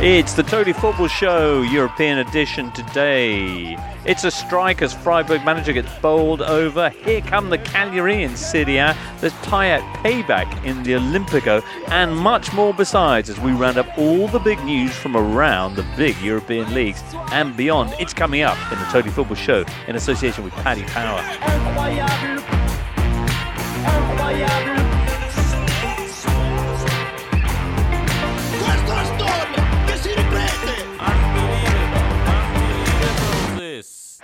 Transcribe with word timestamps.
It's 0.00 0.34
the 0.34 0.44
Totally 0.44 0.74
Football 0.74 1.08
Show 1.08 1.62
European 1.62 2.18
edition 2.18 2.70
today. 2.70 3.76
It's 4.04 4.22
a 4.22 4.30
strike 4.30 4.80
as 4.80 4.94
Freiburg 4.94 5.44
manager 5.44 5.72
gets 5.72 5.92
bowled 5.98 6.40
over. 6.40 6.90
Here 6.90 7.20
come 7.20 7.50
the 7.50 7.58
Cagliari 7.58 8.22
in 8.22 8.36
Serie 8.36 8.76
A. 8.76 8.96
There's 9.20 9.32
tie-out 9.42 9.82
payback 9.96 10.64
in 10.64 10.84
the 10.84 10.92
Olympico, 10.92 11.64
and 11.88 12.16
much 12.16 12.52
more 12.52 12.72
besides 12.72 13.28
as 13.28 13.40
we 13.40 13.50
round 13.50 13.76
up 13.76 13.98
all 13.98 14.28
the 14.28 14.38
big 14.38 14.62
news 14.62 14.94
from 14.94 15.16
around 15.16 15.74
the 15.74 15.84
big 15.96 16.16
European 16.20 16.72
leagues 16.72 17.02
and 17.32 17.56
beyond. 17.56 17.92
It's 17.98 18.14
coming 18.14 18.42
up 18.42 18.56
in 18.70 18.78
the 18.78 18.84
Totally 18.92 19.10
Football 19.12 19.34
Show 19.34 19.64
in 19.88 19.96
association 19.96 20.44
with 20.44 20.52
Paddy 20.52 20.84
Power. 20.84 21.18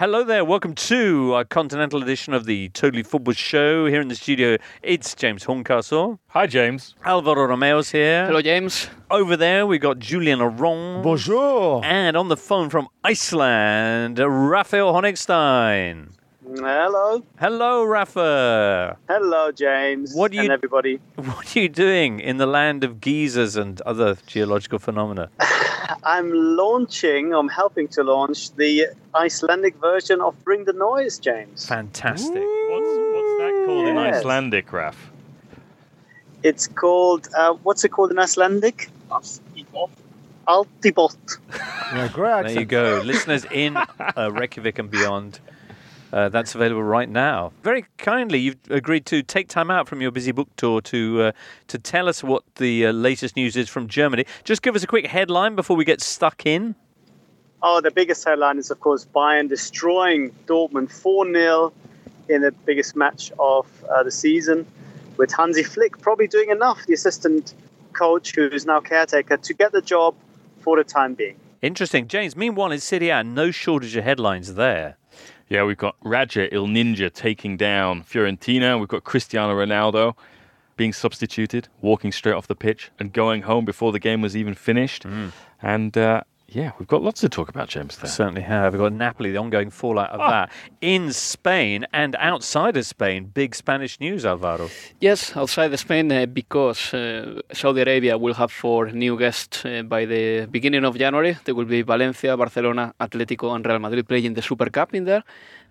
Hello 0.05 0.23
there, 0.23 0.45
welcome 0.45 0.75
to 0.75 1.33
our 1.33 1.47
continental 1.47 2.03
edition 2.03 2.35
of 2.35 2.45
the 2.45 2.69
Totally 2.69 3.03
Football 3.03 3.33
Show. 3.33 3.87
Here 3.87 4.03
in 4.03 4.09
the 4.09 4.15
studio, 4.15 4.59
it's 4.83 5.15
James 5.15 5.45
Horncastle. 5.45 6.21
Hi, 6.27 6.47
James. 6.47 6.95
Alvaro 7.07 7.47
Romeo's 7.47 7.91
here. 7.91 8.27
Hello, 8.27 8.43
James. 8.43 8.91
Over 9.11 9.35
there, 9.39 9.67
we 9.67 9.79
got 9.79 10.01
Julien 10.01 10.41
Laurens. 10.41 11.03
Bonjour. 11.03 11.83
And 11.83 12.19
on 12.19 12.29
the 12.29 12.37
phone 12.37 12.69
from 12.69 12.89
Iceland, 13.03 14.19
Raphael 14.19 14.93
Honigstein. 14.93 16.11
Hello. 16.59 17.23
Hello, 17.39 17.85
Rafa. 17.85 18.97
Hello, 19.09 19.51
James. 19.53 20.15
What 20.15 20.31
do 20.31 20.37
you- 20.39 20.45
and 20.45 20.53
everybody? 20.53 21.01
What 21.17 21.57
are 21.57 21.61
you 21.61 21.69
doing 21.69 22.21
in 22.21 22.37
the 22.37 22.47
land 22.47 22.85
of 22.85 23.01
geysers 23.01 23.57
and 23.57 23.81
other 23.83 24.17
geological 24.27 24.79
phenomena? 24.79 25.31
I'm 26.05 26.31
launching. 26.33 27.35
I'm 27.35 27.49
helping 27.49 27.89
to 27.89 28.03
launch 28.03 28.53
the 28.57 28.89
Icelandic 29.15 29.77
version 29.81 30.21
of 30.21 30.33
Bring 30.45 30.65
the 30.65 30.73
Noise, 30.73 31.19
James. 31.19 31.67
Fantastic. 31.67 32.35
What's, 32.71 32.93
what's 33.15 33.35
that 33.41 33.63
called 33.67 33.89
in 33.89 33.99
Icelandic, 33.99 34.73
Raf? 34.73 35.11
It's 36.43 36.67
called. 36.67 37.29
Uh, 37.37 37.55
what's 37.63 37.85
it 37.85 37.91
called 37.91 38.11
in 38.13 38.19
Icelandic? 38.19 38.91
Allt 40.47 40.69
í 40.85 40.93
botni. 40.93 41.39
Yeah, 41.95 42.09
great 42.13 42.43
There 42.47 42.61
you 42.61 42.67
go. 42.67 43.01
Listeners 43.03 43.47
in 43.51 43.77
uh, 43.79 44.31
Reykjavik 44.31 44.79
and 44.79 44.91
beyond. 44.91 45.41
Uh, 46.15 46.29
that's 46.29 46.55
available 46.55 46.85
right 46.85 47.09
now. 47.09 47.51
Very 47.65 47.87
kindly, 47.99 48.39
you've 48.39 48.57
agreed 48.71 49.05
to 49.07 49.21
take 49.21 49.49
time 49.49 49.69
out 49.69 49.89
from 49.89 50.01
your 50.01 50.13
busy 50.13 50.31
book 50.31 50.49
tour 50.57 50.81
to 50.83 51.23
uh, 51.23 51.33
to 51.67 51.77
tell 51.77 52.09
us 52.09 52.23
what 52.23 52.45
the 52.55 52.87
uh, 52.87 52.93
latest 52.93 53.35
news 53.35 53.57
is 53.57 53.69
from 53.69 53.89
Germany. 53.89 54.25
Just 54.45 54.63
give 54.63 54.77
us 54.77 54.85
a 54.85 54.87
quick 54.87 55.09
headline 55.09 55.57
before 55.57 55.77
we 55.77 55.85
get 55.85 56.01
stuck 56.01 56.47
in. 56.47 56.77
Oh, 57.65 57.81
the 57.81 57.91
biggest 57.91 58.25
headline 58.25 58.59
is, 58.59 58.71
of 58.71 58.79
course, 58.79 59.05
Bayern 59.13 59.49
destroying 59.49 60.31
Dortmund 60.47 60.93
4 60.93 61.33
0 61.33 61.73
in 62.29 62.43
the 62.43 62.53
biggest 62.53 62.95
match 62.95 63.33
of 63.41 63.67
uh, 63.91 64.05
the 64.05 64.13
season, 64.13 64.65
with 65.17 65.33
Hansi 65.33 65.65
Flick 65.65 66.01
probably 66.01 66.29
doing 66.29 66.51
enough, 66.51 66.87
the 66.87 66.95
assistant 66.95 67.55
coach 67.93 68.37
who 68.37 68.47
is 68.47 68.65
now 68.65 68.79
caretaker, 68.79 69.37
to 69.37 69.53
get 69.53 69.73
the 69.73 69.83
job 69.83 70.15
for 70.61 70.77
the 70.77 70.85
time 70.85 71.15
being. 71.15 71.35
Interesting, 71.61 72.07
James. 72.07 72.37
Meanwhile, 72.37 72.71
in 72.71 72.79
Serie 72.79 73.09
A, 73.09 73.25
no 73.25 73.51
shortage 73.51 73.97
of 73.97 74.05
headlines 74.05 74.55
there. 74.55 74.97
Yeah, 75.49 75.65
we've 75.65 75.77
got 75.77 75.99
Radja 76.01 76.51
Nainggolan 76.51 77.13
taking 77.13 77.57
down 77.57 78.03
Fiorentina. 78.03 78.79
We've 78.79 78.89
got 78.89 79.05
Cristiano 79.05 79.55
Ronaldo 79.55 80.17
being 80.77 80.93
substituted, 80.93 81.69
walking 81.81 82.11
straight 82.11 82.35
off 82.35 82.47
the 82.49 82.57
pitch 82.57 82.91
and 82.99 83.13
going 83.13 83.43
home 83.43 83.65
before 83.65 83.93
the 83.93 84.01
game 84.01 84.21
was 84.21 84.37
even 84.37 84.55
finished. 84.55 85.05
And 85.63 85.97
uh, 85.97 86.23
yeah, 86.55 86.73
we've 86.79 86.89
got 86.89 87.03
lots 87.03 87.21
to 87.23 87.29
talk 87.29 87.49
about, 87.49 87.69
James. 87.69 87.97
There. 87.97 88.11
Certainly 88.11 88.43
have. 88.43 88.73
We've 88.73 88.81
got 88.81 88.93
Napoli, 88.93 89.33
the 89.33 89.39
ongoing 89.39 89.71
fallout 89.71 90.11
of 90.11 90.21
that. 90.21 90.51
In 90.81 91.13
Spain 91.13 91.87
and 91.93 92.15
outside 92.19 92.77
of 92.77 92.87
Spain, 92.87 93.31
big 93.35 93.55
Spanish 93.55 93.99
news, 94.01 94.25
Alvaro. 94.25 94.71
Yes, 95.01 95.37
outside 95.37 95.73
of 95.73 95.81
Spain, 95.81 96.11
uh, 96.13 96.27
because 96.27 96.95
uh, 96.95 97.41
Saudi 97.53 97.81
Arabia 97.83 98.17
will 98.17 98.35
have 98.35 98.53
four 98.53 98.91
new 98.93 99.19
guests 99.19 99.65
uh, 99.65 99.83
by 99.83 100.05
the 100.05 100.47
beginning 100.51 100.85
of 100.85 100.97
January. 100.97 101.37
There 101.45 101.55
will 101.55 101.65
be 101.65 101.83
Valencia, 101.83 102.37
Barcelona, 102.37 102.95
Atletico, 103.01 103.55
and 103.55 103.67
Real 103.67 103.79
Madrid 103.81 104.09
playing 104.09 104.35
the 104.35 104.43
Super 104.43 104.71
Cup 104.71 104.95
in 104.95 105.05
there. 105.05 105.25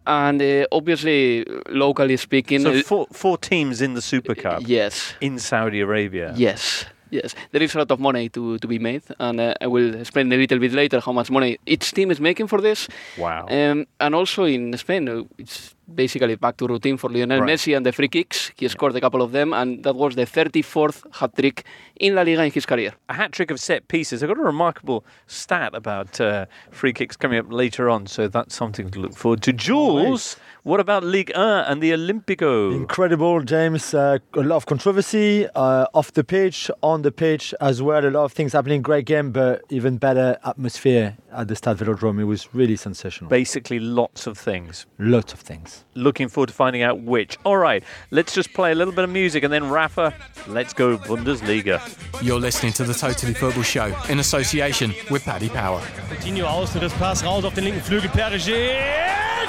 And 0.06 0.42
uh, 0.42 0.66
obviously, 0.72 1.46
locally 1.70 2.18
speaking, 2.18 2.60
So 2.60 2.74
uh, 2.74 2.82
four, 2.82 3.08
four 3.12 3.38
teams 3.38 3.82
in 3.82 3.94
the 3.94 4.02
Super 4.02 4.36
Cup 4.36 4.64
yes, 4.66 5.14
in 5.22 5.40
Saudi 5.40 5.80
Arabia. 5.80 6.34
yes, 6.36 6.86
yes, 7.13 7.35
there 7.51 7.62
is 7.62 7.75
a 7.75 7.78
lot 7.78 7.91
of 7.91 8.00
money 8.00 8.29
to, 8.29 8.57
to 8.57 8.68
be 8.68 8.79
made, 8.79 9.03
and 9.19 9.40
uh, 9.40 9.53
I 9.62 9.68
will 9.68 9.96
explain 9.96 10.31
a 10.34 10.38
little 10.38 10.59
bit 10.59 10.74
later 10.74 11.00
how 11.00 11.12
much 11.12 11.29
money 11.29 11.57
each 11.66 11.91
team 11.91 12.12
is 12.12 12.19
making 12.19 12.47
for 12.47 12.59
this. 12.62 12.88
Wow. 13.18 13.47
Um, 13.50 13.85
and 14.00 14.16
also 14.16 14.44
in 14.46 14.75
Spain, 14.78 15.07
uh, 15.07 15.24
it's 15.38 15.75
basically 15.94 16.36
back 16.36 16.58
to 16.58 16.68
routine 16.68 16.98
for 16.98 17.10
Lionel 17.10 17.42
Right. 17.42 17.50
Messi 17.52 17.76
and 17.76 17.86
the 17.86 17.92
free 17.92 18.08
kicks. 18.08 18.52
He 18.56 18.68
scored 18.68 18.96
a 18.96 19.02
couple 19.02 19.22
of 19.22 19.32
them, 19.32 19.54
and 19.54 19.84
that 19.84 19.96
was 19.96 20.16
the 20.16 20.26
34th 20.26 21.04
hat 21.20 21.36
trick 21.36 21.64
in 22.00 22.16
La 22.16 22.22
Liga 22.24 22.44
in 22.44 22.52
his 22.52 22.66
career. 22.66 22.94
a 23.10 23.14
hat 23.14 23.32
trick 23.32 23.52
of 23.52 23.60
set 23.60 23.88
pieces. 23.88 24.24
I've 24.24 24.30
got 24.30 24.38
a 24.38 24.42
remarkable 24.42 25.06
stat 25.28 25.74
about 25.76 26.20
uh, 26.22 26.46
free 26.72 26.94
kicks 26.94 27.16
coming 27.16 27.40
up 27.40 27.52
later 27.52 27.90
on, 27.90 28.08
so 28.08 28.28
that's 28.28 28.56
something 28.56 28.90
to 28.92 29.00
look 29.00 29.16
forward 29.16 29.42
to. 29.44 29.54
Jules, 29.54 30.38
what 30.64 30.80
about 30.80 31.04
Ligue 31.04 31.32
1 31.36 31.66
and 31.66 31.82
the 31.82 31.92
Olympico? 31.92 32.74
Incredible, 32.76 33.42
James. 33.42 33.94
Uh, 33.94 34.18
a 34.34 34.42
lot 34.42 34.58
of 34.58 34.66
controversy 34.66 35.48
uh, 35.56 35.86
off 35.94 36.14
the 36.14 36.24
pitch, 36.24 36.70
on 36.82 37.02
the 37.02 37.12
pitch 37.12 37.54
as 37.62 37.82
well. 37.82 38.06
A 38.06 38.10
lot 38.10 38.24
of 38.26 38.32
things 38.34 38.54
happening. 38.54 38.82
Great 38.82 39.06
game, 39.06 39.32
but 39.32 39.62
even 39.70 39.98
better 39.98 40.38
atmosphere 40.46 41.18
at 41.32 41.48
the 41.48 41.56
Stade 41.56 41.78
Velodrome. 41.78 42.20
It 42.20 42.26
was 42.26 42.54
really 42.54 42.76
sensational. 42.76 43.30
Basically, 43.30 43.80
lots 43.80 44.28
of 44.28 44.38
things. 44.38 44.86
Lots 45.00 45.34
of 45.34 45.40
things. 45.40 45.73
Looking 45.96 46.28
forward 46.28 46.48
to 46.48 46.54
finding 46.54 46.82
out 46.82 47.02
which. 47.02 47.38
All 47.44 47.58
right, 47.58 47.84
let's 48.12 48.34
just 48.34 48.54
play 48.54 48.72
a 48.72 48.76
little 48.76 48.94
bit 48.94 49.04
of 49.04 49.10
music 49.10 49.44
and 49.44 49.54
then 49.54 49.70
Rafa, 49.70 50.14
let's 50.48 50.74
go 50.74 50.98
Bundesliga. 50.98 51.80
You're 52.22 52.40
listening 52.40 52.74
to 52.74 52.84
the 52.84 52.94
Totally 52.94 53.34
Football 53.34 53.64
Show 53.64 53.94
in 54.10 54.20
association 54.20 54.94
with 55.10 55.24
Paddy 55.24 55.50
Power. 55.50 55.82
Coutinho 56.10 56.46
Außenriss, 56.46 56.94
Pass 56.94 57.24
raus 57.24 57.44
auf 57.44 57.54
den 57.54 57.66
linken 57.66 57.82
Flügel, 57.82 58.10
Perisic, 58.10 58.76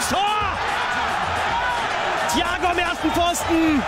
Tor! 0.08 0.58
Thiago 2.34 2.66
am 2.66 2.78
ersten 2.78 3.10
Pfosten, 3.10 3.82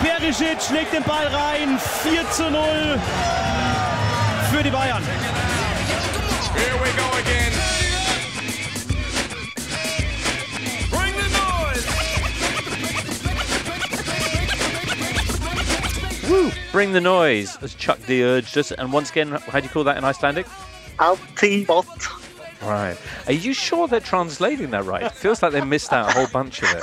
Perisic 0.00 0.60
schlägt 0.62 0.92
den 0.92 1.02
Ball 1.02 1.26
rein, 1.26 1.78
4 2.02 2.30
zu 2.30 2.50
0 2.50 2.98
für 4.50 4.62
die 4.62 4.70
Bayern. 4.70 5.02
Bring 16.72 16.92
the 16.92 17.00
noise, 17.00 17.56
as 17.62 17.74
Chuck 17.74 17.98
D 18.06 18.22
urged 18.22 18.56
us. 18.58 18.72
And 18.72 18.92
once 18.92 19.10
again, 19.10 19.28
how 19.28 19.60
do 19.60 19.64
you 19.64 19.70
call 19.70 19.84
that 19.84 19.96
in 19.96 20.04
Icelandic? 20.04 20.46
Allt 20.98 21.20
í 21.42 21.66
botni. 21.66 22.22
Right. 22.62 22.96
Are 23.26 23.32
you 23.32 23.52
sure 23.52 23.86
they're 23.86 24.00
translating 24.00 24.70
that 24.70 24.84
right? 24.84 25.02
It 25.02 25.12
feels 25.12 25.42
like 25.42 25.52
they 25.52 25.60
missed 25.60 25.92
out 25.92 26.10
a 26.10 26.12
whole 26.12 26.26
bunch 26.26 26.62
of 26.62 26.68
it. 26.74 26.82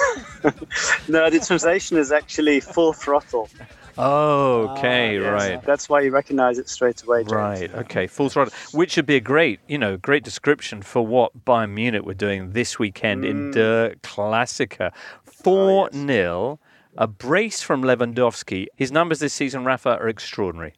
No, 1.08 1.30
the 1.30 1.40
translation 1.40 1.98
is 1.98 2.12
actually 2.12 2.60
full 2.60 2.94
throttle. 2.94 3.50
Oh, 3.98 4.68
ah, 4.68 4.78
okay, 4.78 5.20
Yes, 5.20 5.32
right. 5.32 5.64
That's 5.64 5.88
why 5.88 6.02
you 6.02 6.12
recognize 6.12 6.58
it 6.58 6.68
straight 6.68 7.02
away, 7.04 7.24
James. 7.24 7.32
Right. 7.32 7.74
Okay. 7.76 8.08
Full 8.08 8.30
throttle, 8.30 8.54
which 8.72 8.96
would 8.98 9.06
be 9.06 9.16
a 9.16 9.22
great, 9.22 9.60
you 9.68 9.78
know, 9.78 9.98
great 9.98 10.24
description 10.24 10.82
for 10.82 11.06
what 11.06 11.46
Bayern 11.46 11.72
Munich 11.72 12.04
were 12.04 12.14
doing 12.14 12.52
this 12.52 12.80
weekend 12.80 13.24
in 13.24 13.52
mm. 13.52 13.54
Der 13.54 13.96
Klassiker. 14.02 14.92
Oh, 14.94 15.32
four 15.44 15.90
0 15.92 16.60
a 16.98 17.08
brace 17.08 17.62
from 17.62 17.84
Lewandowski. 17.84 18.68
His 18.76 18.92
numbers 18.92 19.20
this 19.20 19.34
season, 19.34 19.66
Rafa, 19.66 19.98
are 19.98 20.08
extraordinary. 20.08 20.74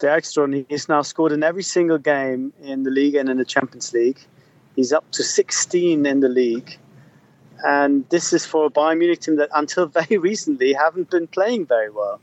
They're 0.00 0.16
extraordinary. 0.16 0.66
He's 0.68 0.88
now 0.88 1.02
scored 1.02 1.32
in 1.32 1.42
every 1.42 1.62
single 1.62 1.98
game 1.98 2.52
in 2.62 2.82
the 2.82 2.90
league 2.90 3.14
and 3.14 3.28
in 3.28 3.36
the 3.36 3.44
Champions 3.44 3.92
League. 3.92 4.18
He's 4.76 4.92
up 4.92 5.10
to 5.12 5.22
16 5.22 6.04
in 6.04 6.20
the 6.20 6.28
league. 6.28 6.78
And 7.64 8.06
this 8.10 8.32
is 8.32 8.44
for 8.44 8.66
a 8.66 8.70
Bayern 8.70 8.98
Munich 8.98 9.20
team 9.20 9.36
that 9.36 9.48
until 9.54 9.86
very 10.00 10.18
recently 10.18 10.72
haven't 10.72 11.10
been 11.10 11.26
playing 11.26 11.66
very 11.66 11.90
well. 11.90 12.20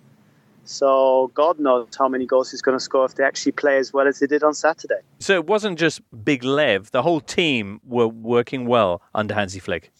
So 0.63 1.31
God 1.33 1.59
knows 1.59 1.88
how 1.97 2.07
many 2.07 2.25
goals 2.25 2.51
he's 2.51 2.62
going 2.62 2.77
to 2.77 2.83
score 2.83 3.06
if 3.06 3.15
they 3.15 3.24
actually 3.24 3.53
play 3.53 3.77
as 3.77 3.91
well 3.91 4.07
as 4.07 4.19
they 4.19 4.27
did 4.27 4.44
on 4.44 4.53
Saturday. 4.53 5.00
So 5.19 5.33
it 5.33 5.47
wasn't 5.47 5.80
just 5.80 6.01
Big 6.24 6.44
Lev; 6.44 6.91
the 6.91 7.01
whole 7.01 7.19
team 7.19 7.81
were 7.83 8.07
working 8.07 8.68
well 8.68 9.01
under 9.15 9.33
Hansi 9.33 9.59
Flick. 9.59 9.91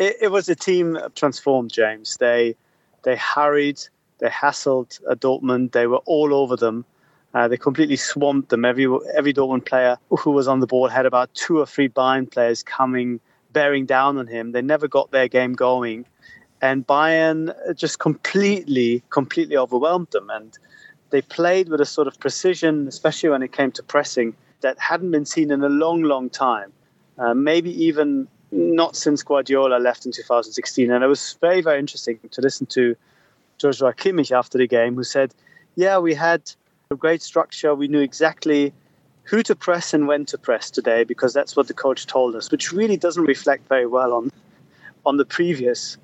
It, 0.00 0.16
it 0.22 0.28
was 0.32 0.48
a 0.48 0.56
team 0.56 0.98
transformed, 1.14 1.70
James. 1.70 2.16
They 2.16 2.56
they 3.02 3.16
harried, 3.16 3.80
they 4.18 4.28
hassled 4.28 5.00
uh, 5.08 5.14
Dortmund. 5.14 5.72
They 5.72 5.86
were 5.86 6.02
all 6.06 6.34
over 6.34 6.56
them. 6.56 6.84
Uh, 7.32 7.46
they 7.46 7.56
completely 7.56 7.96
swamped 7.96 8.48
them. 8.48 8.64
Every 8.64 8.86
every 9.14 9.32
Dortmund 9.32 9.66
player 9.66 9.98
who 10.08 10.30
was 10.32 10.48
on 10.48 10.60
the 10.60 10.66
ball 10.66 10.88
had 10.88 11.06
about 11.06 11.32
two 11.34 11.58
or 11.58 11.66
three 11.66 11.88
Bayern 11.88 12.28
players 12.30 12.62
coming, 12.62 13.20
bearing 13.52 13.86
down 13.86 14.18
on 14.18 14.26
him. 14.26 14.52
They 14.52 14.62
never 14.62 14.88
got 14.88 15.10
their 15.10 15.28
game 15.28 15.52
going, 15.52 16.06
and 16.62 16.86
Bayern 16.86 17.54
just 17.76 17.98
completely, 17.98 19.02
completely 19.10 19.56
overwhelmed 19.56 20.10
them. 20.12 20.30
And 20.30 20.58
they 21.10 21.22
played 21.22 21.68
with 21.68 21.80
a 21.80 21.86
sort 21.86 22.08
of 22.08 22.18
precision, 22.18 22.88
especially 22.88 23.28
when 23.28 23.42
it 23.42 23.52
came 23.52 23.70
to 23.72 23.82
pressing, 23.82 24.34
that 24.62 24.78
hadn't 24.78 25.10
been 25.10 25.26
seen 25.26 25.50
in 25.50 25.62
a 25.62 25.68
long, 25.68 26.02
long 26.02 26.30
time. 26.30 26.72
Uh, 27.18 27.34
maybe 27.34 27.70
even 27.84 28.28
not 28.52 28.96
since 28.96 29.22
Guardiola 29.22 29.78
left 29.78 30.06
in 30.06 30.12
2016. 30.12 30.90
And 30.90 31.04
it 31.04 31.06
was 31.06 31.36
very, 31.40 31.60
very 31.60 31.78
interesting 31.78 32.18
to 32.30 32.40
listen 32.40 32.66
to 32.66 32.96
Joshua 33.58 33.92
Kimmich 33.92 34.32
after 34.32 34.58
the 34.58 34.66
game, 34.66 34.94
who 34.94 35.04
said, 35.04 35.34
Yeah, 35.76 35.98
we 35.98 36.14
had 36.14 36.50
a 36.90 36.96
great 36.96 37.22
structure. 37.22 37.74
We 37.74 37.88
knew 37.88 38.00
exactly 38.00 38.72
who 39.24 39.42
to 39.44 39.54
press 39.54 39.94
and 39.94 40.08
when 40.08 40.24
to 40.26 40.38
press 40.38 40.70
today 40.70 41.04
because 41.04 41.32
that's 41.32 41.54
what 41.54 41.68
the 41.68 41.74
coach 41.74 42.06
told 42.06 42.34
us, 42.34 42.50
which 42.50 42.72
really 42.72 42.96
doesn't 42.96 43.24
reflect 43.24 43.68
very 43.68 43.86
well 43.86 44.12
on, 44.12 44.32
on 45.06 45.16
the 45.18 45.24
previous 45.24 45.96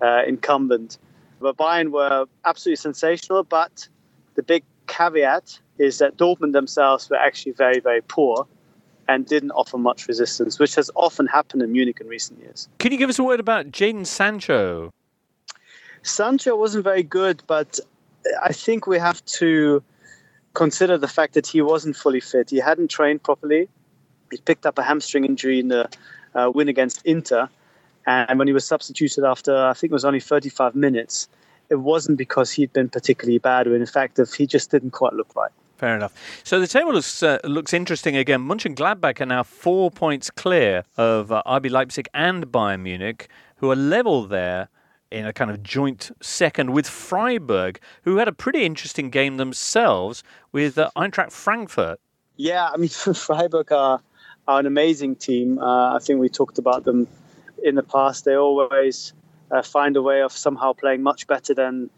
uh, 0.00 0.22
incumbent. 0.26 0.98
But 1.40 1.56
Bayern 1.56 1.90
were 1.90 2.26
absolutely 2.44 2.76
sensational, 2.76 3.44
but 3.44 3.88
the 4.34 4.42
big 4.42 4.64
caveat 4.86 5.60
is 5.78 5.98
that 5.98 6.16
Dortmund 6.16 6.52
themselves 6.52 7.08
were 7.08 7.16
actually 7.16 7.52
very, 7.52 7.80
very 7.80 8.00
poor 8.00 8.46
and 9.08 9.26
didn't 9.26 9.50
offer 9.52 9.78
much 9.78 10.08
resistance, 10.08 10.58
which 10.58 10.74
has 10.74 10.90
often 10.94 11.26
happened 11.26 11.62
in 11.62 11.72
Munich 11.72 11.98
in 12.00 12.06
recent 12.06 12.40
years. 12.40 12.68
Can 12.78 12.92
you 12.92 12.98
give 12.98 13.10
us 13.10 13.18
a 13.18 13.24
word 13.24 13.40
about 13.40 13.70
Jadon 13.70 14.06
Sancho? 14.06 14.90
Sancho 16.02 16.56
wasn't 16.56 16.84
very 16.84 17.02
good, 17.02 17.42
but 17.46 17.78
I 18.42 18.52
think 18.52 18.86
we 18.86 18.98
have 18.98 19.24
to 19.26 19.82
consider 20.54 20.98
the 20.98 21.08
fact 21.08 21.34
that 21.34 21.46
he 21.46 21.62
wasn't 21.62 21.96
fully 21.96 22.20
fit. 22.20 22.50
He 22.50 22.58
hadn't 22.58 22.90
trained 22.90 23.22
properly. 23.22 23.68
He 24.30 24.38
picked 24.38 24.66
up 24.66 24.78
a 24.78 24.82
hamstring 24.82 25.24
injury 25.24 25.60
in 25.60 25.68
the 25.68 25.88
uh, 26.34 26.50
win 26.54 26.68
against 26.68 27.04
Inter. 27.04 27.48
And 28.06 28.38
when 28.38 28.48
he 28.48 28.54
was 28.54 28.66
substituted 28.66 29.24
after, 29.24 29.56
I 29.56 29.74
think 29.74 29.92
it 29.92 29.94
was 29.94 30.04
only 30.04 30.20
35 30.20 30.74
minutes, 30.74 31.28
it 31.70 31.76
wasn't 31.76 32.18
because 32.18 32.50
he'd 32.50 32.72
been 32.72 32.88
particularly 32.88 33.38
bad, 33.38 33.66
or 33.66 33.76
in 33.76 33.86
fact, 33.86 34.18
if 34.18 34.34
he 34.34 34.46
just 34.46 34.70
didn't 34.70 34.90
quite 34.90 35.12
look 35.12 35.34
right. 35.36 35.52
Fair 35.82 35.96
enough. 35.96 36.14
So 36.44 36.60
the 36.60 36.68
table 36.68 36.92
looks 36.92 37.24
uh, 37.24 37.40
looks 37.42 37.74
interesting 37.74 38.16
again. 38.16 38.46
Mönchengladbach 38.46 39.20
are 39.20 39.26
now 39.26 39.42
four 39.42 39.90
points 39.90 40.30
clear 40.30 40.84
of 40.96 41.32
uh, 41.32 41.42
RB 41.44 41.72
Leipzig 41.72 42.08
and 42.14 42.46
Bayern 42.46 42.82
Munich, 42.82 43.28
who 43.56 43.68
are 43.68 43.74
level 43.74 44.24
there 44.24 44.68
in 45.10 45.26
a 45.26 45.32
kind 45.32 45.50
of 45.50 45.60
joint 45.64 46.12
second 46.20 46.70
with 46.70 46.88
Freiburg, 46.88 47.80
who 48.02 48.18
had 48.18 48.28
a 48.28 48.32
pretty 48.32 48.64
interesting 48.64 49.10
game 49.10 49.38
themselves 49.38 50.22
with 50.52 50.78
uh, 50.78 50.88
Eintracht 50.94 51.32
Frankfurt. 51.32 51.98
Yeah, 52.36 52.68
I 52.72 52.76
mean, 52.76 52.88
Freiburg 53.14 53.72
are, 53.72 54.00
are 54.46 54.60
an 54.60 54.66
amazing 54.66 55.16
team. 55.16 55.58
Uh, 55.58 55.96
I 55.96 55.98
think 55.98 56.20
we 56.20 56.28
talked 56.28 56.58
about 56.58 56.84
them 56.84 57.08
in 57.64 57.74
the 57.74 57.82
past. 57.82 58.24
They 58.24 58.36
always 58.36 59.14
uh, 59.50 59.62
find 59.62 59.96
a 59.96 60.02
way 60.02 60.22
of 60.22 60.30
somehow 60.30 60.74
playing 60.74 61.02
much 61.02 61.26
better 61.26 61.54
than 61.54 61.90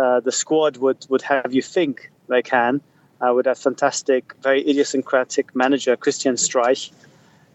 uh, 0.00 0.20
the 0.20 0.30
squad 0.30 0.76
would, 0.76 1.04
would 1.08 1.22
have 1.22 1.52
you 1.52 1.62
think 1.62 2.12
they 2.28 2.40
can. 2.40 2.80
Uh, 3.24 3.32
with 3.32 3.46
a 3.46 3.54
fantastic, 3.54 4.34
very 4.42 4.60
idiosyncratic 4.68 5.54
manager, 5.54 5.96
Christian 5.96 6.34
Streich. 6.34 6.90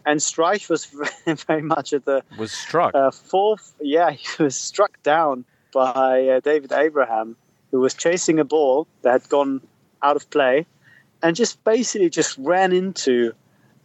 And 0.06 0.18
Streich 0.18 0.68
was 0.68 0.86
very, 1.24 1.36
very 1.36 1.62
much 1.62 1.92
at 1.92 2.04
the 2.06 2.22
Was 2.38 2.50
struck. 2.50 2.94
uh, 2.94 3.10
fourth. 3.10 3.74
Yeah, 3.80 4.10
he 4.22 4.42
was 4.42 4.56
struck 4.56 5.00
down 5.02 5.44
by 5.72 6.26
uh, 6.26 6.40
David 6.40 6.72
Abraham, 6.72 7.36
who 7.70 7.78
was 7.80 7.94
chasing 7.94 8.40
a 8.40 8.44
ball 8.44 8.86
that 9.02 9.12
had 9.12 9.28
gone 9.28 9.60
out 10.02 10.16
of 10.16 10.28
play, 10.30 10.66
and 11.22 11.36
just 11.36 11.62
basically 11.62 12.08
just 12.10 12.36
ran 12.38 12.72
into 12.72 13.32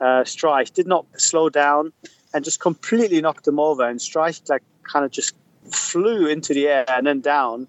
uh, 0.01 0.23
Streich. 0.23 0.73
Did 0.73 0.87
not 0.87 1.05
slow 1.17 1.49
down, 1.49 1.91
and 2.33 2.43
just 2.43 2.59
completely 2.59 3.21
knocked 3.21 3.47
him 3.47 3.59
over. 3.59 3.87
And 3.87 3.99
Streich 3.99 4.49
like 4.49 4.63
kind 4.83 5.05
of 5.05 5.11
just 5.11 5.35
flew 5.71 6.25
into 6.27 6.53
the 6.53 6.67
air 6.67 6.85
and 6.87 7.05
then 7.05 7.19
down, 7.21 7.67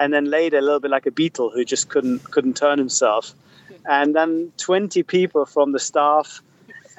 and 0.00 0.12
then 0.12 0.30
laid 0.30 0.54
a 0.54 0.60
little 0.60 0.80
bit 0.80 0.90
like 0.90 1.06
a 1.06 1.10
beetle 1.10 1.50
who 1.50 1.64
just 1.64 1.88
couldn't 1.90 2.20
couldn't 2.30 2.56
turn 2.56 2.78
himself. 2.78 3.34
And 3.88 4.14
then 4.14 4.52
20 4.58 5.02
people 5.02 5.46
from 5.46 5.72
the 5.72 5.78
staff 5.78 6.42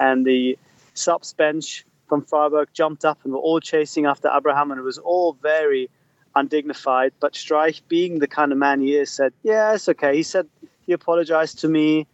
and 0.00 0.26
the 0.26 0.58
subs 0.94 1.32
bench 1.32 1.84
from 2.08 2.22
Freiburg 2.22 2.68
jumped 2.74 3.04
up 3.04 3.18
and 3.22 3.32
were 3.32 3.38
all 3.38 3.60
chasing 3.60 4.04
after 4.04 4.28
Abraham, 4.36 4.72
and 4.72 4.80
it 4.80 4.82
was 4.82 4.98
all 4.98 5.34
very 5.34 5.88
undignified. 6.34 7.12
But 7.20 7.34
Streich, 7.34 7.82
being 7.88 8.18
the 8.18 8.26
kind 8.26 8.50
of 8.50 8.58
man 8.58 8.80
he 8.80 8.96
is, 8.96 9.10
said, 9.10 9.32
"Yeah, 9.44 9.74
it's 9.74 9.88
okay." 9.88 10.16
He 10.16 10.24
said 10.24 10.48
he 10.84 10.92
apologized 10.92 11.60
to 11.60 11.68
me. 11.68 12.08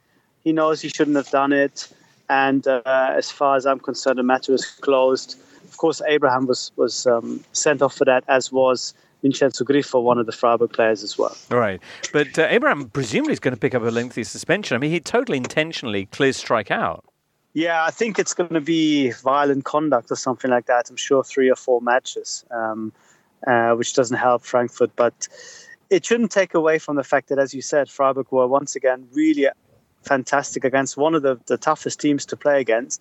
He 0.45 0.53
knows 0.53 0.83
he 0.83 0.89
shouldn't 0.89 1.17
have 1.17 1.31
done 1.31 1.55
it, 1.55 1.89
and 2.29 2.69
uh, 2.69 2.83
as 2.85 3.31
far 3.31 3.57
as 3.57 3.65
I'm 3.65 3.81
concerned, 3.81 4.19
the 4.19 4.23
matter 4.23 4.53
is 4.53 4.67
closed. 4.67 5.39
Of 5.65 5.79
course, 5.79 6.03
Abraham 6.07 6.47
was 6.47 6.71
was 6.77 7.07
um, 7.07 7.43
sent 7.53 7.81
off 7.81 7.97
for 7.97 8.05
that, 8.05 8.25
as 8.29 8.53
was 8.53 8.93
Vincenzo 9.23 9.65
Griffo, 9.65 10.03
one 10.03 10.19
of 10.19 10.27
the 10.27 10.33
Freiburg 10.33 10.73
players 10.73 11.03
as 11.03 11.19
well. 11.19 11.37
Right. 11.51 11.83
But 12.13 12.39
uh, 12.39 12.47
Abraham 12.49 12.91
presumably 12.91 13.33
is 13.33 13.41
going 13.41 13.55
to 13.55 13.61
pick 13.61 13.75
up 13.75 13.83
a 13.83 13.87
lengthy 13.87 14.25
suspension. 14.25 14.75
I 14.75 14.79
mean, 14.79 14.91
he 14.91 15.01
totally 15.01 15.39
intentionally 15.39 16.07
clears 16.07 16.43
Streich 16.43 16.71
out. 16.71 17.05
Yeah, 17.55 17.85
I 17.85 17.91
think 17.91 18.19
it's 18.19 18.35
going 18.35 18.53
to 18.53 18.61
be 18.61 19.13
violent 19.13 19.65
conduct 19.65 20.11
or 20.11 20.17
something 20.17 20.51
like 20.51 20.67
that. 20.67 20.91
I'm 20.91 20.97
sure 20.97 21.25
three 21.25 21.51
or 21.51 21.57
four 21.57 21.81
matches, 21.81 22.45
um, 22.51 22.93
uh, 23.47 23.73
which 23.73 23.95
doesn't 23.95 24.19
help 24.19 24.45
Frankfurt. 24.45 24.91
But 24.95 25.27
it 25.89 26.05
shouldn't 26.05 26.31
take 26.31 26.53
away 26.53 26.79
from 26.79 26.97
the 26.97 27.05
fact 27.05 27.31
that, 27.31 27.39
as 27.39 27.55
you 27.55 27.63
said, 27.63 27.89
Freiburg 27.89 28.27
were 28.31 28.47
once 28.47 28.77
again 28.77 29.09
really 29.13 29.49
fantastic 30.03 30.65
against 30.65 30.99
one 30.99 31.15
of 31.15 31.23
the, 31.23 31.41
the 31.47 31.57
toughest 31.57 31.99
teams 31.99 32.27
to 32.27 32.37
play 32.37 32.61
against. 32.61 33.01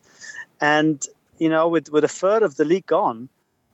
And, 0.61 1.05
you 1.37 1.49
know, 1.49 1.67
with, 1.67 1.91
with 1.91 2.05
a 2.05 2.07
third 2.07 2.41
of 2.41 2.55
the 2.55 2.63
league 2.63 2.85
gone, 2.85 3.27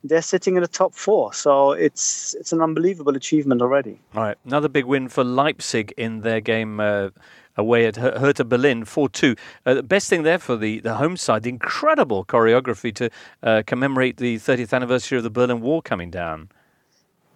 they're 0.04 0.22
sitting 0.22 0.56
in 0.56 0.62
the 0.62 0.68
top 0.68 0.94
four. 0.94 1.32
So 1.32 1.72
it's 1.72 2.34
it's 2.34 2.52
an 2.52 2.60
unbelievable 2.60 3.16
achievement 3.16 3.62
already. 3.62 3.98
All 4.14 4.22
right. 4.22 4.36
Another 4.44 4.68
big 4.68 4.84
win 4.84 5.08
for 5.08 5.24
Leipzig 5.24 5.92
in 5.96 6.20
their 6.22 6.40
game 6.40 6.80
uh, 6.80 7.10
away 7.56 7.86
at 7.86 7.96
Hertha 7.96 8.44
Berlin, 8.44 8.84
4 8.84 9.08
2. 9.08 9.36
Uh, 9.66 9.74
the 9.74 9.82
best 9.82 10.08
thing 10.08 10.22
there 10.22 10.38
for 10.38 10.56
the, 10.56 10.80
the 10.80 10.94
home 10.94 11.16
side, 11.16 11.42
the 11.42 11.50
incredible 11.50 12.24
choreography 12.24 12.94
to 12.94 13.10
uh, 13.42 13.62
commemorate 13.66 14.16
the 14.16 14.36
30th 14.36 14.72
anniversary 14.72 15.18
of 15.18 15.24
the 15.24 15.30
Berlin 15.30 15.60
Wall 15.60 15.82
coming 15.82 16.10
down. 16.10 16.48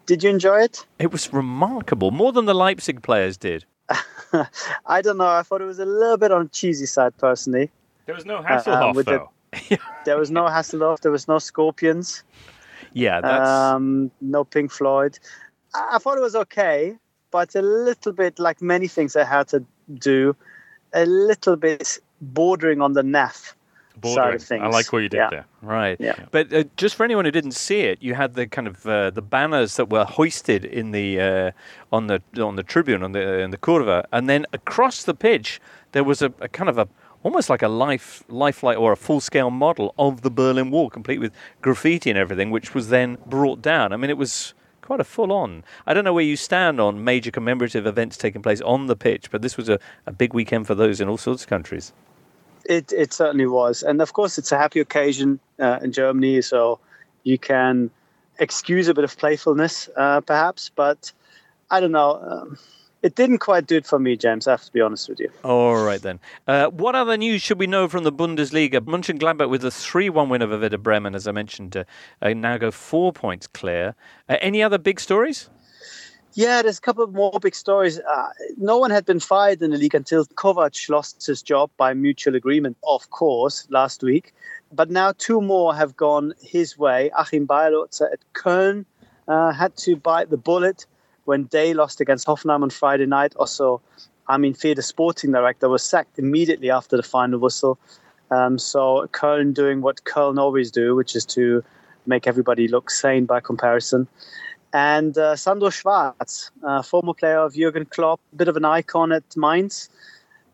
Did 0.07 0.23
you 0.23 0.31
enjoy 0.31 0.61
it? 0.63 0.87
It 0.99 1.11
was 1.11 1.33
remarkable, 1.33 2.13
more 2.13 2.33
than 2.33 2.45
the 2.47 2.55
Leipzig 2.55 3.03
players 3.03 3.37
did. 3.37 3.65
I 4.87 5.03
don't 5.03 5.19
know. 5.19 5.27
I 5.27 5.43
thought 5.43 5.61
it 5.61 5.65
was 5.67 5.79
a 5.79 5.85
little 5.85 6.17
bit 6.17 6.33
on 6.33 6.45
the 6.45 6.49
cheesy 6.49 6.87
side, 6.87 7.17
personally. 7.19 7.71
There 8.07 8.15
was 8.15 8.25
no 8.25 8.41
Hasselhoff, 8.41 8.95
with 8.95 9.07
the- 9.07 9.13
though. 9.13 9.31
There 10.05 10.17
was 10.19 10.31
no 10.31 10.45
Hasselhoff, 10.45 11.01
there 11.01 11.11
was 11.11 11.27
no 11.27 11.39
Scorpions. 11.39 12.23
Yeah, 12.97 13.21
that's. 13.21 13.49
um, 13.51 14.11
no 14.21 14.45
Pink 14.45 14.71
Floyd. 14.73 15.19
I, 15.75 15.81
I 15.95 15.99
thought 15.99 16.17
it 16.19 16.23
was 16.23 16.37
okay, 16.37 16.97
but 17.31 17.55
a 17.55 17.63
little 17.63 18.13
bit 18.13 18.39
like 18.39 18.63
many 18.63 18.89
things 18.89 19.17
I 19.17 19.25
had 19.25 19.49
to 19.49 19.65
do, 19.95 20.35
a 20.93 21.05
little 21.07 21.57
bit 21.57 21.99
bordering 22.21 22.81
on 22.81 22.93
the 22.95 23.03
naff 23.03 23.39
side 23.43 23.55
Bordering. 24.01 24.35
of 24.37 24.43
things. 24.43 24.63
I 24.63 24.69
like 24.69 24.93
what 24.93 25.03
you 25.03 25.09
did 25.09 25.19
Yeah. 25.19 25.31
there. 25.31 25.47
Right. 25.63 25.97
Yeah. 26.01 26.15
But 26.31 26.53
uh, 26.53 26.65
just 26.77 26.95
for 26.97 27.05
anyone 27.05 27.25
who 27.25 27.31
didn't 27.31 27.53
see 27.69 27.81
it, 27.81 27.99
you 28.03 28.15
had 28.15 28.35
the 28.35 28.47
kind 28.47 28.69
of 28.69 28.87
uh, 28.87 29.11
the 29.11 29.23
banners 29.23 29.77
that 29.77 29.91
were 29.91 30.05
hoisted 30.05 30.65
in 30.65 30.93
the 30.93 31.21
uh, 31.21 31.51
on 31.93 32.07
the 32.07 32.23
on 32.41 32.57
the 32.57 32.63
tribune 32.63 33.03
on 33.03 33.13
the 33.13 33.41
in 33.41 33.51
the 33.51 33.59
curva, 33.59 34.05
and 34.13 34.29
then 34.29 34.47
across 34.53 35.03
the 35.05 35.15
pitch 35.15 35.61
there 35.93 36.05
was 36.05 36.23
a, 36.23 36.33
a 36.41 36.49
kind 36.49 36.69
of 36.71 36.79
a 36.79 36.89
almost 37.27 37.51
like 37.51 37.61
a 37.61 37.69
life 37.69 38.23
lifelike 38.29 38.79
or 38.79 38.93
a 38.93 38.97
full 38.97 39.21
scale 39.21 39.51
model 39.51 39.93
of 39.99 40.23
the 40.23 40.31
Berlin 40.31 40.71
Wall, 40.71 40.89
complete 40.89 41.19
with 41.19 41.33
graffiti 41.61 42.09
and 42.09 42.17
everything, 42.17 42.53
which 42.53 42.73
was 42.73 42.89
then 42.89 43.19
brought 43.27 43.61
down. 43.61 43.93
I 43.93 43.97
mean, 43.97 44.11
it 44.11 44.17
was 44.17 44.55
quite 44.81 45.01
a 45.01 45.05
full 45.05 45.33
on. 45.33 45.65
I 45.89 45.93
don't 45.93 46.05
know 46.05 46.13
where 46.13 46.25
you 46.25 46.37
stand 46.37 46.81
on 46.81 47.03
major 47.03 47.33
commemorative 47.33 47.85
events 47.85 48.17
taking 48.17 48.43
place 48.43 48.61
on 48.61 48.87
the 48.87 48.95
pitch, 48.95 49.33
but 49.33 49.43
this 49.43 49.57
was 49.57 49.69
a, 49.69 49.81
a 50.07 50.13
big 50.13 50.35
weekend 50.35 50.69
for 50.69 50.77
those 50.77 51.01
in 51.01 51.09
all 51.09 51.17
sorts 51.17 51.43
of 51.43 51.49
countries. 51.49 51.93
It 52.65 52.93
it 52.93 53.13
certainly 53.13 53.47
was, 53.47 53.83
and 53.83 54.01
of 54.01 54.13
course 54.13 54.39
it's 54.39 54.53
a 54.53 54.59
happy 54.59 54.79
occasion 54.79 55.41
uh, 55.59 55.81
in 55.83 55.91
Germany, 55.91 56.43
so 56.43 56.79
you 57.25 57.39
can 57.39 57.91
excuse 58.39 58.87
a 58.87 58.95
bit 58.95 59.03
of 59.03 59.19
playfulness, 59.19 59.89
uh, 59.97 60.21
perhaps. 60.21 60.71
But 60.77 61.11
I 61.73 61.81
don't 61.81 61.93
know. 61.93 62.23
Um, 62.23 62.59
it 63.03 63.15
didn't 63.15 63.39
quite 63.39 63.67
do 63.67 63.77
it 63.77 63.87
for 63.87 63.99
me, 63.99 64.17
James. 64.17 64.47
I 64.47 64.53
have 64.53 64.65
to 64.65 64.73
be 64.73 64.81
honest 64.81 65.09
with 65.09 65.21
you. 65.21 65.31
All 65.45 65.77
right 65.85 66.01
then. 66.01 66.19
Uh, 66.47 66.67
what 66.69 66.95
other 66.95 67.17
news 67.17 67.43
should 67.43 67.59
we 67.59 67.67
know 67.67 67.89
from 67.89 68.05
the 68.05 68.13
Bundesliga? 68.13 68.81
Mönchengladbach 68.81 69.49
with 69.49 69.65
a 69.65 69.69
3-1 69.69 70.29
win 70.29 70.43
over 70.43 70.59
Werder 70.59 70.79
Bremen, 70.79 71.15
as 71.15 71.29
I 71.29 71.33
mentioned, 71.33 71.77
uh, 71.77 71.85
uh, 72.23 72.33
now 72.33 72.57
go 72.57 72.71
four 72.71 73.13
points 73.13 73.47
clear. 73.47 73.95
Uh, 74.29 74.37
any 74.41 74.63
other 74.63 74.79
big 74.79 74.99
stories? 74.99 75.49
Yeah, 76.35 76.61
there's 76.61 76.77
a 76.77 76.83
couple 76.83 77.03
of 77.03 77.15
more 77.15 77.39
big 77.41 77.55
stories. 77.55 77.99
Uh, 77.99 78.29
no 78.59 78.77
one 78.77 78.91
had 78.91 79.07
been 79.07 79.21
fired 79.21 79.63
in 79.63 79.71
the 79.71 79.79
league 79.79 79.95
until 79.95 80.27
Kovac 80.27 80.91
lost 80.91 81.25
his 81.25 81.41
job 81.41 81.71
by 81.79 81.95
mutual 81.95 82.35
agreement, 82.35 82.77
of 82.87 83.09
course, 83.09 83.67
last 83.71 84.03
week. 84.03 84.35
But 84.71 84.91
now 84.91 85.13
two 85.17 85.41
more 85.41 85.75
have 85.75 85.97
gone 85.97 86.35
his 86.43 86.77
way. 86.77 87.11
Achim 87.17 87.47
Beierlorzer 87.47 88.13
at 88.13 88.21
Köln 88.35 88.85
uh, 89.29 89.53
had 89.53 89.77
to 89.79 89.97
bite 89.97 90.29
the 90.29 90.37
bullet 90.37 90.85
when 91.27 91.49
they 91.51 91.75
lost 91.75 92.01
against 92.01 92.27
Hoffenheim 92.27 92.63
on 92.63 92.71
Friday 92.71 93.07
night. 93.07 93.35
Also, 93.37 93.81
I 94.27 94.39
mean, 94.39 94.55
Veh, 94.55 94.75
the 94.75 94.83
sporting 94.83 95.33
director, 95.33 95.69
was 95.69 95.83
sacked 95.83 96.19
immediately 96.19 96.71
after 96.71 96.97
the 96.97 97.03
final 97.03 97.39
whistle. 97.39 97.79
Um, 98.31 98.59
so 98.59 99.07
Köln 99.13 99.55
doing 99.55 99.83
what 99.83 100.03
Köln 100.05 100.39
always 100.39 100.71
do, 100.71 100.97
which 100.97 101.15
is 101.15 101.25
to 101.27 101.63
make 102.07 102.27
everybody 102.27 102.69
look 102.69 102.91
sane 102.91 103.27
by 103.27 103.41
comparison. 103.41 104.09
And 104.73 105.17
uh, 105.17 105.37
Sandro 105.37 105.71
Schwarz, 105.71 106.51
uh, 106.63 106.83
former 106.83 107.15
player 107.15 107.39
of 107.39 107.55
Jurgen 107.55 107.87
Klopp, 107.87 108.21
a 108.33 108.37
bit 108.37 108.49
of 108.49 108.57
an 108.57 108.65
icon 108.65 109.13
at 109.13 109.25
Mainz. 109.37 109.89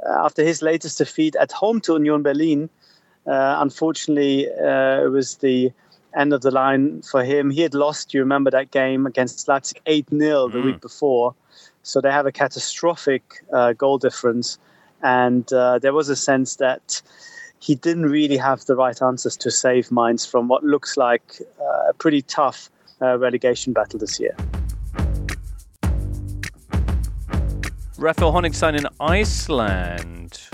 Uh, 0.04 0.24
after 0.24 0.42
his 0.42 0.62
latest 0.62 0.98
defeat 0.98 1.36
at 1.36 1.52
home 1.52 1.80
to 1.82 1.92
Union 1.92 2.22
Berlin, 2.22 2.68
uh, 3.26 3.56
unfortunately, 3.60 4.48
uh, 4.48 5.04
it 5.04 5.10
was 5.10 5.36
the 5.36 5.72
end 6.16 6.32
of 6.32 6.42
the 6.42 6.50
line 6.50 7.02
for 7.02 7.24
him. 7.24 7.50
He 7.50 7.62
had 7.62 7.74
lost, 7.74 8.14
you 8.14 8.20
remember 8.20 8.50
that 8.50 8.70
game 8.70 9.06
against 9.06 9.48
Leipzig 9.48 9.80
8 9.86 10.08
0 10.10 10.48
the 10.48 10.60
week 10.60 10.80
before. 10.80 11.34
So 11.82 12.00
they 12.00 12.10
have 12.10 12.26
a 12.26 12.32
catastrophic 12.32 13.22
uh, 13.52 13.72
goal 13.72 13.98
difference. 13.98 14.58
And 15.02 15.52
uh, 15.52 15.78
there 15.78 15.92
was 15.92 16.08
a 16.08 16.16
sense 16.16 16.56
that 16.56 17.02
he 17.58 17.74
didn't 17.74 18.06
really 18.06 18.36
have 18.36 18.64
the 18.66 18.76
right 18.76 19.00
answers 19.02 19.36
to 19.38 19.50
save 19.50 19.90
Mainz 19.90 20.26
from 20.26 20.48
what 20.48 20.64
looks 20.64 20.96
like 20.96 21.40
uh, 21.60 21.90
a 21.90 21.94
pretty 21.94 22.22
tough 22.22 22.70
uh, 23.00 23.18
relegation 23.18 23.72
battle 23.72 23.98
this 23.98 24.20
year. 24.20 24.36
Rafael 27.98 28.32
Honigstein 28.32 28.76
in 28.76 28.86
Iceland. 28.98 30.51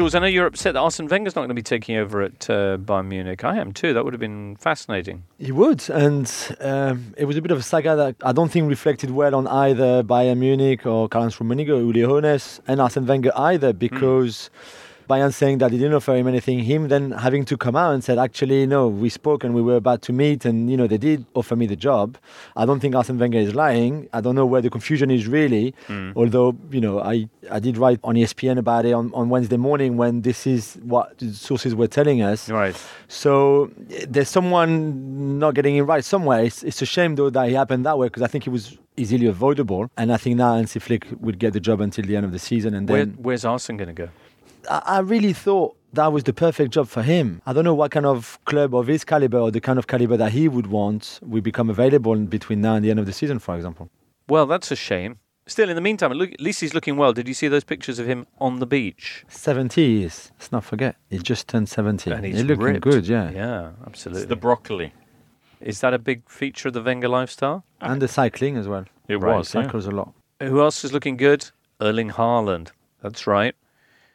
Jules, 0.00 0.14
I 0.14 0.20
know 0.20 0.28
you're 0.28 0.46
upset 0.46 0.72
that 0.72 0.80
Arsene 0.80 1.08
Wenger's 1.08 1.36
not 1.36 1.42
going 1.42 1.50
to 1.50 1.54
be 1.54 1.60
taking 1.60 1.98
over 1.98 2.22
at 2.22 2.48
uh, 2.48 2.78
Bayern 2.78 3.08
Munich. 3.08 3.44
I 3.44 3.58
am 3.58 3.70
too. 3.70 3.92
That 3.92 4.02
would 4.02 4.14
have 4.14 4.20
been 4.20 4.56
fascinating. 4.56 5.24
He 5.36 5.52
would, 5.52 5.90
and 5.90 6.56
um, 6.62 7.12
it 7.18 7.26
was 7.26 7.36
a 7.36 7.42
bit 7.42 7.50
of 7.50 7.58
a 7.58 7.62
saga 7.62 7.94
that 7.96 8.16
I 8.22 8.32
don't 8.32 8.50
think 8.50 8.66
reflected 8.66 9.10
well 9.10 9.34
on 9.34 9.46
either 9.46 10.02
Bayern 10.02 10.38
Munich 10.38 10.86
or 10.86 11.06
Karl-Heinz 11.06 11.36
Rummenigge, 11.36 11.68
Uli 11.68 12.00
Hoeneß, 12.00 12.60
and 12.66 12.80
Arsene 12.80 13.04
Wenger 13.04 13.30
either, 13.36 13.74
because 13.74 14.48
Bayern 15.10 15.32
saying 15.32 15.58
that 15.58 15.70
he 15.72 15.78
didn't 15.78 15.94
offer 15.94 16.14
him 16.14 16.26
anything, 16.34 16.60
him 16.60 16.88
then 16.88 17.04
having 17.26 17.44
to 17.50 17.56
come 17.64 17.76
out 17.82 17.92
and 17.94 18.02
said, 18.02 18.16
actually, 18.18 18.66
no, 18.66 18.88
we 18.88 19.08
spoke 19.08 19.44
and 19.44 19.52
we 19.58 19.62
were 19.68 19.76
about 19.76 20.00
to 20.02 20.12
meet, 20.12 20.44
and 20.44 20.70
you 20.70 20.76
know 20.76 20.86
they 20.86 20.98
did 21.08 21.26
offer 21.34 21.56
me 21.56 21.66
the 21.66 21.80
job. 21.88 22.16
I 22.56 22.64
don't 22.66 22.80
think 22.80 22.94
Arsene 22.94 23.18
Wenger 23.18 23.38
is 23.38 23.54
lying. 23.54 24.08
I 24.12 24.20
don't 24.20 24.36
know 24.40 24.46
where 24.46 24.62
the 24.66 24.70
confusion 24.70 25.10
is 25.10 25.26
really. 25.26 25.74
Mm. 25.88 26.12
Although 26.16 26.56
you 26.70 26.80
know, 26.80 27.00
I 27.00 27.28
I 27.50 27.58
did 27.58 27.76
write 27.76 28.00
on 28.04 28.14
ESPN 28.14 28.58
about 28.58 28.84
it 28.86 28.92
on, 28.92 29.12
on 29.14 29.28
Wednesday 29.28 29.56
morning 29.56 29.96
when 29.96 30.22
this 30.22 30.46
is 30.46 30.78
what 30.82 31.18
the 31.18 31.32
sources 31.32 31.74
were 31.74 31.88
telling 31.88 32.22
us. 32.22 32.48
Right. 32.48 32.76
So 33.08 33.70
there's 34.08 34.28
someone 34.28 35.38
not 35.38 35.54
getting 35.54 35.76
it 35.76 35.82
right 35.82 36.04
somewhere. 36.04 36.44
It's, 36.44 36.62
it's 36.62 36.82
a 36.82 36.86
shame 36.86 37.16
though 37.16 37.30
that 37.30 37.48
it 37.48 37.54
happened 37.54 37.84
that 37.86 37.98
way 37.98 38.06
because 38.06 38.22
I 38.22 38.26
think 38.28 38.46
it 38.46 38.50
was 38.50 38.78
easily 38.96 39.26
avoidable. 39.26 39.90
And 39.96 40.12
I 40.12 40.16
think 40.16 40.36
now 40.36 40.56
Hansi 40.56 40.78
Flick 40.78 41.06
would 41.20 41.38
get 41.38 41.52
the 41.52 41.60
job 41.60 41.80
until 41.80 42.04
the 42.04 42.16
end 42.16 42.26
of 42.26 42.32
the 42.32 42.38
season. 42.38 42.74
And 42.74 42.88
Where, 42.88 43.04
then 43.04 43.16
where's 43.20 43.44
Arsene 43.44 43.76
going 43.76 43.88
to 43.88 43.94
go? 43.94 44.08
I, 44.68 44.82
I 44.86 44.98
really 45.00 45.32
thought 45.32 45.76
that 45.92 46.12
was 46.12 46.24
the 46.24 46.32
perfect 46.32 46.72
job 46.72 46.88
for 46.88 47.02
him. 47.02 47.42
I 47.46 47.52
don't 47.52 47.64
know 47.64 47.74
what 47.74 47.90
kind 47.90 48.06
of 48.06 48.38
club 48.44 48.74
of 48.74 48.86
his 48.86 49.04
caliber 49.04 49.38
or 49.38 49.50
the 49.50 49.60
kind 49.60 49.78
of 49.78 49.86
caliber 49.86 50.16
that 50.16 50.32
he 50.32 50.48
would 50.48 50.66
want 50.68 51.18
will 51.22 51.40
become 51.42 51.70
available 51.70 52.16
between 52.16 52.60
now 52.60 52.74
and 52.74 52.84
the 52.84 52.90
end 52.90 53.00
of 53.00 53.06
the 53.06 53.12
season, 53.12 53.38
for 53.38 53.56
example. 53.56 53.90
Well, 54.28 54.46
that's 54.46 54.70
a 54.70 54.76
shame. 54.76 55.18
Still, 55.46 55.68
in 55.68 55.74
the 55.74 55.80
meantime, 55.82 56.12
at 56.12 56.40
least 56.40 56.60
he's 56.60 56.74
looking 56.74 56.96
well. 56.96 57.12
Did 57.12 57.26
you 57.26 57.34
see 57.34 57.48
those 57.48 57.64
pictures 57.64 57.98
of 57.98 58.06
him 58.06 58.26
on 58.38 58.60
the 58.60 58.66
beach? 58.66 59.24
70 59.28 60.04
is, 60.04 60.30
let's 60.38 60.52
not 60.52 60.62
forget, 60.62 60.94
he 61.08 61.18
just 61.18 61.48
turned 61.48 61.68
70. 61.68 62.08
And 62.12 62.24
he's 62.24 62.36
He's 62.36 62.44
looking 62.44 62.64
ripped. 62.66 62.82
good, 62.82 63.08
yeah. 63.08 63.30
Yeah, 63.30 63.70
It's 63.70 63.86
absolutely. 63.88 64.26
the 64.26 64.36
broccoli. 64.36 64.92
Is 65.60 65.80
that 65.80 65.92
a 65.92 65.98
big 65.98 66.28
feature 66.30 66.68
of 66.68 66.74
the 66.74 66.82
Wenger 66.82 67.08
lifestyle? 67.08 67.64
And 67.80 68.00
the 68.00 68.06
cycling 68.06 68.56
as 68.56 68.68
well. 68.68 68.84
It 69.08 69.16
Right, 69.16 69.38
was. 69.38 69.52
yeah. 69.52 69.62
Cycles 69.64 69.86
a 69.86 69.90
lot. 69.90 70.12
Who 70.40 70.60
else 70.60 70.84
is 70.84 70.92
looking 70.92 71.16
good? 71.16 71.50
Erling 71.80 72.10
Haaland. 72.10 72.68
That's 73.02 73.26
right. 73.26 73.56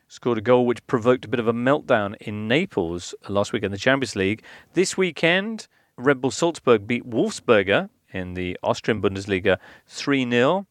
Scored 0.08 0.38
a 0.38 0.42
goal 0.42 0.66
which 0.66 0.86
provoked 0.88 1.26
a 1.26 1.28
bit 1.28 1.40
of 1.40 1.48
a 1.48 1.54
meltdown 1.54 2.16
in 2.22 2.48
Naples 2.48 3.16
last 3.28 3.54
week 3.54 3.64
in 3.64 3.72
the 3.72 3.78
Champions 3.78 4.16
League. 4.16 4.44
This 4.74 4.96
weekend, 4.96 5.68
Red 5.98 6.22
Bull 6.22 6.32
Salzburg 6.32 6.86
beat 6.86 7.10
Wolfsberger 7.10 7.90
in 8.12 8.36
the 8.36 8.58
Austrian 8.62 9.02
Bundesliga 9.02 9.58
3 9.88 10.30
0. 10.30 10.68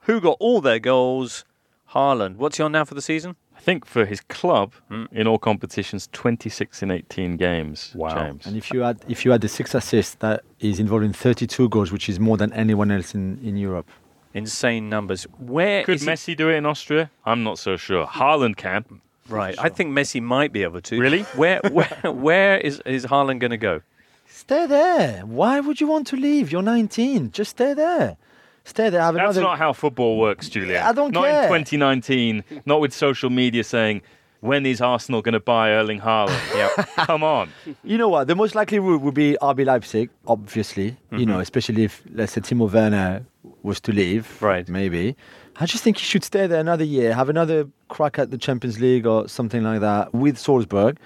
Who 0.00 0.20
got 0.20 0.36
all 0.38 0.60
their 0.60 0.78
goals? 0.78 1.44
Haaland. 1.92 2.36
What's 2.36 2.56
he 2.56 2.62
on 2.62 2.72
now 2.72 2.84
for 2.84 2.94
the 2.94 3.02
season? 3.02 3.36
I 3.56 3.60
think 3.60 3.84
for 3.84 4.04
his 4.04 4.20
club 4.20 4.74
hmm. 4.88 5.04
in 5.12 5.26
all 5.26 5.38
competitions, 5.38 6.08
26 6.12 6.82
in 6.82 6.90
18 6.90 7.36
games. 7.36 7.92
Wow. 7.94 8.14
James. 8.14 8.46
And 8.46 8.56
if 8.56 8.72
you 8.72 8.84
add 8.84 9.04
if 9.08 9.24
you 9.24 9.32
add 9.32 9.40
the 9.40 9.48
six 9.48 9.74
assists, 9.74 10.14
that 10.16 10.44
is 10.60 10.78
involved 10.78 11.04
in 11.04 11.12
32 11.12 11.68
goals, 11.68 11.90
which 11.90 12.08
is 12.08 12.20
more 12.20 12.36
than 12.36 12.52
anyone 12.52 12.90
else 12.90 13.14
in, 13.14 13.38
in 13.42 13.56
Europe. 13.56 13.88
Insane 14.36 14.90
numbers. 14.90 15.24
Where 15.38 15.82
Could 15.84 15.96
is 15.96 16.02
he- 16.02 16.08
Messi 16.08 16.36
do 16.36 16.50
it 16.50 16.56
in 16.56 16.66
Austria? 16.66 17.10
I'm 17.24 17.42
not 17.42 17.58
so 17.58 17.76
sure. 17.76 18.06
Haaland 18.06 18.56
can. 18.56 18.84
Right. 19.28 19.56
I 19.58 19.68
think 19.70 19.92
Messi 19.92 20.22
might 20.22 20.52
be 20.52 20.62
able 20.62 20.80
to. 20.82 21.00
Really? 21.00 21.22
Where 21.34 21.60
where 21.72 21.88
where 22.12 22.58
is 22.58 22.80
is 22.84 23.06
Haaland 23.06 23.40
going 23.40 23.50
to 23.50 23.56
go? 23.56 23.80
Stay 24.28 24.66
there. 24.66 25.22
Why 25.22 25.60
would 25.60 25.80
you 25.80 25.86
want 25.86 26.06
to 26.08 26.16
leave? 26.16 26.52
You're 26.52 26.62
19. 26.62 27.32
Just 27.32 27.52
stay 27.52 27.72
there. 27.74 28.16
Stay 28.64 28.90
there. 28.90 29.00
Have 29.00 29.14
That's 29.14 29.36
another. 29.36 29.40
not 29.40 29.58
how 29.58 29.72
football 29.72 30.18
works, 30.18 30.48
Julien. 30.48 30.82
I 30.82 30.92
don't 30.92 31.12
not 31.12 31.24
care. 31.24 31.44
in 31.56 31.64
2019. 31.64 32.44
Not 32.66 32.80
with 32.80 32.92
social 32.92 33.30
media 33.30 33.64
saying, 33.64 34.02
when 34.40 34.66
is 34.66 34.80
Arsenal 34.80 35.22
going 35.22 35.32
to 35.34 35.40
buy 35.40 35.70
Erling 35.70 36.00
Haaland? 36.00 36.40
yeah. 36.54 36.84
Come 37.06 37.22
on. 37.22 37.50
You 37.82 37.96
know 37.96 38.08
what? 38.08 38.26
The 38.26 38.34
most 38.34 38.54
likely 38.54 38.78
route 38.78 39.00
would 39.00 39.14
be 39.14 39.36
RB 39.40 39.64
Leipzig, 39.64 40.10
obviously. 40.26 40.84
You 40.84 41.18
mm-hmm. 41.18 41.30
know, 41.30 41.40
especially 41.40 41.84
if 41.84 42.02
let's 42.12 42.32
say 42.32 42.40
Timo 42.40 42.70
Werner 42.70 43.24
was 43.66 43.80
to 43.82 43.92
leave. 43.92 44.40
Right. 44.40 44.66
Maybe. 44.68 45.16
I 45.56 45.66
just 45.66 45.82
think 45.82 45.98
he 45.98 46.04
should 46.04 46.24
stay 46.24 46.46
there 46.46 46.60
another 46.60 46.84
year, 46.84 47.14
have 47.14 47.28
another 47.28 47.68
crack 47.88 48.18
at 48.18 48.30
the 48.30 48.38
Champions 48.38 48.78
League 48.80 49.06
or 49.06 49.28
something 49.28 49.62
like 49.62 49.80
that 49.80 50.14
with 50.14 50.38
Salzburg. 50.38 50.98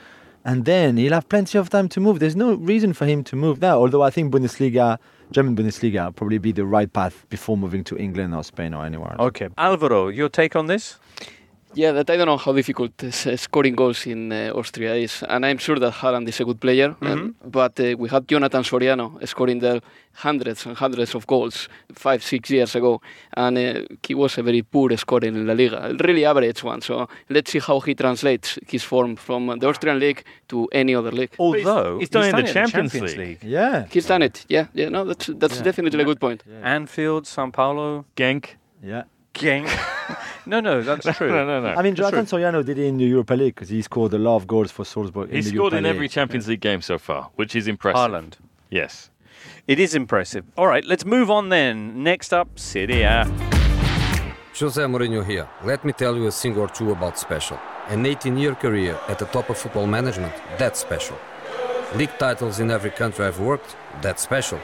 And 0.45 0.65
then 0.65 0.97
he'll 0.97 1.13
have 1.13 1.29
plenty 1.29 1.59
of 1.59 1.69
time 1.69 1.89
to 1.91 2.01
move. 2.01 2.19
There's 2.19 2.37
no 2.37 2.55
reason 2.55 2.93
for 2.93 3.07
him 3.07 3.23
to 3.25 3.37
move 3.37 3.61
now. 3.61 3.79
Although 3.79 4.03
I 4.03 4.11
think 4.11 4.33
Bundesliga, 4.33 4.99
German 5.31 5.55
Bundesliga, 5.55 6.15
probably 6.17 6.39
be 6.39 6.53
the 6.53 6.65
right 6.65 6.91
path 6.91 7.27
before 7.29 7.57
moving 7.57 7.85
to 7.85 7.97
England 7.99 8.35
or 8.35 8.43
Spain 8.43 8.73
or 8.73 8.85
anywhere 8.87 9.13
else. 9.13 9.21
Okay. 9.21 9.49
Alvaro, 9.59 10.09
your 10.09 10.29
take 10.29 10.57
on 10.57 10.67
this? 10.67 10.99
Yeah, 11.75 11.93
that 11.93 12.11
I 12.11 12.17
don't 12.17 12.27
know 12.27 12.37
how 12.37 12.53
difficult 12.53 13.03
is, 13.03 13.27
uh, 13.27 13.37
scoring 13.37 13.77
goals 13.77 14.07
in 14.07 14.33
uh, 14.33 14.51
Austria 14.55 14.95
is, 14.95 15.23
and 15.29 15.47
I'm 15.47 15.59
sure 15.59 15.79
that 15.79 15.93
Haaland 15.93 16.29
is 16.29 16.41
a 16.41 16.45
good 16.45 16.61
player. 16.61 16.97
and- 17.01 17.35
but 17.53 17.79
uh, 17.81 17.95
we 17.99 18.09
had 18.09 18.27
Jonathan 18.29 18.63
Soriano 18.65 19.25
scoring 19.27 19.61
there 19.61 19.81
hundreds 20.13 20.67
and 20.67 20.77
hundreds 20.77 21.15
of 21.15 21.27
goals 21.27 21.69
five, 21.95 22.23
six 22.23 22.51
years 22.51 22.75
ago, 22.75 23.01
and 23.37 23.57
uh, 23.59 23.83
he 24.07 24.15
was 24.15 24.37
a 24.39 24.43
very 24.43 24.63
poor 24.63 24.97
scorer 24.97 25.25
in 25.27 25.47
La 25.47 25.55
Liga, 25.55 25.79
a 25.91 25.95
really 26.07 26.25
average 26.25 26.65
one. 26.65 26.81
So 26.81 27.09
let's 27.29 27.53
see 27.53 27.61
how 27.61 27.79
he 27.81 27.95
translates 27.95 28.59
his 28.67 28.83
form 28.83 29.17
from 29.17 29.59
the 29.61 29.69
Austrian 29.69 29.99
league 30.01 30.25
to 30.49 30.69
any 30.73 30.95
other 30.97 31.13
league. 31.13 31.31
Although 31.39 31.99
he's 32.01 32.09
done 32.11 32.25
it 32.25 32.29
in 32.31 32.33
the 32.37 32.41
in 32.49 32.55
Champions 32.71 32.93
League. 33.19 33.39
Yeah. 33.45 33.87
He's 33.91 34.07
done 34.07 34.23
it. 34.23 34.45
Yeah, 34.49 34.67
yeah. 34.75 34.89
No, 34.89 35.05
that's 35.05 35.27
that's 35.39 35.61
definitely 35.65 36.03
a 36.03 36.05
good 36.05 36.21
point. 36.21 36.43
Anfield, 36.65 37.27
San 37.27 37.53
Paolo, 37.53 38.05
Genk. 38.17 38.45
Yeah. 38.83 39.03
Genk. 39.35 39.69
no, 40.47 40.61
no, 40.61 40.83
that's 40.83 41.17
true. 41.17 41.29
No, 41.29 41.47
no, 41.47 41.61
no. 41.61 41.69
I 41.69 41.83
mean, 41.83 41.95
Jonathan 41.95 42.27
Soriano 42.27 42.65
did 42.65 42.79
it 42.79 42.87
in 42.87 42.97
the 42.99 43.05
Europa 43.05 43.35
League 43.35 43.55
because 43.55 43.69
he 43.69 43.81
scored 43.83 44.13
a 44.15 44.19
lot 44.19 44.37
of 44.37 44.47
goals 44.47 44.71
for 44.71 44.85
Salzburg. 44.85 45.31
in 45.31 45.37
He's 45.37 45.47
the 45.47 45.51
scored 45.57 45.73
Europa 45.73 45.77
in 45.79 45.87
every 45.87 46.03
League. 46.03 46.11
Champions 46.11 46.49
League 46.49 46.61
game 46.61 46.83
so 46.83 46.99
far, 46.99 47.31
which 47.37 47.55
is 47.55 47.69
impressive. 47.69 47.99
Haaland. 48.11 48.35
Yes. 48.71 49.11
It 49.67 49.79
is 49.79 49.95
impressive. 49.95 50.45
All 50.57 50.67
right, 50.67 50.85
let's 50.85 51.05
move 51.05 51.31
on 51.31 51.49
then. 51.49 52.03
Next 52.03 52.33
up, 52.33 52.59
Serie 52.59 53.03
A. 53.03 53.25
Jose 54.59 54.83
Mourinho 54.83 55.25
here. 55.25 55.49
Let 55.65 55.85
me 55.85 55.93
tell 55.93 56.15
you 56.17 56.27
a 56.27 56.31
thing 56.31 56.57
or 56.57 56.69
two 56.69 56.91
about 56.91 57.19
special. 57.19 57.59
An 57.89 58.05
18 58.05 58.37
year 58.37 58.55
career 58.55 58.99
at 59.09 59.19
the 59.19 59.25
top 59.27 59.49
of 59.49 59.57
football 59.57 59.87
management, 59.87 60.35
that's 60.59 60.81
special. 60.81 61.17
League 61.95 62.17
titles 62.19 62.61
in 62.61 62.71
every 62.71 62.91
country 62.91 63.25
I've 63.25 63.41
worked, 63.41 63.77
that's 64.03 64.23
special. 64.23 64.61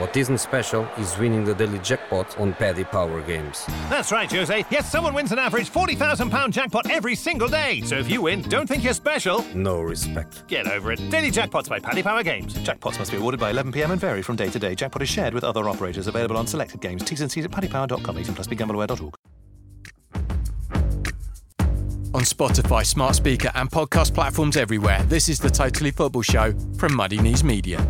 What 0.00 0.16
isn't 0.16 0.38
special 0.38 0.88
is 0.96 1.18
winning 1.18 1.44
the 1.44 1.54
daily 1.54 1.78
jackpot 1.80 2.40
on 2.40 2.54
Paddy 2.54 2.84
Power 2.84 3.20
Games. 3.20 3.66
That's 3.90 4.10
right, 4.10 4.32
Jose. 4.32 4.64
Yes, 4.70 4.90
someone 4.90 5.12
wins 5.12 5.30
an 5.30 5.38
average 5.38 5.70
£40,000 5.70 6.52
jackpot 6.52 6.90
every 6.90 7.14
single 7.14 7.48
day. 7.48 7.82
So 7.82 7.98
if 7.98 8.10
you 8.10 8.22
win, 8.22 8.40
don't 8.40 8.66
think 8.66 8.82
you're 8.82 8.94
special. 8.94 9.44
No 9.54 9.82
respect. 9.82 10.48
Get 10.48 10.66
over 10.66 10.92
it. 10.92 11.10
Daily 11.10 11.30
Jackpots 11.30 11.68
by 11.68 11.80
Paddy 11.80 12.02
Power 12.02 12.22
Games. 12.22 12.54
Jackpots 12.54 12.98
must 12.98 13.10
be 13.10 13.18
awarded 13.18 13.38
by 13.38 13.52
11pm 13.52 13.90
and 13.90 14.00
vary 14.00 14.22
from 14.22 14.36
day 14.36 14.48
to 14.48 14.58
day. 14.58 14.74
Jackpot 14.74 15.02
is 15.02 15.08
shared 15.10 15.34
with 15.34 15.44
other 15.44 15.68
operators 15.68 16.06
available 16.06 16.38
on 16.38 16.46
selected 16.46 16.80
games. 16.80 17.04
T's 17.04 17.20
and 17.20 17.30
C's 17.30 17.44
at 17.44 17.50
paddypower.com. 17.50 18.16
18 18.16 18.34
plus 18.34 18.46
begambleaware.org. 18.46 19.14
On 22.14 22.22
Spotify, 22.22 22.86
smart 22.86 23.16
speaker, 23.16 23.52
and 23.54 23.70
podcast 23.70 24.14
platforms 24.14 24.56
everywhere, 24.56 25.02
this 25.08 25.28
is 25.28 25.38
the 25.38 25.50
Totally 25.50 25.90
Football 25.90 26.22
Show 26.22 26.54
from 26.78 26.94
Muddy 26.94 27.18
Knees 27.18 27.44
Media. 27.44 27.86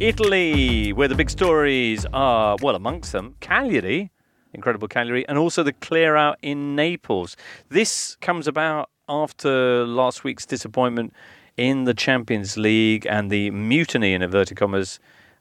Italy, 0.00 0.94
where 0.94 1.08
the 1.08 1.14
big 1.14 1.28
stories 1.28 2.06
are, 2.14 2.56
well, 2.62 2.74
amongst 2.74 3.12
them, 3.12 3.36
Cagliari, 3.40 4.10
incredible 4.54 4.88
Cagliari, 4.88 5.28
and 5.28 5.36
also 5.36 5.62
the 5.62 5.74
clear 5.74 6.16
out 6.16 6.38
in 6.40 6.74
Naples. 6.74 7.36
This 7.68 8.16
comes 8.22 8.48
about 8.48 8.88
after 9.10 9.84
last 9.84 10.24
week's 10.24 10.46
disappointment 10.46 11.12
in 11.58 11.84
the 11.84 11.92
Champions 11.92 12.56
League 12.56 13.06
and 13.06 13.30
the 13.30 13.50
mutiny, 13.50 14.14
in 14.14 14.22
inverted 14.22 14.56
commas, 14.56 15.00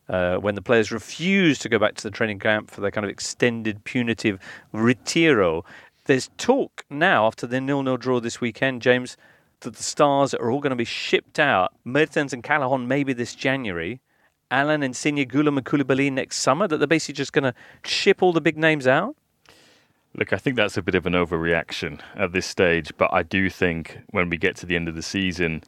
uh, 0.10 0.36
when 0.36 0.56
the 0.56 0.62
players 0.62 0.92
refused 0.92 1.62
to 1.62 1.70
go 1.70 1.80
back 1.80 1.96
to 1.96 2.04
the 2.04 2.12
training 2.12 2.40
camp 2.40 2.70
for 2.70 2.82
their 2.82 2.92
kind 2.92 3.06
of 3.06 3.10
extended 3.10 3.86
punitive 3.86 4.40
ritiro. 4.74 5.64
There's 6.04 6.32
talk 6.38 6.84
now, 6.90 7.28
after 7.28 7.48
the 7.48 7.62
nil-nil 7.62 7.96
draw 7.96 8.20
this 8.20 8.42
weekend, 8.42 8.82
James, 8.82 9.16
that 9.62 9.76
the 9.76 9.84
stars 9.84 10.34
are 10.34 10.52
all 10.52 10.60
going 10.60 10.72
to 10.72 10.76
be 10.76 10.84
shipped 10.84 11.40
out. 11.40 11.74
Mertens 11.86 12.34
and 12.34 12.44
Callejon 12.44 12.88
maybe 12.88 13.14
this 13.14 13.34
January, 13.34 14.02
Allan 14.52 14.84
Insigne, 14.84 15.26
Ghoulam 15.26 15.58
and 15.58 15.66
Koulibaly 15.66 16.12
next 16.12 16.38
summer? 16.38 16.68
That 16.68 16.78
they're 16.78 16.88
basically 16.88 17.16
just 17.16 17.34
going 17.34 17.44
to 17.44 17.54
ship 17.84 18.22
all 18.22 18.34
the 18.34 18.42
big 18.42 18.58
names 18.58 18.88
out? 18.88 19.16
Look, 20.16 20.34
I 20.34 20.38
think 20.38 20.56
that's 20.56 20.76
a 20.76 20.82
bit 20.82 20.96
of 20.96 21.06
an 21.06 21.14
overreaction 21.14 22.00
at 22.16 22.32
this 22.32 22.46
stage, 22.46 22.92
but 22.98 23.14
I 23.14 23.22
do 23.22 23.50
think 23.50 24.00
when 24.10 24.30
we 24.30 24.38
get 24.38 24.56
to 24.58 24.66
the 24.66 24.76
end 24.76 24.88
of 24.88 24.96
the 24.96 25.04
season, 25.04 25.64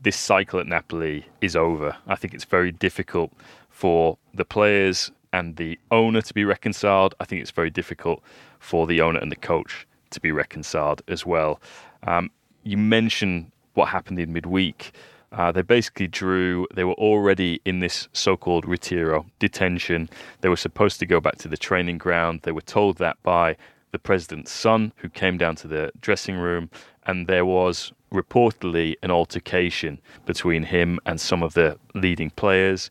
this 0.00 0.16
cycle 0.16 0.60
at 0.60 0.68
Napoli 0.68 1.26
is 1.40 1.56
over. 1.56 1.96
I 2.06 2.14
think 2.14 2.32
it's 2.32 2.44
very 2.44 2.70
difficult 2.70 3.32
for 3.68 4.18
the 4.32 4.44
players 4.44 5.10
and 5.32 5.56
the 5.56 5.78
owner 5.90 6.22
to 6.22 6.32
be 6.32 6.44
reconciled. 6.44 7.14
I 7.18 7.24
think 7.24 7.42
it's 7.42 7.50
very 7.50 7.70
difficult 7.70 8.22
for 8.60 8.86
the 8.86 9.00
owner 9.00 9.18
and 9.18 9.32
the 9.32 9.36
coach 9.36 9.86
to 10.10 10.20
be 10.20 10.30
reconciled 10.30 11.02
as 11.08 11.26
well. 11.26 11.60
Um, 12.06 12.30
you 12.62 12.76
mentioned 12.76 13.50
what 13.74 13.88
happened 13.88 14.18
in 14.18 14.32
midweek. 14.32 14.92
Uh, 15.32 15.52
they 15.52 15.62
basically 15.62 16.06
drew, 16.06 16.66
they 16.74 16.84
were 16.84 16.94
already 16.94 17.60
in 17.64 17.80
this 17.80 18.08
so 18.12 18.36
called 18.36 18.64
ritiro 18.64 19.26
detention. 19.38 20.08
They 20.40 20.48
were 20.48 20.56
supposed 20.56 20.98
to 21.00 21.06
go 21.06 21.20
back 21.20 21.36
to 21.38 21.48
the 21.48 21.56
training 21.56 21.98
ground. 21.98 22.40
They 22.42 22.52
were 22.52 22.60
told 22.60 22.98
that 22.98 23.22
by 23.22 23.56
the 23.92 23.98
president's 23.98 24.52
son, 24.52 24.92
who 24.96 25.08
came 25.08 25.38
down 25.38 25.56
to 25.56 25.68
the 25.68 25.90
dressing 26.00 26.36
room, 26.36 26.70
and 27.06 27.26
there 27.26 27.44
was 27.46 27.92
reportedly 28.12 28.94
an 29.02 29.10
altercation 29.10 30.00
between 30.26 30.64
him 30.64 30.98
and 31.06 31.20
some 31.20 31.42
of 31.42 31.54
the 31.54 31.78
leading 31.94 32.30
players. 32.30 32.90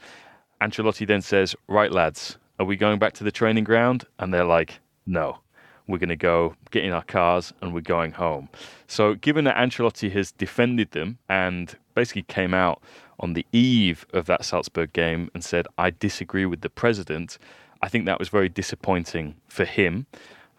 Ancelotti 0.62 1.06
then 1.08 1.22
says, 1.22 1.56
Right, 1.68 1.92
lads, 1.92 2.38
are 2.60 2.66
we 2.66 2.76
going 2.76 3.00
back 3.00 3.14
to 3.14 3.24
the 3.24 3.32
training 3.32 3.64
ground? 3.64 4.06
And 4.20 4.34
they're 4.34 4.46
like, 4.46 4.80
No, 5.06 5.40
we're 5.88 5.98
going 5.98 6.10
to 6.10 6.16
go 6.16 6.56
get 6.72 6.84
in 6.84 6.92
our 6.92 7.04
cars 7.04 7.54
and 7.62 7.74
we're 7.74 7.82
going 7.82 8.12
home. 8.12 8.50
So, 8.88 9.16
given 9.16 9.46
that 9.46 9.58
Ancelotti 9.58 10.12
has 10.12 10.32
defended 10.32 10.92
them 10.92 11.18
and 11.30 11.76
basically 11.96 12.24
came 12.24 12.54
out 12.54 12.82
on 13.20 13.34
the 13.34 13.46
eve 13.52 14.06
of 14.14 14.26
that 14.28 14.46
Salzburg 14.46 14.94
game 14.94 15.32
and 15.34 15.44
said, 15.44 15.68
I 15.78 15.90
disagree 15.90 16.46
with 16.46 16.62
the 16.62 16.70
president, 16.70 17.38
I 17.82 17.88
think 17.88 18.06
that 18.06 18.20
was 18.20 18.30
very 18.30 18.50
disappointing 18.50 19.36
for 19.48 19.66
him. 19.66 20.06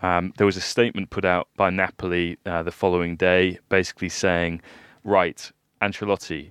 Um, 0.03 0.33
there 0.37 0.47
was 0.47 0.57
a 0.57 0.61
statement 0.61 1.11
put 1.11 1.25
out 1.25 1.49
by 1.57 1.71
Napoli 1.71 2.39
uh, 2.45 2.63
the 2.63 2.71
following 2.71 3.17
day, 3.17 3.59
basically 3.69 4.09
saying, 4.09 4.61
Right, 5.05 5.51
Ancelotti, 5.81 6.51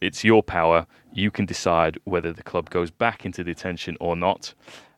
it's 0.00 0.24
your 0.24 0.42
power. 0.42 0.86
You 1.12 1.30
can 1.30 1.46
decide 1.46 1.98
whether 2.04 2.32
the 2.32 2.42
club 2.42 2.70
goes 2.70 2.90
back 2.90 3.24
into 3.24 3.44
detention 3.44 3.96
or 4.00 4.16
not. 4.16 4.54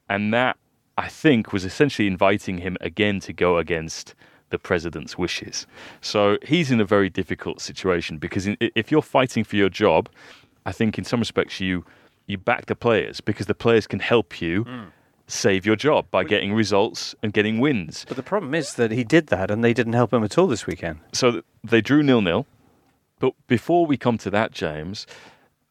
And 0.08 0.32
that, 0.32 0.56
I 0.96 1.08
think, 1.08 1.52
was 1.52 1.64
essentially 1.64 2.08
inviting 2.08 2.58
him 2.58 2.76
again 2.80 3.20
to 3.20 3.32
go 3.32 3.58
against 3.58 4.14
the 4.54 4.58
president's 4.70 5.18
wishes. 5.18 5.66
So 6.00 6.38
he's 6.52 6.70
in 6.70 6.80
a 6.80 6.88
very 6.96 7.10
difficult 7.10 7.60
situation 7.60 8.18
because 8.18 8.46
in, 8.46 8.56
if 8.60 8.86
you're 8.90 9.08
fighting 9.18 9.42
for 9.42 9.56
your 9.56 9.68
job, 9.68 10.08
I 10.64 10.72
think 10.78 10.96
in 10.98 11.04
some 11.04 11.20
respects 11.20 11.60
you 11.60 11.84
you 12.26 12.38
back 12.38 12.66
the 12.66 12.76
players 12.86 13.20
because 13.20 13.46
the 13.46 13.60
players 13.64 13.86
can 13.86 14.00
help 14.12 14.40
you 14.40 14.56
save 15.26 15.66
your 15.66 15.76
job 15.76 16.06
by 16.10 16.22
getting 16.24 16.54
results 16.54 17.14
and 17.22 17.32
getting 17.32 17.58
wins. 17.58 18.04
But 18.08 18.16
the 18.16 18.22
problem 18.22 18.54
is 18.54 18.74
that 18.74 18.90
he 18.90 19.04
did 19.04 19.26
that 19.26 19.50
and 19.50 19.62
they 19.62 19.74
didn't 19.74 19.92
help 19.92 20.12
him 20.12 20.24
at 20.24 20.38
all 20.38 20.46
this 20.46 20.66
weekend. 20.66 21.00
So 21.12 21.42
they 21.72 21.80
drew 21.80 22.02
nil 22.02 22.22
nil. 22.22 22.46
But 23.18 23.34
before 23.46 23.86
we 23.86 23.96
come 23.96 24.18
to 24.18 24.30
that, 24.30 24.52
James, 24.52 25.06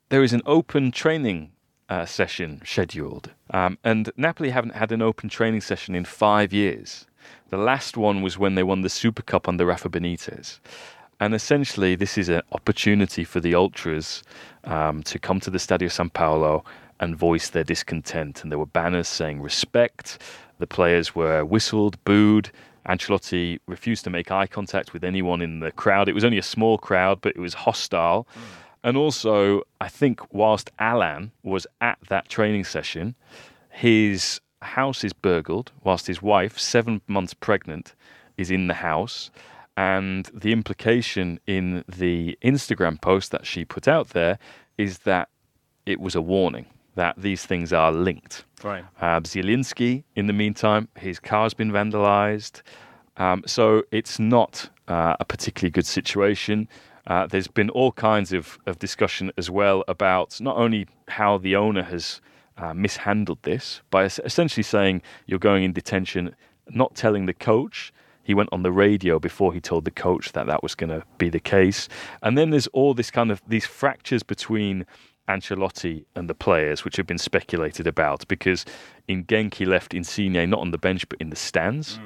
there 0.10 0.24
is 0.24 0.34
an 0.34 0.42
open 0.46 0.92
training 0.92 1.52
uh, 1.90 2.06
session 2.06 2.62
scheduled. 2.66 3.32
Um, 3.52 3.78
and 3.84 4.12
Napoli 4.18 4.50
haven't 4.50 4.75
had 4.75 4.92
an 4.92 5.02
open 5.02 5.30
training 5.30 5.62
session 5.62 5.96
in 5.96 6.06
five 6.06 6.54
years. 6.54 7.06
The 7.50 7.58
last 7.58 7.98
one 7.98 8.22
was 8.22 8.38
when 8.38 8.56
they 8.56 8.63
won 8.63 8.82
the 8.82 8.89
Super 8.89 9.22
Cup 9.22 9.48
under 9.48 9.65
Rafa 9.65 9.89
Benitez. 9.89 10.60
And 11.20 11.34
essentially, 11.34 11.96
this 11.96 12.18
is 12.18 12.30
an 12.30 12.42
opportunity 12.51 13.24
for 13.24 13.39
the 13.39 13.56
Ultras 13.56 14.24
um, 14.63 15.03
to 15.03 15.20
come 15.20 15.39
to 15.42 15.50
the 15.50 15.58
Stadio 15.58 15.92
San 15.92 16.10
Paolo 16.10 16.63
and 17.00 17.15
voice 17.15 17.50
their 17.50 17.63
discontent. 17.63 18.44
And 18.44 18.51
there 18.51 18.60
were 18.60 18.65
banners 18.65 19.08
saying 19.08 19.42
respect. 19.42 20.20
The 20.60 20.68
players 20.68 21.15
were 21.15 21.46
whistled, 21.46 22.03
booed. 22.03 22.51
Ancelotti 22.88 23.60
refused 23.68 24.03
to 24.03 24.10
make 24.10 24.32
eye 24.32 24.48
contact 24.48 24.92
with 24.92 25.03
anyone 25.03 25.42
in 25.42 25.60
the 25.60 25.71
crowd. 25.71 26.10
It 26.10 26.15
was 26.15 26.26
only 26.26 26.38
a 26.38 26.43
small 26.43 26.78
crowd, 26.78 27.21
but 27.21 27.36
it 27.36 27.39
was 27.39 27.54
hostile. 27.54 28.28
And 28.84 28.97
also, 28.97 29.62
I 29.80 29.88
think 29.88 30.34
whilst 30.34 30.71
Allan 30.80 31.32
was 31.43 31.65
at 31.80 31.97
that 32.10 32.28
training 32.28 32.65
session, 32.65 33.15
his 33.69 34.41
house 34.63 35.04
is 35.04 35.13
burgled 35.13 35.71
whilst 35.84 36.08
his 36.08 36.21
wife, 36.21 36.58
seven 36.58 37.02
months 37.08 37.34
pregnant, 37.34 37.95
is 38.38 38.52
in 38.52 38.67
the 38.67 38.76
house. 38.76 39.32
And 39.76 40.30
the 40.34 40.52
implication 40.52 41.39
in 41.47 41.84
the 41.88 42.38
Instagram 42.43 43.02
post 43.02 43.32
that 43.32 43.45
she 43.45 43.65
put 43.65 43.88
out 43.88 44.10
there 44.10 44.38
is 44.78 44.99
that 44.99 45.30
it 45.86 45.99
was 45.99 46.15
a 46.15 46.21
warning 46.21 46.65
that 46.95 47.15
these 47.17 47.45
things 47.45 47.73
are 47.73 47.91
linked. 47.91 48.45
Right. 48.63 48.86
Uh, 49.02 49.19
Zielinski, 49.21 50.04
in 50.15 50.28
the 50.28 50.34
meantime, 50.34 50.88
his 50.95 51.19
car's 51.19 51.54
been 51.54 51.71
vandalized. 51.71 52.62
Um, 53.17 53.43
so 53.45 53.84
it's 53.91 54.19
not 54.19 54.69
uh, 54.88 55.15
a 55.19 55.26
particularly 55.26 55.71
good 55.71 55.86
situation. 55.86 56.67
Uh, 57.08 57.28
there's 57.28 57.47
been 57.47 57.69
all 57.71 57.91
kinds 57.91 58.32
of, 58.32 58.58
of 58.65 58.80
discussion 58.80 59.32
as 59.38 59.49
well 59.49 59.84
about 59.88 60.39
not 60.39 60.56
only 60.58 60.88
how 61.08 61.38
the 61.38 61.56
owner 61.56 61.84
has 61.84 62.21
uh, 62.58 62.74
mishandled 62.74 63.39
this 63.44 63.82
by 63.89 64.06
essentially 64.06 64.63
saying 64.63 65.02
you're 65.26 65.39
going 65.39 65.63
in 65.63 65.74
detention, 65.74 66.36
not 66.70 66.96
telling 66.96 67.26
the 67.26 67.34
coach. 67.34 67.94
He 68.24 68.34
went 68.34 68.50
on 68.54 68.63
the 68.63 68.72
radio 68.72 69.20
before 69.20 69.54
he 69.54 69.60
told 69.60 69.84
the 69.84 69.92
coach 69.92 70.32
that 70.32 70.48
that 70.48 70.63
was 70.63 70.76
going 70.76 70.89
to 70.89 71.04
be 71.18 71.30
the 71.30 71.42
case. 71.42 71.89
And 72.22 72.38
then 72.38 72.52
there's 72.52 72.68
all 72.68 72.94
this 72.94 73.12
kind 73.12 73.32
of 73.32 73.42
these 73.48 73.66
fractures 73.66 74.24
between 74.24 74.86
Ancelotti 75.28 76.06
and 76.16 76.30
the 76.30 76.34
players, 76.34 76.86
which 76.86 76.96
have 76.98 77.08
been 77.08 77.18
speculated 77.18 77.88
about 77.88 78.28
because 78.28 78.66
in 79.08 79.26
Genk 79.26 79.56
he 79.56 79.66
left 79.66 79.94
Insigne 79.94 80.50
not 80.50 80.60
on 80.60 80.72
the 80.72 80.78
bench 80.78 81.08
but 81.10 81.20
in 81.20 81.30
the 81.30 81.36
stands. 81.36 82.00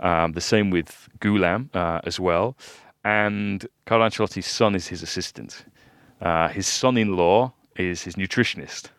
Um, 0.00 0.32
the 0.32 0.40
same 0.40 0.70
with 0.70 1.08
Ghoulam 1.20 1.68
uh, 1.74 2.00
as 2.04 2.18
well. 2.18 2.56
And 3.04 3.66
Carlo 3.86 4.06
Ancelotti's 4.06 4.46
son 4.46 4.74
is 4.74 4.88
his 4.88 5.02
assistant. 5.02 5.64
Uh, 6.20 6.48
his 6.48 6.66
son-in-law 6.66 7.52
is 7.76 8.02
his 8.02 8.14
nutritionist. 8.14 8.90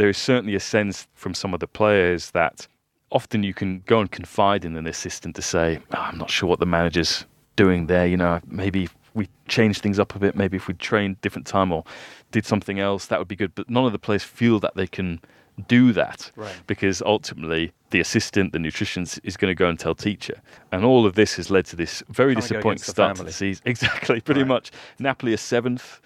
There 0.00 0.08
is 0.08 0.16
certainly 0.16 0.54
a 0.54 0.60
sense 0.60 1.06
from 1.14 1.34
some 1.34 1.52
of 1.52 1.60
the 1.60 1.66
players 1.66 2.30
that 2.30 2.66
often 3.12 3.42
you 3.42 3.52
can 3.52 3.82
go 3.84 4.00
and 4.00 4.10
confide 4.10 4.64
in 4.64 4.74
an 4.78 4.86
assistant 4.86 5.36
to 5.36 5.42
say, 5.42 5.80
"Oh, 5.92 5.98
"I'm 5.98 6.16
not 6.16 6.30
sure 6.30 6.48
what 6.48 6.58
the 6.58 6.64
manager's 6.64 7.26
doing 7.54 7.86
there. 7.86 8.06
You 8.06 8.16
know, 8.16 8.40
maybe 8.46 8.84
if 8.84 8.94
we 9.12 9.28
change 9.46 9.80
things 9.80 9.98
up 9.98 10.14
a 10.16 10.18
bit. 10.18 10.34
Maybe 10.34 10.56
if 10.56 10.68
we 10.68 10.72
trained 10.72 11.20
different 11.20 11.46
time 11.46 11.70
or 11.70 11.84
did 12.30 12.46
something 12.46 12.80
else, 12.80 13.04
that 13.08 13.18
would 13.18 13.28
be 13.28 13.36
good." 13.36 13.54
But 13.54 13.68
none 13.68 13.84
of 13.84 13.92
the 13.92 13.98
players 13.98 14.24
feel 14.24 14.58
that 14.60 14.74
they 14.74 14.86
can 14.86 15.20
do 15.68 15.92
that 15.92 16.32
Right. 16.34 16.54
because 16.66 17.02
ultimately 17.02 17.72
the 17.90 18.00
assistant, 18.00 18.54
the 18.54 18.58
nutritionist, 18.58 19.20
is 19.22 19.36
going 19.36 19.50
to 19.50 19.54
go 19.54 19.68
and 19.68 19.78
tell 19.78 19.94
teacher, 19.94 20.40
and 20.72 20.82
all 20.82 21.04
of 21.04 21.14
this 21.14 21.34
has 21.36 21.50
led 21.50 21.66
to 21.66 21.76
this 21.76 22.02
very 22.08 22.32
Can't 22.34 22.48
disappointing 22.48 22.78
start 22.84 23.16
to 23.18 23.24
the 23.24 23.32
season. 23.32 23.62
Exactly, 23.66 24.22
pretty 24.22 24.44
Right. 24.44 24.48
much. 24.48 24.70
Napoli 24.98 25.34
are 25.34 25.36
seventh. 25.36 26.00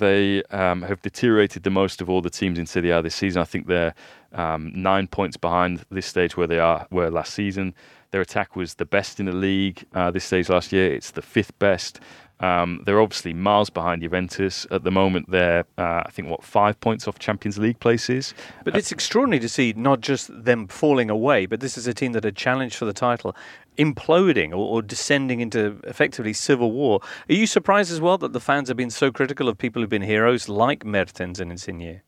They 0.00 0.42
um, 0.44 0.80
have 0.80 1.02
deteriorated 1.02 1.62
the 1.62 1.70
most 1.70 2.00
of 2.00 2.08
all 2.08 2.22
the 2.22 2.30
teams 2.30 2.58
in 2.58 2.64
Serie 2.64 2.90
A 2.90 3.02
this 3.02 3.14
season. 3.14 3.42
I 3.42 3.44
think 3.44 3.66
they're 3.66 3.94
um, 4.32 4.72
nine 4.74 5.06
points 5.06 5.36
behind 5.36 5.84
this 5.90 6.06
stage 6.06 6.38
where 6.38 6.46
they 6.46 6.58
are 6.58 6.86
were 6.90 7.10
last 7.10 7.34
season. 7.34 7.74
Their 8.10 8.22
attack 8.22 8.56
was 8.56 8.74
the 8.74 8.86
best 8.86 9.20
in 9.20 9.26
the 9.26 9.32
league 9.32 9.84
uh, 9.94 10.10
this 10.10 10.24
stage 10.24 10.48
last 10.48 10.72
year. 10.72 10.90
It's 10.90 11.10
the 11.10 11.20
fifth 11.20 11.56
best. 11.58 12.00
Um, 12.40 12.82
they're 12.86 13.00
obviously 13.00 13.34
miles 13.34 13.68
behind 13.68 14.02
Juventus 14.02 14.66
at 14.70 14.82
the 14.82 14.90
moment. 14.90 15.30
They're, 15.30 15.64
uh, 15.76 16.02
I 16.06 16.10
think, 16.10 16.28
what 16.28 16.42
five 16.42 16.80
points 16.80 17.06
off 17.06 17.18
Champions 17.18 17.58
League 17.58 17.78
places. 17.80 18.34
But 18.64 18.76
it's 18.76 18.90
extraordinary 18.90 19.40
to 19.40 19.48
see 19.48 19.74
not 19.76 20.00
just 20.00 20.30
them 20.44 20.66
falling 20.66 21.10
away, 21.10 21.46
but 21.46 21.60
this 21.60 21.76
is 21.76 21.86
a 21.86 21.92
team 21.92 22.12
that 22.12 22.24
had 22.24 22.36
challenged 22.36 22.76
for 22.76 22.86
the 22.86 22.94
title, 22.94 23.36
imploding 23.76 24.50
or, 24.50 24.56
or 24.56 24.82
descending 24.82 25.40
into 25.40 25.78
effectively 25.84 26.32
civil 26.32 26.72
war. 26.72 27.00
Are 27.28 27.34
you 27.34 27.46
surprised 27.46 27.92
as 27.92 28.00
well 28.00 28.16
that 28.18 28.32
the 28.32 28.40
fans 28.40 28.68
have 28.68 28.76
been 28.76 28.90
so 28.90 29.12
critical 29.12 29.48
of 29.48 29.58
people 29.58 29.82
who've 29.82 29.90
been 29.90 30.02
heroes 30.02 30.48
like 30.48 30.84
Mertens 30.84 31.40
and 31.40 31.50
Insigne? 31.50 32.00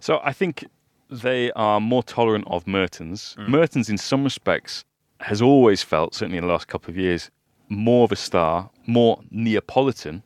So 0.00 0.20
I 0.24 0.32
think 0.32 0.64
they 1.08 1.52
are 1.52 1.80
more 1.80 2.02
tolerant 2.02 2.46
of 2.48 2.66
Mertens. 2.66 3.36
Mertens, 3.46 3.88
in 3.88 3.98
some 3.98 4.24
respects, 4.24 4.84
has 5.20 5.40
always 5.40 5.82
felt, 5.82 6.14
certainly 6.14 6.38
in 6.38 6.44
the 6.44 6.50
last 6.52 6.66
couple 6.66 6.90
of 6.90 6.96
years, 6.96 7.30
more 7.72 8.04
of 8.04 8.12
a 8.12 8.16
star, 8.16 8.70
more 8.86 9.20
Neapolitan 9.30 10.22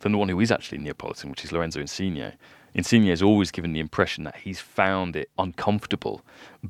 than 0.00 0.12
the 0.12 0.18
one 0.18 0.28
who 0.28 0.40
is 0.40 0.50
actually 0.50 0.78
Neapolitan, 0.78 1.30
which 1.30 1.44
is 1.44 1.52
Lorenzo 1.52 1.80
Insigne. 1.80 2.32
Insigne 2.74 3.08
has 3.08 3.22
always 3.22 3.50
given 3.50 3.72
the 3.72 3.80
impression 3.80 4.24
that 4.24 4.36
he's 4.36 4.60
found 4.60 5.16
it 5.16 5.30
uncomfortable 5.38 6.22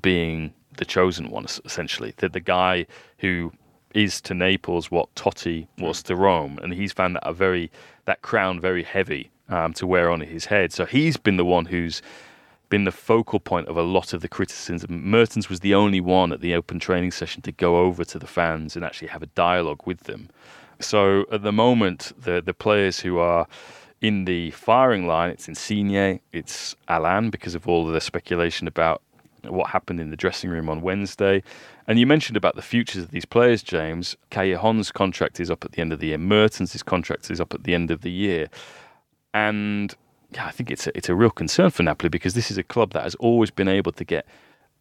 being 0.03 0.53
the 0.77 0.85
chosen 0.85 1.31
one, 1.31 1.47
essentially. 1.65 2.15
That 2.19 2.33
the 2.33 2.41
guy 2.41 2.87
who 3.19 3.53
is 3.95 4.21
to 4.23 4.35
Naples 4.35 4.91
what 4.91 5.13
Totti 5.15 5.67
was 5.79 6.03
to 6.05 6.17
Rome, 6.17 6.59
and 6.63 6.73
he's 6.73 6.93
found 6.93 7.17
that 7.17 7.29
a 7.29 7.33
very 7.33 7.71
that 8.05 8.23
crown 8.23 8.61
very 8.61 8.83
heavy 8.83 9.31
um, 9.49 9.73
to 9.75 9.87
wear 9.87 10.11
on 10.11 10.21
his 10.21 10.47
head. 10.47 10.73
So 10.73 10.87
he's 10.87 11.17
been 11.17 11.37
the 11.37 11.45
one 11.45 11.67
who's 11.67 12.03
been 12.71 12.85
the 12.85 12.93
focal 12.93 13.39
point 13.41 13.69
of 13.69 13.77
a 13.77 13.83
lot 13.83 14.15
of 14.15 14.23
the 14.23 14.29
criticism. 14.29 15.11
Mertens 15.11 15.51
was 15.51 15.61
the 15.61 15.75
only 15.75 16.01
one 16.01 16.33
at 16.33 16.41
the 16.41 16.55
open 16.55 16.79
training 16.79 17.11
session 17.11 17.43
to 17.43 17.53
go 17.53 17.79
over 17.79 18.05
to 18.05 18.19
the 18.19 18.27
fans 18.27 18.77
and 18.77 18.85
actually 18.85 19.09
have 19.09 19.23
a 19.23 19.27
dialogue 19.27 19.83
with 19.85 20.05
them. 20.05 20.31
So 20.79 21.27
at 21.31 21.43
the 21.43 21.53
moment, 21.53 22.13
the 22.19 22.41
the 22.41 22.55
players 22.55 23.01
who 23.01 23.19
are 23.19 23.47
in 24.01 24.25
the 24.25 24.51
firing 24.53 25.07
line, 25.07 25.31
it's 25.31 25.47
Insigne, 25.47 26.21
it's 26.33 26.75
Allan 26.89 27.29
because 27.29 27.55
of 27.55 27.69
all 27.69 27.87
of 27.87 27.93
the 27.93 28.01
speculation 28.01 28.67
about 28.67 29.03
what 29.45 29.71
happened 29.71 30.01
in 30.01 30.11
the 30.11 30.17
dressing 30.17 30.51
room 30.51 30.69
on 30.69 30.81
Wednesday. 30.81 31.43
And 31.87 31.99
you 31.99 32.07
mentioned 32.07 32.37
about 32.37 32.57
the 32.57 32.63
futures 32.63 33.03
of 33.03 33.11
these 33.11 33.25
players, 33.25 33.63
James. 33.63 34.17
Callejon's 34.31 34.93
contract 34.93 35.41
is 35.41 35.51
up 35.51 35.65
at 35.65 35.73
the 35.73 35.81
end 35.81 35.93
of 35.93 35.99
the 35.99 36.09
year. 36.09 36.19
Mertens' 36.19 36.83
contract 36.83 37.31
is 37.31 37.41
up 37.41 37.53
at 37.53 37.65
the 37.65 37.75
end 37.75 37.91
of 37.91 38.03
the 38.03 38.11
year. 38.11 38.49
And 39.35 39.95
yeah, 40.33 40.47
I 40.47 40.51
think 40.51 40.71
it's 40.71 40.87
a, 40.87 40.97
it's 40.97 41.09
a 41.09 41.15
real 41.15 41.31
concern 41.31 41.71
for 41.71 41.83
Napoli 41.83 42.09
because 42.09 42.35
this 42.35 42.51
is 42.51 42.59
a 42.59 42.63
club 42.63 42.93
that 42.93 43.03
has 43.03 43.15
always 43.17 43.51
been 43.51 43.69
able 43.69 43.93
to 43.93 44.05
get 44.05 44.27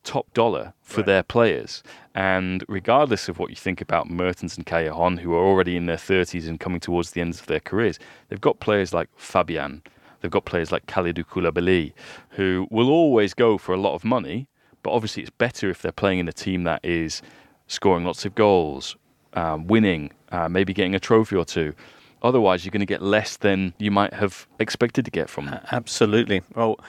top 0.04 0.34
dollar 0.34 0.74
for 0.82 1.04
their 1.04 1.24
players. 1.24 1.84
And 2.16 2.64
regardless 2.68 3.30
of 3.30 3.40
what 3.40 3.50
you 3.50 3.56
think 3.56 3.82
about 3.82 4.10
Mertens 4.10 4.58
and 4.58 4.66
Callejon, 4.66 5.20
who 5.20 5.34
are 5.34 5.44
already 5.46 5.76
in 5.76 5.86
their 5.86 5.98
30s 5.98 6.48
and 6.48 6.60
coming 6.60 6.80
towards 6.80 7.12
the 7.12 7.22
ends 7.22 7.40
of 7.40 7.48
their 7.48 7.60
careers, 7.60 8.00
they've 8.28 8.42
got 8.42 8.60
players 8.60 8.94
like 8.94 9.10
Fabian, 9.16 9.84
they've 10.22 10.32
got 10.32 10.46
players 10.46 10.72
like 10.72 10.86
Kalidou 10.86 11.26
Koulibaly, 11.26 11.94
who 12.32 12.68
will 12.72 12.90
always 12.90 13.34
go 13.34 13.58
for 13.58 13.74
a 13.74 13.80
lot 13.80 13.94
of 13.94 14.04
money, 14.04 14.48
but 14.84 14.92
obviously 14.92 15.24
it's 15.24 15.32
better 15.32 15.70
if 15.70 15.82
they're 15.82 15.92
playing 15.92 16.20
in 16.20 16.28
a 16.28 16.34
team 16.34 16.64
that 16.64 16.84
is 16.84 17.22
scoring 17.68 18.06
lots 18.06 18.26
of 18.26 18.36
goals, 18.36 18.96
um, 19.34 19.68
winning, 19.68 20.12
uh, 20.32 20.50
maybe 20.50 20.74
getting 20.74 20.96
a 20.96 21.00
trophy 21.00 21.36
or 21.36 21.46
two. 21.46 21.74
Otherwise, 22.22 22.66
you're 22.66 22.72
going 22.72 22.80
to 22.80 22.86
get 22.86 23.02
less 23.02 23.38
than 23.38 23.74
you 23.78 23.92
might 23.92 24.14
have 24.14 24.48
expected 24.60 25.06
to 25.06 25.12
get 25.12 25.30
from 25.30 25.46
them. 25.46 25.60
Absolutely. 25.72 26.42
Well, 26.56 26.80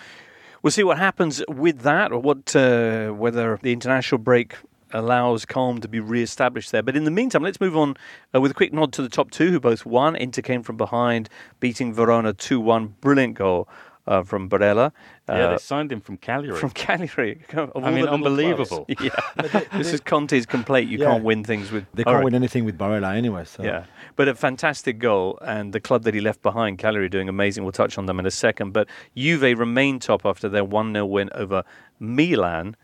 we'll 0.63 0.71
see 0.71 0.83
what 0.83 0.99
happens 0.99 1.43
with 1.49 1.81
that, 1.83 2.13
or 2.13 2.21
what 2.21 2.57
uh, 2.57 3.11
whether 3.11 3.59
the 3.63 3.73
international 3.73 4.19
break 4.19 4.57
allows 4.93 5.45
calm 5.45 5.81
to 5.81 5.87
be 5.87 6.01
re-established 6.01 6.73
there. 6.73 6.83
But 6.83 6.97
in 6.97 7.05
the 7.05 7.13
meantime, 7.13 7.45
let's 7.45 7.61
move 7.61 7.77
on 7.77 7.97
uh, 8.35 8.41
with 8.41 8.51
a 8.51 8.55
quick 8.55 8.73
nod 8.73 8.93
to 8.95 9.03
the 9.03 9.09
top 9.09 9.31
two, 9.31 9.51
who 9.53 9.61
both 9.61 9.87
won. 9.87 10.17
Inter 10.17 10.43
came 10.43 10.65
from 10.65 10.77
behind, 10.77 11.29
beating 11.61 11.95
Verona 11.95 12.33
two-one. 12.33 12.97
Brilliant 13.01 13.35
goal. 13.35 13.69
Uh, 14.07 14.23
from 14.25 14.49
Barella. 14.49 14.91
yeah, 15.29 15.35
Uh, 15.35 15.51
they 15.51 15.59
signed 15.59 15.93
him 15.93 16.01
from 16.01 16.17
Cagliari. 16.17 16.59
from 16.59 16.71
Cagliari. 16.71 17.43
I 17.77 17.91
mean, 17.91 18.07
unbelievable. 18.09 18.87
clubs. 18.87 19.01
Yeah, 19.05 19.61
this 19.77 19.93
is 19.93 20.01
Conte's 20.01 20.47
complaint. 20.47 20.91
You 20.91 20.99
Yeah. 20.99 21.11
can't 21.11 21.23
win 21.23 21.45
things 21.45 21.71
with. 21.71 21.85
They 21.95 22.03
can't 22.05 22.17
right. 22.17 22.25
win 22.25 22.35
anything 22.35 22.65
with 22.65 22.77
Barella 22.79 23.15
anyway. 23.15 23.45
So 23.45 23.63
Yeah, 23.63 23.85
but 24.17 24.27
a 24.27 24.35
fantastic 24.35 24.99
goal, 24.99 25.39
and 25.43 25.73
the 25.73 25.81
club 25.81 26.03
that 26.05 26.15
he 26.15 26.21
left 26.21 26.41
behind, 26.43 26.79
Cagliari, 26.79 27.09
doing 27.11 27.29
amazing. 27.29 27.63
We'll 27.63 27.73
touch 27.73 27.99
on 27.99 28.07
them 28.07 28.19
in 28.19 28.27
a 28.27 28.31
second. 28.31 28.73
But 28.73 28.89
Juve 29.15 29.59
remain 29.59 29.99
top 30.01 30.25
after 30.25 30.49
their 30.49 30.65
1 30.65 30.93
0 30.95 31.05
win 31.07 31.31
over 31.35 31.63
Milan. 32.01 32.75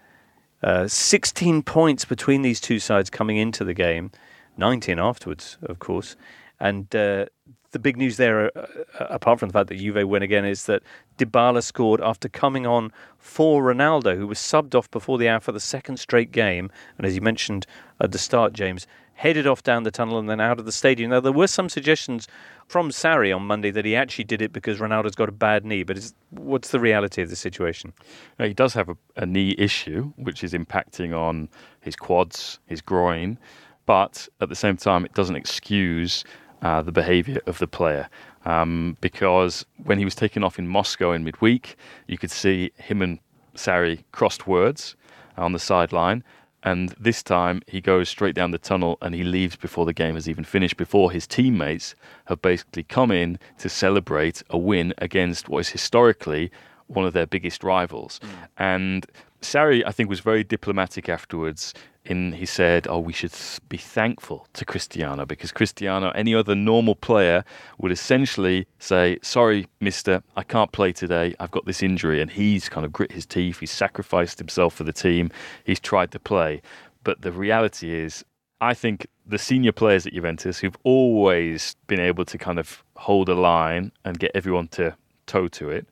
Uh, 0.62 0.86
16 0.88 1.62
points 1.62 2.04
between 2.04 2.42
these 2.42 2.60
two 2.60 2.78
sides 2.78 3.10
coming 3.10 3.36
into 3.36 3.64
the 3.64 3.74
game, 3.74 4.10
19 4.56 4.98
afterwards, 4.98 5.58
of 5.62 5.78
course. 5.78 6.16
And 6.60 6.94
uh, 6.94 7.26
the 7.72 7.78
big 7.78 7.96
news 7.96 8.16
there, 8.16 8.56
uh, 8.56 8.66
uh, 8.98 9.06
apart 9.10 9.38
from 9.40 9.48
the 9.48 9.52
fact 9.52 9.68
that 9.68 9.78
Juve 9.78 10.08
win 10.08 10.22
again, 10.22 10.44
is 10.44 10.64
that 10.66 10.82
Dybala 11.18 11.62
scored 11.62 12.00
after 12.00 12.28
coming 12.28 12.66
on 12.66 12.92
for 13.18 13.62
Ronaldo, 13.62 14.16
who 14.16 14.26
was 14.26 14.38
subbed 14.38 14.74
off 14.74 14.90
before 14.90 15.18
the 15.18 15.28
hour 15.28 15.40
for 15.40 15.52
the 15.52 15.60
second 15.60 15.98
straight 15.98 16.32
game. 16.32 16.70
And 16.98 17.06
as 17.06 17.14
you 17.14 17.20
mentioned 17.20 17.66
at 18.00 18.12
the 18.12 18.18
start, 18.18 18.52
James, 18.52 18.86
headed 19.16 19.46
off 19.46 19.62
down 19.62 19.82
the 19.82 19.90
tunnel 19.90 20.18
and 20.18 20.28
then 20.28 20.40
out 20.40 20.58
of 20.58 20.66
the 20.66 20.72
stadium. 20.72 21.10
Now, 21.10 21.20
there 21.20 21.32
were 21.32 21.46
some 21.46 21.68
suggestions 21.68 22.28
from 22.68 22.90
Sarri 22.90 23.34
on 23.34 23.42
Monday 23.42 23.70
that 23.70 23.84
he 23.84 23.96
actually 23.96 24.24
did 24.24 24.42
it 24.42 24.52
because 24.52 24.78
Ronaldo's 24.78 25.14
got 25.14 25.28
a 25.28 25.32
bad 25.32 25.64
knee. 25.64 25.82
But 25.82 26.12
what's 26.30 26.70
the 26.70 26.80
reality 26.80 27.22
of 27.22 27.30
the 27.30 27.36
situation? 27.36 27.94
Now, 28.38 28.46
he 28.46 28.52
does 28.52 28.74
have 28.74 28.90
a, 28.90 28.96
a 29.16 29.24
knee 29.24 29.54
issue, 29.56 30.12
which 30.16 30.44
is 30.44 30.52
impacting 30.52 31.16
on 31.18 31.48
his 31.80 31.96
quads, 31.96 32.58
his 32.66 32.82
groin, 32.82 33.38
but 33.86 34.28
at 34.40 34.48
the 34.48 34.54
same 34.54 34.76
time, 34.76 35.04
it 35.04 35.14
doesn't 35.14 35.36
excuse 35.36 36.24
uh, 36.62 36.82
the 36.82 36.92
behaviour 36.92 37.40
of 37.46 37.58
the 37.58 37.66
player. 37.66 38.08
Um, 38.44 38.96
because 39.00 39.66
when 39.84 39.98
he 39.98 40.04
was 40.04 40.14
taken 40.14 40.44
off 40.44 40.58
in 40.58 40.68
Moscow 40.68 41.12
in 41.12 41.24
midweek, 41.24 41.76
you 42.06 42.16
could 42.16 42.30
see 42.30 42.70
him 42.76 43.02
and 43.02 43.18
Sarri 43.54 44.04
crossed 44.12 44.46
words 44.46 44.96
on 45.36 45.52
the 45.52 45.58
sideline. 45.58 46.22
And 46.62 46.90
this 46.98 47.22
time 47.22 47.62
he 47.66 47.80
goes 47.80 48.08
straight 48.08 48.34
down 48.34 48.50
the 48.50 48.58
tunnel 48.58 48.98
and 49.00 49.14
he 49.14 49.22
leaves 49.22 49.56
before 49.56 49.86
the 49.86 49.92
game 49.92 50.14
has 50.14 50.28
even 50.28 50.44
finished, 50.44 50.76
before 50.76 51.12
his 51.12 51.26
teammates 51.26 51.94
have 52.26 52.42
basically 52.42 52.82
come 52.82 53.10
in 53.10 53.38
to 53.58 53.68
celebrate 53.68 54.42
a 54.50 54.58
win 54.58 54.92
against 54.98 55.48
what 55.48 55.58
is 55.58 55.68
historically 55.68 56.50
one 56.88 57.04
of 57.04 57.12
their 57.12 57.26
biggest 57.26 57.62
rivals. 57.62 58.20
And 58.56 59.06
Sarri, 59.42 59.82
I 59.86 59.92
think, 59.92 60.08
was 60.08 60.20
very 60.20 60.42
diplomatic 60.42 61.08
afterwards. 61.08 61.74
In 62.08 62.32
he 62.32 62.46
said, 62.46 62.86
"Oh, 62.88 63.00
we 63.00 63.12
should 63.12 63.34
be 63.68 63.76
thankful 63.76 64.46
to 64.52 64.64
Cristiano 64.64 65.26
because 65.26 65.50
Cristiano, 65.50 66.10
any 66.10 66.36
other 66.36 66.54
normal 66.54 66.94
player, 66.94 67.44
would 67.78 67.90
essentially 67.90 68.66
say, 68.78 69.18
"Sorry, 69.22 69.66
Mister, 69.80 70.22
I 70.36 70.44
can't 70.44 70.70
play 70.70 70.92
today. 70.92 71.34
I've 71.40 71.50
got 71.50 71.66
this 71.66 71.82
injury," 71.82 72.20
and 72.20 72.30
he's 72.30 72.68
kind 72.68 72.86
of 72.86 72.92
grit 72.92 73.10
his 73.10 73.26
teeth. 73.26 73.58
He's 73.58 73.72
sacrificed 73.72 74.38
himself 74.38 74.74
for 74.74 74.84
the 74.84 74.92
team. 74.92 75.30
He's 75.64 75.80
tried 75.80 76.12
to 76.12 76.20
play, 76.20 76.62
but 77.02 77.22
the 77.22 77.32
reality 77.32 77.92
is, 77.92 78.24
I 78.60 78.72
think 78.72 79.08
the 79.26 79.38
senior 79.38 79.72
players 79.72 80.06
at 80.06 80.12
Juventus 80.12 80.60
who've 80.60 80.78
always 80.84 81.74
been 81.88 82.00
able 82.00 82.24
to 82.26 82.38
kind 82.38 82.60
of 82.60 82.84
hold 82.94 83.28
a 83.28 83.34
line 83.34 83.90
and 84.04 84.16
get 84.18 84.30
everyone 84.32 84.68
to 84.68 84.96
toe 85.26 85.48
to 85.48 85.70
it 85.70 85.88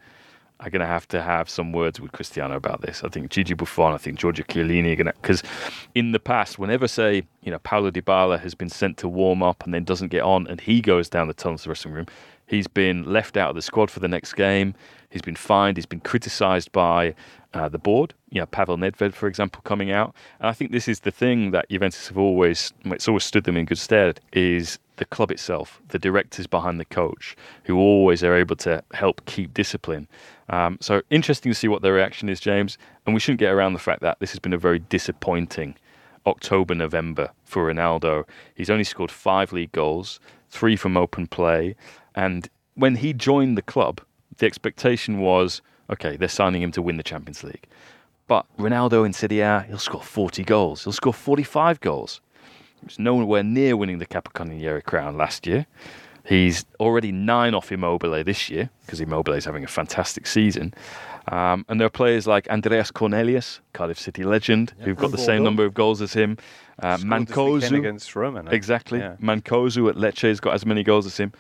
are 0.65 0.71
going 0.71 0.81
to 0.81 0.87
have 0.87 1.07
to 1.09 1.23
have 1.23 1.49
some 1.49 1.73
words 1.73 2.01
with 2.01 2.13
Cristiano 2.13 2.57
about 2.57 2.81
this. 2.81 3.05
I 3.05 3.09
think 3.09 3.31
Gigi 3.31 3.55
Buffon, 3.55 3.93
I 3.93 3.99
think 3.99 4.19
Giorgio 4.19 4.45
Chiellini 4.47 4.93
are 4.93 4.97
going 4.97 5.07
to, 5.07 5.13
because 5.21 5.43
in 5.95 6.13
the 6.13 6.19
past, 6.19 6.59
whenever, 6.59 6.89
say, 6.89 7.25
you 7.43 7.51
know, 7.51 7.59
Paulo 7.59 7.91
Dybala 7.91 8.41
has 8.41 8.55
been 8.55 8.71
sent 8.71 8.97
to 8.99 9.09
warm 9.09 9.43
up 9.43 9.63
and 9.65 9.75
then 9.75 9.85
doesn't 9.85 10.09
get 10.09 10.23
on 10.23 10.47
and 10.47 10.61
he 10.61 10.81
goes 10.81 11.09
down 11.09 11.29
the 11.29 11.35
tunnel 11.35 11.59
to 11.59 11.65
the 11.65 11.69
dressing 11.69 11.93
room, 11.93 12.07
he's 12.47 12.67
been 12.67 13.05
left 13.05 13.37
out 13.37 13.51
of 13.51 13.57
the 13.57 13.63
squad 13.63 13.91
for 13.91 14.01
the 14.01 14.09
next 14.09 14.33
game. 14.33 14.75
He's 15.15 15.23
been 15.23 15.37
fined. 15.37 15.77
He's 15.77 15.87
been 15.87 16.01
criticised 16.01 16.73
by 16.73 17.15
uh, 17.55 17.69
the 17.69 17.79
board. 17.79 18.15
You 18.31 18.41
know, 18.41 18.47
Pavel 18.47 18.77
Nedved, 18.77 19.15
for 19.15 19.29
example, 19.29 19.63
coming 19.63 19.93
out. 19.93 20.13
And 20.41 20.49
I 20.49 20.53
think 20.53 20.73
this 20.73 20.89
is 20.89 21.01
the 21.01 21.13
thing 21.13 21.53
that 21.53 21.69
Juventus 21.71 22.09
have 22.09 22.19
always, 22.19 22.73
it's 22.85 23.07
always 23.07 23.23
stood 23.23 23.45
them 23.45 23.57
in 23.57 23.65
good 23.65 23.79
stead, 23.79 24.19
is 24.33 24.81
the 24.97 25.05
club 25.05 25.31
itself, 25.31 25.81
the 25.91 26.01
directors 26.01 26.49
behind 26.49 26.81
the 26.81 26.85
coach, 26.85 27.37
who 27.63 27.79
always 27.79 28.25
are 28.25 28.35
able 28.35 28.57
to 28.57 28.83
help 28.93 29.25
keep 29.27 29.55
discipline. 29.55 30.09
Um, 30.49 30.79
so 30.81 31.01
interesting 31.11 31.53
to 31.53 31.57
see 31.57 31.69
what 31.69 31.83
their 31.83 31.93
reaction 31.93 32.29
is, 32.29 32.41
James. 32.41 32.77
And 33.07 33.15
we 33.15 33.21
shouldn't 33.21 33.39
get 33.39 33.53
around 33.53 33.75
the 33.75 33.79
fact 33.79 34.01
that 34.01 34.19
this 34.19 34.33
has 34.33 34.41
been 34.41 34.53
a 34.53 34.59
very 34.59 34.81
disappointing 34.81 35.77
October, 36.27 36.75
November 36.75 37.31
for 37.45 37.73
Ronaldo. 37.73 38.25
He's 38.57 38.69
only 38.69 38.83
scored 38.83 39.13
five 39.13 39.53
league 39.53 39.71
goals, 39.71 40.19
three 40.51 40.75
from 40.75 40.97
open 40.97 41.29
play. 41.29 41.77
And 42.17 42.49
when 42.75 42.97
he 42.97 43.13
joined 43.13 43.57
the 43.57 43.63
club, 43.63 44.01
the 44.39 44.47
expectation 44.47 45.21
was 45.21 45.63
okay, 45.91 46.17
they're 46.17 46.29
signing 46.29 46.63
him 46.63 46.73
to 46.73 46.83
win 46.83 46.97
the 46.97 47.03
Champions 47.03 47.45
League. 47.45 47.67
But 48.27 48.47
Ronaldo 48.59 49.05
in 49.05 49.13
Serie 49.13 49.41
A, 49.41 49.65
he'll 49.69 49.79
score 49.79 50.03
40 50.03 50.45
goals, 50.45 50.85
he'll 50.85 50.93
score 50.93 51.13
45 51.13 51.81
goals. 51.81 52.21
He 52.81 52.87
was 52.87 52.99
nowhere 52.99 53.43
near 53.43 53.77
winning 53.77 53.99
the 53.99 54.07
Capocannoniere 54.07 54.83
crown 54.85 55.17
last 55.17 55.47
year. 55.47 55.67
He's 56.27 56.65
already 56.81 57.13
nine 57.13 57.55
off 57.55 57.71
Immobile 57.71 58.25
this 58.25 58.49
year 58.49 58.71
because 58.87 59.01
Immobile 59.01 59.35
is 59.35 59.45
having 59.45 59.63
a 59.63 59.69
fantastic 59.69 60.27
season. 60.27 60.73
Um, 61.29 61.67
and 61.69 61.79
there 61.79 61.87
are 61.87 61.91
players 61.91 62.27
like 62.27 62.49
Andreas 62.49 62.91
Cornelius, 62.91 63.61
Cardiff 63.75 63.99
City 63.99 64.25
legend, 64.25 64.73
who've 64.81 64.97
got 64.97 65.11
the 65.11 65.19
same 65.19 65.43
number 65.43 65.65
of 65.65 65.75
goals 65.75 66.01
as 66.01 66.13
him. 66.15 66.39
Uh, 66.79 66.97
Mancosu, 66.99 67.79
against 67.79 68.15
Roma. 68.17 68.43
no? 68.43 68.51
Exactly. 68.51 68.99
Yeah. 68.99 69.17
Mancosu 69.23 69.89
at 69.89 69.97
Lecce 69.97 70.29
has 70.29 70.41
got 70.41 70.55
as 70.55 70.67
many 70.67 70.83
goals 70.83 71.07
as 71.07 71.17
him. 71.17 71.33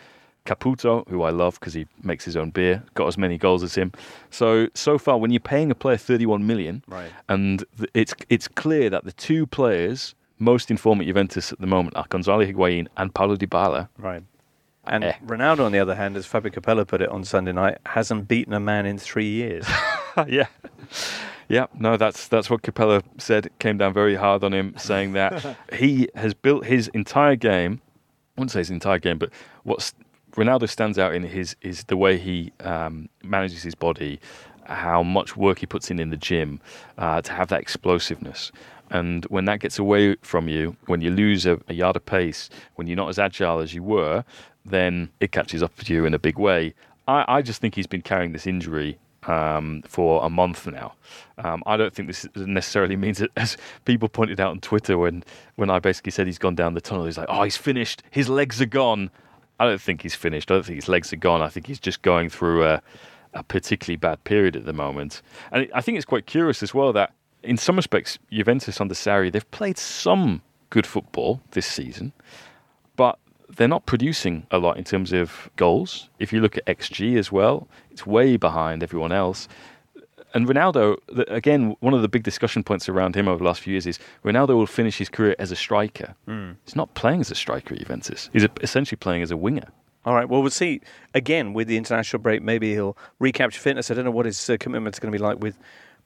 Caputo, 0.47 1.09
who 1.09 1.23
I 1.23 1.31
love 1.31 1.59
because 1.59 1.75
he 1.75 1.87
makes 2.03 2.25
his 2.25 2.37
own 2.37 2.51
beer, 2.51 2.83
got 2.95 3.07
as 3.09 3.17
many 3.17 3.39
goals 3.39 3.63
as 3.63 3.75
him. 3.75 3.93
So 4.31 4.69
so 4.75 4.99
far, 4.99 5.19
when 5.19 5.31
you're 5.31 5.41
paying 5.41 5.71
a 5.71 5.75
player 5.75 5.97
31 5.97 6.47
million, 6.47 6.83
Right. 6.87 7.11
and 7.29 7.65
it's 7.95 8.15
it's 8.29 8.49
clear 8.49 8.91
that 8.91 9.05
the 9.05 9.13
two 9.13 9.47
players 9.47 10.15
most 10.39 10.71
informed 10.71 11.01
at 11.01 11.07
Juventus 11.07 11.53
at 11.53 11.61
the 11.61 11.67
moment 11.67 11.97
are 11.97 12.05
Gonzalo 12.09 12.45
Higuain 12.45 12.89
and 12.97 13.15
Paulo 13.15 13.37
Dybala. 13.37 13.89
Right. 13.99 14.23
And 14.87 15.03
Eh. 15.05 15.15
Ronaldo, 15.25 15.61
on 15.65 15.73
the 15.73 15.79
other 15.79 15.95
hand, 15.95 16.15
as 16.17 16.27
Fabio 16.27 16.51
Capello 16.53 16.85
put 16.87 17.01
it 17.01 17.09
on 17.09 17.25
Sunday 17.25 17.53
night, 17.53 17.79
hasn't 17.87 18.29
beaten 18.29 18.53
a 18.53 18.61
man 18.61 18.85
in 18.85 18.99
three 18.99 19.29
years. 19.31 19.67
yeah. 20.27 20.47
Yeah, 21.49 21.67
no, 21.79 21.97
that's 21.97 22.29
that's 22.29 22.51
what 22.51 22.63
Capello 22.63 23.03
said. 23.19 23.47
It 23.47 23.59
came 23.59 23.79
down 23.79 23.93
very 23.95 24.15
hard 24.15 24.45
on 24.45 24.53
him, 24.53 24.75
saying 24.77 25.13
that 25.13 25.57
he 25.73 26.09
has 26.15 26.35
built 26.35 26.67
his 26.67 26.89
entire 26.89 27.37
game. 27.37 27.81
I 28.37 28.41
wouldn't 28.41 28.51
say 28.51 28.61
his 28.61 28.71
entire 28.71 28.99
game, 28.99 29.19
but 29.19 29.31
what 29.63 29.93
Ronaldo 30.37 30.69
stands 30.69 30.99
out 30.99 31.15
in 31.15 31.23
his 31.23 31.57
is 31.63 31.85
the 31.85 31.97
way 31.97 32.19
he 32.19 32.53
um, 32.61 33.09
manages 33.23 33.63
his 33.63 33.75
body, 33.75 34.21
how 34.65 35.03
much 35.03 35.37
work 35.37 35.61
he 35.61 35.67
puts 35.67 35.91
in 35.91 36.01
in 36.01 36.11
the 36.11 36.17
gym 36.17 36.61
uh, 36.99 37.21
to 37.23 37.33
have 37.33 37.49
that 37.49 37.61
explosiveness. 37.61 38.51
And 38.91 39.25
when 39.27 39.45
that 39.47 39.61
gets 39.61 39.79
away 39.79 40.17
from 40.23 40.49
you, 40.49 40.77
when 40.87 41.01
you 41.01 41.11
lose 41.11 41.47
a, 41.47 41.59
a 41.69 41.75
yard 41.75 41.97
of 41.97 42.05
pace, 42.05 42.51
when 42.75 42.87
you're 42.87 42.97
not 42.97 43.09
as 43.09 43.19
agile 43.19 43.61
as 43.61 43.75
you 43.75 43.83
were, 43.83 44.25
then 44.65 45.11
it 45.21 45.33
catches 45.33 45.63
up 45.63 45.77
with 45.77 45.89
you 45.89 46.05
in 46.05 46.15
a 46.15 46.19
big 46.19 46.39
way. 46.39 46.75
I, 47.07 47.25
I 47.29 47.43
just 47.43 47.61
think 47.61 47.75
he's 47.75 47.87
been 47.87 48.03
carrying 48.03 48.33
this 48.33 48.47
injury 48.47 48.99
um, 49.27 49.83
for 49.87 50.25
a 50.25 50.31
month 50.31 50.67
now. 50.67 50.95
Um, 51.39 51.63
I 51.67 51.77
don't 51.77 51.95
think 51.95 52.09
this 52.09 52.27
necessarily 52.35 52.97
means 53.05 53.19
that, 53.19 53.31
as 53.37 53.57
people 53.85 54.09
pointed 54.09 54.41
out 54.41 54.51
on 54.51 54.61
Twitter 54.61 54.99
when, 54.99 55.25
when 55.57 55.71
I 55.71 55.79
basically 55.79 56.13
said 56.13 56.27
he's 56.27 56.39
gone 56.39 56.55
down 56.55 56.75
the 56.75 56.81
tunnel, 56.81 57.07
he's 57.07 57.19
like, 57.19 57.29
oh, 57.29 57.43
he's 57.43 57.57
finished, 57.57 58.03
his 58.11 58.29
legs 58.29 58.61
are 58.61 58.67
gone. 58.67 59.11
I 59.59 59.67
don't 59.67 59.81
think 59.81 60.03
he's 60.03 60.15
finished. 60.15 60.51
I 60.51 60.55
don't 60.55 60.67
think 60.67 60.77
his 60.77 60.89
legs 60.89 61.13
are 61.13 61.17
gone. 61.17 61.43
I 61.43 61.49
think 61.49 61.67
he's 61.67 61.81
just 61.81 62.03
going 62.03 62.29
through 62.29 62.65
a, 62.65 62.83
a 63.35 63.43
particularly 63.43 63.97
bad 63.97 64.23
period 64.25 64.57
at 64.57 64.65
the 64.65 64.73
moment. 64.73 65.23
And 65.53 65.69
I 65.75 65.81
think 65.81 65.97
it's 65.97 66.05
quite 66.05 66.27
curious 66.27 66.63
as 66.63 66.75
well 66.75 66.93
that 66.93 67.13
in 67.43 67.57
some 67.57 67.77
respects, 67.77 68.19
Juventus 68.33 68.81
under 68.81 68.95
Sarri, 68.95 69.31
they've 69.31 69.51
played 69.51 69.79
some 69.79 70.43
good 70.71 70.87
football 70.87 71.41
this 71.53 71.67
season, 71.67 72.13
but 72.97 73.19
they're 73.57 73.69
not 73.69 73.87
producing 73.87 74.47
a 74.51 74.59
lot 74.59 74.77
in 74.77 74.85
terms 74.85 75.13
of 75.13 75.51
goals. 75.57 76.09
If 76.19 76.33
you 76.33 76.41
look 76.41 76.57
at 76.57 76.65
XG 76.67 77.17
as 77.17 77.31
well, 77.31 77.69
it's 77.91 78.07
way 78.07 78.37
behind 78.37 78.83
everyone 78.83 79.13
else. 79.13 79.47
And 80.35 80.47
Ronaldo, 80.49 80.97
the- 81.07 81.33
again, 81.33 81.77
one 81.81 81.95
of 81.95 82.03
the 82.03 82.09
big 82.09 82.25
discussion 82.25 82.63
points 82.65 82.89
around 82.89 83.15
him 83.17 83.29
over 83.29 83.39
the 83.39 83.45
last 83.45 83.61
few 83.63 83.73
years 83.73 83.87
is 83.87 83.99
Ronaldo 84.25 84.49
will 84.57 84.67
finish 84.67 84.99
his 84.99 85.09
career 85.09 85.35
as 85.39 85.51
a 85.53 85.57
striker. 85.57 86.15
He's 86.65 86.77
not 86.77 86.93
playing 86.95 87.21
as 87.21 87.31
a 87.31 87.35
striker 87.35 87.75
at 87.75 87.81
Juventus. 87.81 88.29
He's 88.33 88.47
essentially 88.61 88.97
playing 88.97 89.23
as 89.23 89.31
a 89.31 89.37
winger. 89.37 89.69
All 90.05 90.15
right. 90.15 90.29
Well, 90.29 90.43
we'll 90.43 90.51
see 90.51 90.81
again 91.15 91.55
with 91.55 91.67
the 91.69 91.77
international 91.79 92.21
break. 92.21 92.43
Maybe 92.43 92.73
he'll 92.75 92.97
recapture 93.21 93.61
fitness. 93.61 93.91
I 93.91 93.95
don't 93.95 94.05
know 94.05 94.11
what 94.11 94.27
his 94.27 94.51
uh, 94.51 94.57
commitment's 94.61 94.99
going 94.99 95.11
to 95.13 95.17
be 95.19 95.23
like 95.23 95.39
with 95.41 95.57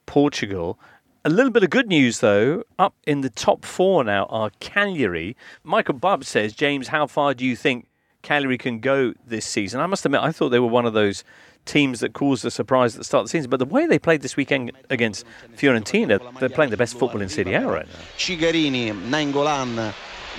Portugal. 0.06 0.78
A 1.24 1.30
little 1.30 1.50
bit 1.50 1.62
of 1.64 1.70
good 1.70 1.88
news, 1.88 2.20
though. 2.20 2.62
Up 2.78 2.94
in 3.06 3.22
the 3.22 3.30
top 3.30 3.64
four 3.64 4.04
now 4.04 4.26
are 4.26 4.50
Cagliari. 4.60 5.36
Michael 5.64 5.94
Bubb 5.94 6.24
says, 6.24 6.52
James, 6.54 6.88
how 6.88 7.06
far 7.06 7.34
do 7.34 7.44
you 7.44 7.56
think 7.56 7.88
Cagliari 8.22 8.56
can 8.58 8.78
go 8.80 9.14
this 9.26 9.44
season? 9.44 9.80
I 9.80 9.86
must 9.86 10.06
admit, 10.06 10.20
I 10.22 10.32
thought 10.32 10.50
they 10.50 10.60
were 10.60 10.66
one 10.68 10.86
of 10.86 10.92
those 10.92 11.24
teams 11.68 12.00
that 12.00 12.14
caused 12.14 12.44
a 12.44 12.50
surprise 12.50 12.94
at 12.94 12.98
the 12.98 13.04
start 13.04 13.20
of 13.22 13.26
the 13.26 13.30
season. 13.30 13.50
But 13.50 13.58
the 13.58 13.66
way 13.66 13.86
they 13.86 13.98
played 13.98 14.22
this 14.22 14.36
weekend 14.36 14.72
against 14.90 15.24
Fiorentina, 15.56 16.18
they're 16.40 16.48
playing 16.48 16.70
the 16.70 16.76
best 16.76 16.98
football 16.98 17.20
in 17.20 17.28
Serie 17.28 17.54
A 17.54 17.66
right 17.66 17.86
now. 17.86 18.00
Cigarini, 18.16 18.92
Nainggolan, 18.92 19.92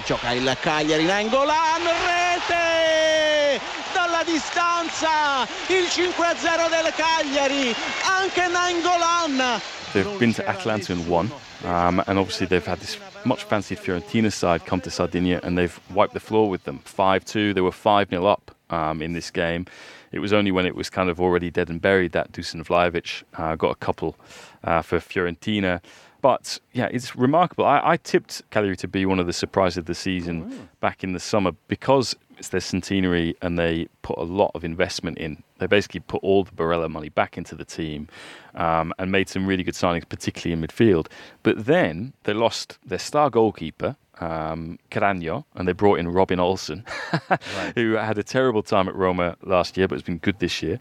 gioca 0.05 0.33
il 0.33 0.57
Cagliari, 0.61 1.05
Nainggolan, 1.05 1.83
rete! 2.05 3.61
Dalla 3.93 4.23
distanza, 4.23 5.47
il 5.67 5.85
5-0 5.85 6.69
del 6.69 6.93
Cagliari, 6.95 7.75
anche 8.05 8.47
Nainggolan. 8.47 9.61
They've 9.93 10.19
been 10.19 10.33
to 10.33 10.47
Atalanta 10.47 10.93
and 10.93 11.07
won, 11.07 11.31
um, 11.63 12.03
and 12.05 12.19
obviously 12.19 12.45
they've 12.45 12.65
had 12.65 12.79
this 12.79 12.97
much 13.25 13.43
fancied 13.43 13.79
Fiorentina 13.79 14.31
side 14.31 14.65
come 14.65 14.81
to 14.81 14.91
Sardinia 14.91 15.39
and 15.43 15.57
they've 15.57 15.79
wiped 15.93 16.13
the 16.13 16.19
floor 16.19 16.47
with 16.47 16.63
them. 16.63 16.79
5 16.85 17.25
2, 17.25 17.53
they 17.53 17.61
were 17.61 17.71
5 17.71 18.09
0 18.09 18.25
up 18.25 18.55
um, 18.69 19.01
in 19.01 19.13
this 19.13 19.31
game. 19.31 19.65
It 20.12 20.19
was 20.19 20.34
only 20.34 20.52
when 20.52 20.65
it 20.65 20.76
was 20.76 20.89
kind 20.89 21.10
of 21.10 21.19
already 21.19 21.52
dead 21.52 21.69
and 21.69 21.82
buried 21.82 22.12
that 22.13 22.32
Dusan 22.32 22.63
Vlahovic 22.63 23.24
uh, 23.36 23.56
got 23.56 23.72
a 23.72 23.76
couple 23.76 24.15
uh, 24.63 24.82
for 24.82 24.98
Fiorentina. 24.98 25.82
But 26.22 26.60
yeah, 26.74 26.89
it's 26.91 27.15
remarkable. 27.15 27.65
I, 27.65 27.82
I 27.84 27.98
tipped 27.98 28.41
Cagliari 28.50 28.76
to 28.78 28.88
be 28.88 29.06
one 29.06 29.19
of 29.19 29.28
the 29.28 29.34
surprises 29.34 29.78
of 29.78 29.86
the 29.86 29.95
season 29.95 30.69
back 30.82 31.04
in 31.04 31.13
the 31.13 31.19
summer 31.19 31.54
because 31.67 32.15
it's 32.39 32.49
their 32.49 32.62
centenary 32.62 33.36
and 33.41 33.60
they 33.60 33.88
put 34.02 34.17
a 34.17 34.23
lot 34.23 34.52
of 34.56 34.63
investment 34.63 35.17
in. 35.17 35.43
They 35.60 35.67
basically 35.67 35.99
put 35.99 36.23
all 36.23 36.45
the 36.45 36.52
Barella 36.52 36.89
money 36.89 37.10
back 37.10 37.38
into 37.38 37.54
the 37.54 37.65
team 37.65 38.08
um, 38.56 38.93
and 38.97 39.12
made 39.12 39.30
some 39.30 39.45
really 39.45 39.63
good 39.63 39.75
signings, 39.75 40.08
particularly 40.08 40.54
in 40.54 40.65
midfield. 40.65 41.08
But 41.43 41.65
then 41.65 42.13
they 42.23 42.34
lost 42.34 42.80
their 42.84 42.97
star 42.97 43.30
goalkeeper, 43.30 43.97
um, 44.21 44.80
Cragno, 44.89 45.45
and 45.56 45.67
they 45.67 45.73
brought 45.73 45.99
in 45.99 46.08
Robin 46.08 46.39
Olsen, 46.39 46.86
who 47.75 47.93
had 47.93 48.17
a 48.17 48.23
terrible 48.23 48.63
time 48.63 48.88
at 48.88 48.95
Roma 48.95 49.36
last 49.43 49.78
year, 49.78 49.88
but 49.88 49.95
has 49.95 50.04
been 50.04 50.17
good 50.17 50.39
this 50.39 50.63
year. 50.63 50.80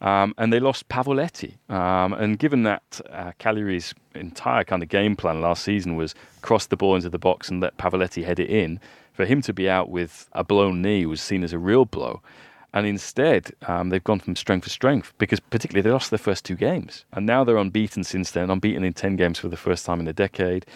Um, 0.00 0.34
and 0.38 0.52
they 0.52 0.60
lost 0.60 0.88
Pavoletti. 0.88 1.54
Um, 1.68 2.12
and 2.12 2.38
given 2.38 2.62
that 2.62 3.00
uh, 3.10 3.32
Cagliari's 3.38 3.94
entire 4.14 4.64
kind 4.64 4.82
of 4.82 4.88
game 4.88 5.16
plan 5.16 5.40
last 5.40 5.62
season 5.62 5.96
was 5.96 6.14
cross 6.42 6.66
the 6.66 6.76
ball 6.76 6.94
into 6.96 7.10
the 7.10 7.18
box 7.18 7.48
and 7.48 7.60
let 7.60 7.76
Pavoletti 7.76 8.24
head 8.24 8.38
it 8.38 8.48
in, 8.48 8.80
for 9.12 9.24
him 9.24 9.42
to 9.42 9.52
be 9.52 9.68
out 9.68 9.90
with 9.90 10.28
a 10.32 10.44
blown 10.44 10.82
knee 10.82 11.06
was 11.06 11.20
seen 11.20 11.44
as 11.44 11.52
a 11.52 11.58
real 11.58 11.84
blow. 11.84 12.22
And 12.72 12.86
instead, 12.86 13.52
um, 13.66 13.88
they've 13.88 14.04
gone 14.04 14.20
from 14.20 14.36
strength 14.36 14.64
to 14.64 14.70
strength 14.70 15.12
because, 15.18 15.40
particularly, 15.40 15.82
they 15.82 15.92
lost 15.92 16.10
their 16.10 16.18
first 16.18 16.44
two 16.44 16.54
games. 16.54 17.04
And 17.12 17.26
now 17.26 17.42
they're 17.42 17.56
unbeaten 17.56 18.04
since 18.04 18.30
then, 18.30 18.50
unbeaten 18.50 18.84
in 18.84 18.92
10 18.92 19.16
games 19.16 19.38
for 19.38 19.48
the 19.48 19.56
first 19.56 19.84
time 19.84 19.98
in 19.98 20.06
a 20.06 20.12
decade. 20.12 20.66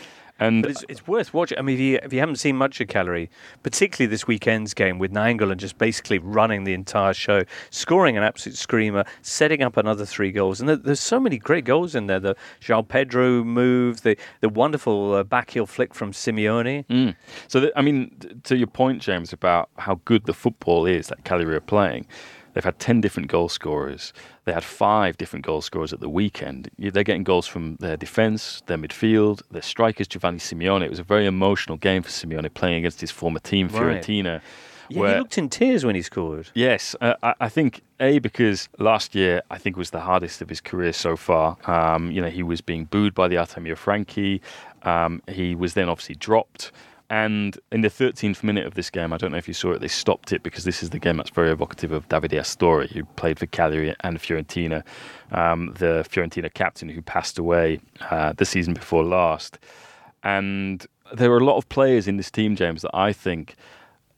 And 0.41 0.63
But 0.63 0.71
it's, 0.73 0.85
it's 0.89 1.07
worth 1.07 1.33
watching. 1.33 1.59
I 1.59 1.63
mean, 1.63 1.75
if 1.75 1.81
you, 1.81 1.99
if 2.03 2.13
you 2.13 2.19
haven't 2.19 2.37
seen 2.37 2.57
much 2.57 2.81
of 2.81 2.89
Cagliari, 2.89 3.31
particularly 3.63 4.11
this 4.11 4.27
weekend's 4.27 4.75
game 4.75 4.99
with 4.99 5.13
Nainggolan 5.13 5.59
just 5.59 5.79
basically 5.79 6.19
running 6.19 6.65
the 6.65 6.75
entire 6.75 7.15
show, 7.15 7.43
scoring 7.71 8.17
an 8.17 8.25
absolute 8.25 8.57
screamer, 8.57 9.05
setting 9.23 9.63
up 9.63 9.77
another 9.77 10.05
three 10.05 10.33
goals. 10.33 10.61
And 10.61 10.69
there, 10.69 10.77
there's 10.77 11.01
so 11.01 11.21
many 11.21 11.39
great 11.39 11.65
goals 11.65 11.95
in 11.95 12.09
there. 12.09 12.19
The 12.19 12.37
João 12.61 12.87
Pedro 12.87 13.45
move, 13.45 14.03
the, 14.03 14.17
the 14.41 14.49
wonderful 14.49 15.15
uh, 15.15 15.25
backheel 15.25 15.69
flick 15.69 15.95
from 15.95 16.11
Simeone. 16.13 16.85
Mm. 16.87 17.15
So, 17.47 17.61
that, 17.61 17.73
I 17.77 17.83
mean, 17.83 18.41
to 18.45 18.57
your 18.57 18.67
point, 18.67 19.03
James, 19.03 19.33
about 19.33 19.71
how 19.79 20.01
good 20.05 20.27
the 20.27 20.35
football 20.35 20.85
is 20.85 21.07
that 21.09 21.25
Cagliari 21.25 21.57
are 21.57 21.61
playing, 21.61 22.07
they've 22.55 22.65
had 22.65 22.79
10 22.79 23.01
different 23.03 23.29
goal 23.29 23.49
scorers. 23.49 24.13
They 24.47 24.53
had 24.53 24.65
five 24.65 25.17
different 25.19 25.45
goal 25.45 25.61
scorers 25.61 25.93
at 25.93 26.01
the 26.01 26.09
weekend. 26.09 26.71
They're 26.79 27.05
getting 27.05 27.25
goals 27.25 27.47
from 27.47 27.77
their 27.77 27.97
defence, 27.97 28.63
their 28.67 28.79
midfield, 28.79 29.43
their 29.51 29.63
strikers, 29.63 30.09
Giovanni 30.09 30.39
Simeone. 30.39 30.83
It 30.83 30.91
was 30.91 30.99
a 30.99 31.05
very 31.05 31.27
emotional 31.27 31.77
game 31.77 32.03
for 32.03 32.11
Simeone 32.11 32.53
playing 32.55 32.77
against 32.79 33.01
his 33.01 33.11
former 33.11 33.41
team, 33.41 33.69
Right. 33.69 34.01
Fiorentina. 34.03 34.41
Yeah, 34.91 35.01
where- 35.01 35.13
he 35.15 35.19
looked 35.19 35.39
in 35.39 35.49
tears 35.49 35.85
when 35.85 35.95
he 35.95 36.03
scored. 36.03 36.51
Yes, 36.55 36.95
uh, 37.01 37.15
I, 37.23 37.35
I 37.41 37.49
think 37.49 37.81
a 38.01 38.19
because 38.19 38.69
last 38.79 39.15
year 39.15 39.41
I 39.51 39.57
think 39.57 39.77
was 39.79 39.91
the 39.91 40.01
hardest 40.01 40.43
of 40.43 40.49
his 40.51 40.61
career 40.61 40.93
so 40.93 41.17
far. 41.17 41.57
Um, 41.69 42.11
you 42.11 42.21
know, 42.21 42.29
he 42.29 42.43
was 42.43 42.61
being 42.61 42.85
booed 42.85 43.15
by 43.15 43.29
the 43.29 43.37
Artemio 43.37 43.77
Franchi. 43.79 44.43
Um, 44.83 45.23
he 45.27 45.55
was 45.55 45.73
then 45.73 45.89
obviously 45.89 46.17
dropped. 46.17 46.71
And 47.15 47.57
in 47.71 47.83
the 47.83 47.89
13th 47.89 48.43
minute 48.43 48.67
of 48.67 48.75
this 48.75 48.91
game, 48.91 49.13
I 49.13 49.19
don't 49.19 49.31
know 49.31 49.39
if 49.39 49.47
you 49.47 49.55
saw 49.55 49.71
it, 49.71 49.81
they 49.81 49.87
stopped 49.87 50.33
it 50.33 50.43
because 50.43 50.65
this 50.65 50.83
is 50.83 50.91
the 50.91 50.99
game 50.99 51.17
that's 51.17 51.31
very 51.31 51.53
evocative 51.53 51.93
of 51.93 52.09
Davide 52.09 52.33
Astori, 52.33 52.91
who 52.91 53.05
played 53.05 53.39
for 53.39 53.47
Cagliari 53.47 53.95
and 54.01 54.19
Fiorentina, 54.19 54.83
um, 55.31 55.73
the 55.79 56.05
Fiorentina 56.11 56.53
captain 56.53 56.89
who 56.89 57.01
passed 57.01 57.39
away 57.39 57.79
uh, 58.11 58.33
the 58.33 58.45
season 58.45 58.75
before 58.75 59.05
last. 59.05 59.61
And 60.25 60.85
there 61.15 61.31
are 61.31 61.39
a 61.39 61.45
lot 61.45 61.57
of 61.57 61.69
players 61.69 62.09
in 62.09 62.17
this 62.17 62.33
team, 62.33 62.57
James, 62.57 62.83
that 62.83 62.97
I 62.97 63.13
think 63.13 63.55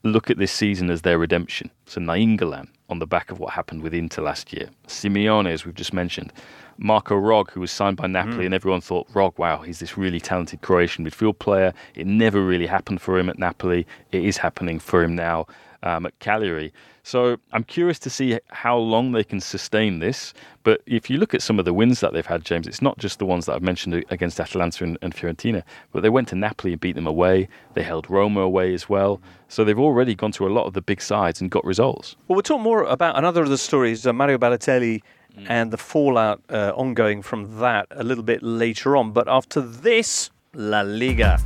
look 0.03 0.31
at 0.31 0.39
this 0.39 0.53
season 0.53 0.89
as 0.89 1.03
their 1.03 1.19
redemption. 1.19 1.71
So 1.85 2.01
Nainggolan 2.01 2.69
on 2.89 2.99
the 2.99 3.07
back 3.07 3.31
of 3.31 3.39
what 3.39 3.53
happened 3.53 3.83
with 3.83 3.93
Inter 3.93 4.23
last 4.23 4.55
year. 4.55 4.71
Simeone, 4.89 5.51
as 5.51 5.67
we've 5.67 5.75
just 5.75 5.93
mentioned. 5.93 6.33
Marco 6.79 7.17
Rog, 7.17 7.51
who 7.51 7.61
was 7.61 7.71
signed 7.71 7.97
by 7.97 8.07
Napoli, 8.07 8.45
and 8.45 8.55
everyone 8.55 8.81
thought, 8.81 9.07
Rog, 9.15 9.39
wow, 9.39 9.63
he's 9.63 9.79
this 9.79 9.97
really 9.97 10.21
talented 10.21 10.63
Croatian 10.63 11.05
midfield 11.05 11.39
player. 11.39 11.73
It 11.95 12.07
never 12.07 12.43
really 12.43 12.67
happened 12.67 13.01
for 13.01 13.19
him 13.19 13.29
at 13.29 13.39
Napoli. 13.39 13.87
It 14.13 14.25
is 14.25 14.37
happening 14.37 14.79
for 14.79 15.03
him 15.03 15.15
now 15.15 15.47
um, 15.83 16.07
at 16.07 16.19
Cagliari. 16.19 16.73
So 17.03 17.37
I'm 17.53 17.63
curious 17.63 18.01
to 18.01 18.11
see 18.11 18.41
how 18.49 18.77
long 18.77 19.13
they 19.13 19.23
can 19.23 19.41
sustain 19.41 20.01
this. 20.01 20.35
But 20.65 20.83
if 20.87 21.09
you 21.09 21.19
look 21.19 21.35
at 21.35 21.43
some 21.43 21.61
of 21.61 21.65
the 21.65 21.73
wins 21.73 22.01
that 22.01 22.13
they've 22.13 22.27
had, 22.27 22.45
James, 22.45 22.67
it's 22.67 22.83
not 22.83 22.99
just 22.99 23.21
the 23.21 23.27
ones 23.27 23.47
that 23.47 23.55
I've 23.55 23.63
mentioned 23.63 24.05
against 24.11 24.41
Atalanta 24.41 24.83
and, 24.83 24.99
and 25.03 25.15
Fiorentina, 25.15 25.63
but 25.93 26.03
they 26.03 26.09
went 26.09 26.27
to 26.29 26.35
Napoli 26.35 26.73
and 26.73 26.81
beat 26.81 26.97
them 26.97 27.07
away. 27.07 27.49
They 27.75 27.85
held 27.85 28.11
Roma 28.11 28.41
away 28.41 28.75
as 28.75 28.89
well. 28.89 29.21
So 29.47 29.63
they've 29.63 29.79
already 29.79 30.17
gone 30.17 30.33
to 30.33 30.49
a 30.49 30.51
lot 30.51 30.67
of 30.67 30.75
the 30.75 30.83
big 30.83 31.01
sides 31.01 31.41
and 31.41 31.49
got 31.49 31.65
results. 31.65 32.17
Well, 32.27 32.35
we'll 32.35 32.43
talk 32.43 32.61
more 32.61 32.83
about 32.83 33.17
another 33.17 33.45
of 33.45 33.51
the 33.51 33.59
stories, 33.59 34.05
uh, 34.05 34.13
Mario 34.13 34.39
Balotelli 34.39 35.03
and 35.49 35.71
the 35.71 35.77
fallout 35.77 36.43
uh, 36.51 36.73
ongoing 36.75 37.23
from 37.23 37.59
that 37.61 37.87
a 37.91 38.03
little 38.03 38.25
bit 38.25 38.43
later 38.43 38.97
on. 38.97 39.13
But 39.13 39.29
after 39.29 39.61
this, 39.61 40.31
La 40.55 40.81
Liga. 40.83 41.39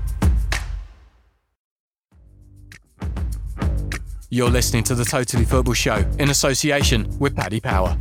You're 4.29 4.50
listening 4.50 4.85
to 4.85 4.94
the 4.94 5.05
Totally 5.05 5.44
Football 5.44 5.74
Show 5.74 6.05
in 6.18 6.31
association 6.31 7.09
with 7.18 7.35
Paddy 7.35 7.61
Power. 7.61 7.96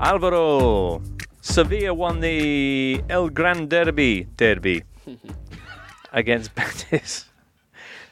Alvaro, 0.00 1.02
Sevilla 1.40 1.92
won 1.92 2.20
the 2.20 3.02
El 3.10 3.28
Gran 3.28 3.68
Derby 3.68 4.28
derby 4.36 4.84
against 6.12 6.54
Betis. 6.54 7.26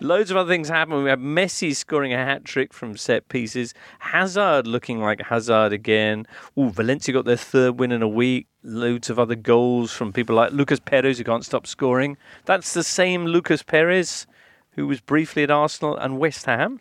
Loads 0.02 0.32
of 0.32 0.36
other 0.36 0.52
things 0.52 0.68
happened. 0.68 1.04
We 1.04 1.10
had 1.10 1.20
Messi 1.20 1.76
scoring 1.76 2.12
a 2.12 2.16
hat 2.16 2.44
trick 2.44 2.72
from 2.72 2.96
set 2.96 3.28
pieces. 3.28 3.72
Hazard 4.00 4.66
looking 4.66 4.98
like 4.98 5.22
Hazard 5.22 5.72
again. 5.72 6.26
Ooh, 6.58 6.70
Valencia 6.70 7.14
got 7.14 7.24
their 7.24 7.36
third 7.36 7.78
win 7.78 7.92
in 7.92 8.02
a 8.02 8.08
week. 8.08 8.48
Loads 8.64 9.10
of 9.10 9.20
other 9.20 9.36
goals 9.36 9.92
from 9.92 10.12
people 10.12 10.34
like 10.34 10.50
Lucas 10.50 10.80
Perez 10.80 11.18
who 11.18 11.24
can't 11.24 11.44
stop 11.44 11.68
scoring. 11.68 12.16
That's 12.46 12.74
the 12.74 12.82
same 12.82 13.26
Lucas 13.26 13.62
Perez 13.62 14.26
who 14.72 14.88
was 14.88 15.00
briefly 15.00 15.44
at 15.44 15.52
Arsenal 15.52 15.96
and 15.96 16.18
West 16.18 16.46
Ham. 16.46 16.80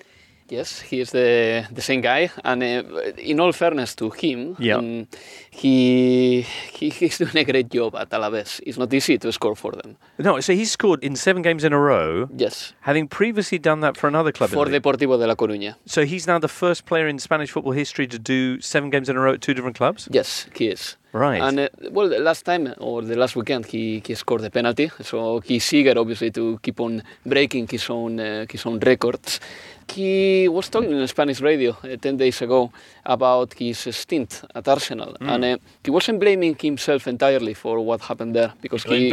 Yes, 0.52 0.82
he 0.82 1.00
is 1.00 1.12
the 1.12 1.64
the 1.72 1.82
same 1.82 2.02
guy, 2.02 2.30
and 2.44 2.62
uh, 2.62 2.84
in 3.18 3.40
all 3.40 3.54
fairness 3.54 3.96
to 3.96 4.10
him, 4.10 4.56
Yeah. 4.60 4.80
um, 4.80 5.08
he, 5.50 6.42
he 6.74 6.90
he's 6.90 7.18
doing 7.20 7.38
a 7.38 7.44
great 7.46 7.70
job 7.70 7.96
at 7.96 8.10
Alaves. 8.10 8.60
It's 8.66 8.78
not 8.78 8.94
easy 8.94 9.18
to 9.18 9.32
score 9.32 9.56
for 9.56 9.72
them. 9.72 9.96
No, 10.20 10.40
so 10.42 10.54
he 10.54 10.66
scored 10.66 11.04
in 11.04 11.16
seven 11.16 11.42
games 11.42 11.64
in 11.64 11.72
a 11.74 11.80
row. 11.80 12.28
Yes, 12.36 12.74
Having 12.82 13.08
previously 13.08 13.60
done 13.60 13.80
that 13.82 13.96
for 13.98 14.08
another 14.08 14.32
club. 14.34 14.50
for. 14.50 14.66
Deportivo 14.66 15.18
de 15.18 15.26
La 15.28 15.36
Coruña. 15.36 15.76
So 15.86 16.04
he's 16.06 16.28
now 16.28 16.40
the 16.40 16.48
first 16.50 16.86
player 16.86 17.08
in 17.08 17.20
Spanish 17.20 17.52
football 17.52 17.74
history 17.74 18.08
to 18.08 18.20
do 18.20 18.60
seven 18.62 18.90
games 18.90 19.08
in 19.10 19.16
a 19.16 19.20
row 19.20 19.34
at 19.34 19.42
two 19.42 19.54
different 19.54 19.78
clubs? 19.78 20.08
Yes, 20.12 20.48
he 20.56 20.68
is. 20.68 20.98
Right. 21.14 21.42
And 21.42 21.60
uh, 21.60 21.68
well, 21.92 22.08
the 22.10 22.20
last 22.20 22.46
time 22.46 22.74
or 22.78 23.02
the 23.02 23.16
last 23.18 23.36
weekend, 23.36 23.66
he, 23.66 24.02
he 24.06 24.16
scored 24.16 24.42
the 24.44 24.50
penalty. 24.50 24.90
So 25.02 25.42
he's 25.42 25.74
eager, 25.74 25.94
obviously, 25.98 26.32
to 26.32 26.58
keep 26.64 26.80
on 26.80 27.04
breaking 27.26 27.68
his 27.68 27.90
own 27.90 28.20
uh, 28.20 28.46
his 28.50 28.66
own 28.66 28.80
records. 28.80 29.40
He 29.90 30.48
was 30.48 30.70
talking 30.70 30.92
in 30.92 31.08
Spanish 31.08 31.42
radio 31.42 31.76
uh, 31.84 31.98
10 31.98 32.18
days 32.18 32.42
ago 32.42 32.72
about 33.06 33.54
his 33.54 33.80
stint 33.92 34.44
at 34.56 34.68
Arsenal. 34.68 35.18
Mm. 35.20 35.30
And 35.30 35.46
uh, 35.46 35.58
he 35.84 35.92
wasn't 35.92 36.20
blaming 36.20 36.56
himself 36.60 37.08
entirely 37.08 37.54
for 37.54 37.80
what 37.80 38.02
happened 38.02 38.36
there 38.36 38.54
because 38.62 38.84
he. 38.84 39.10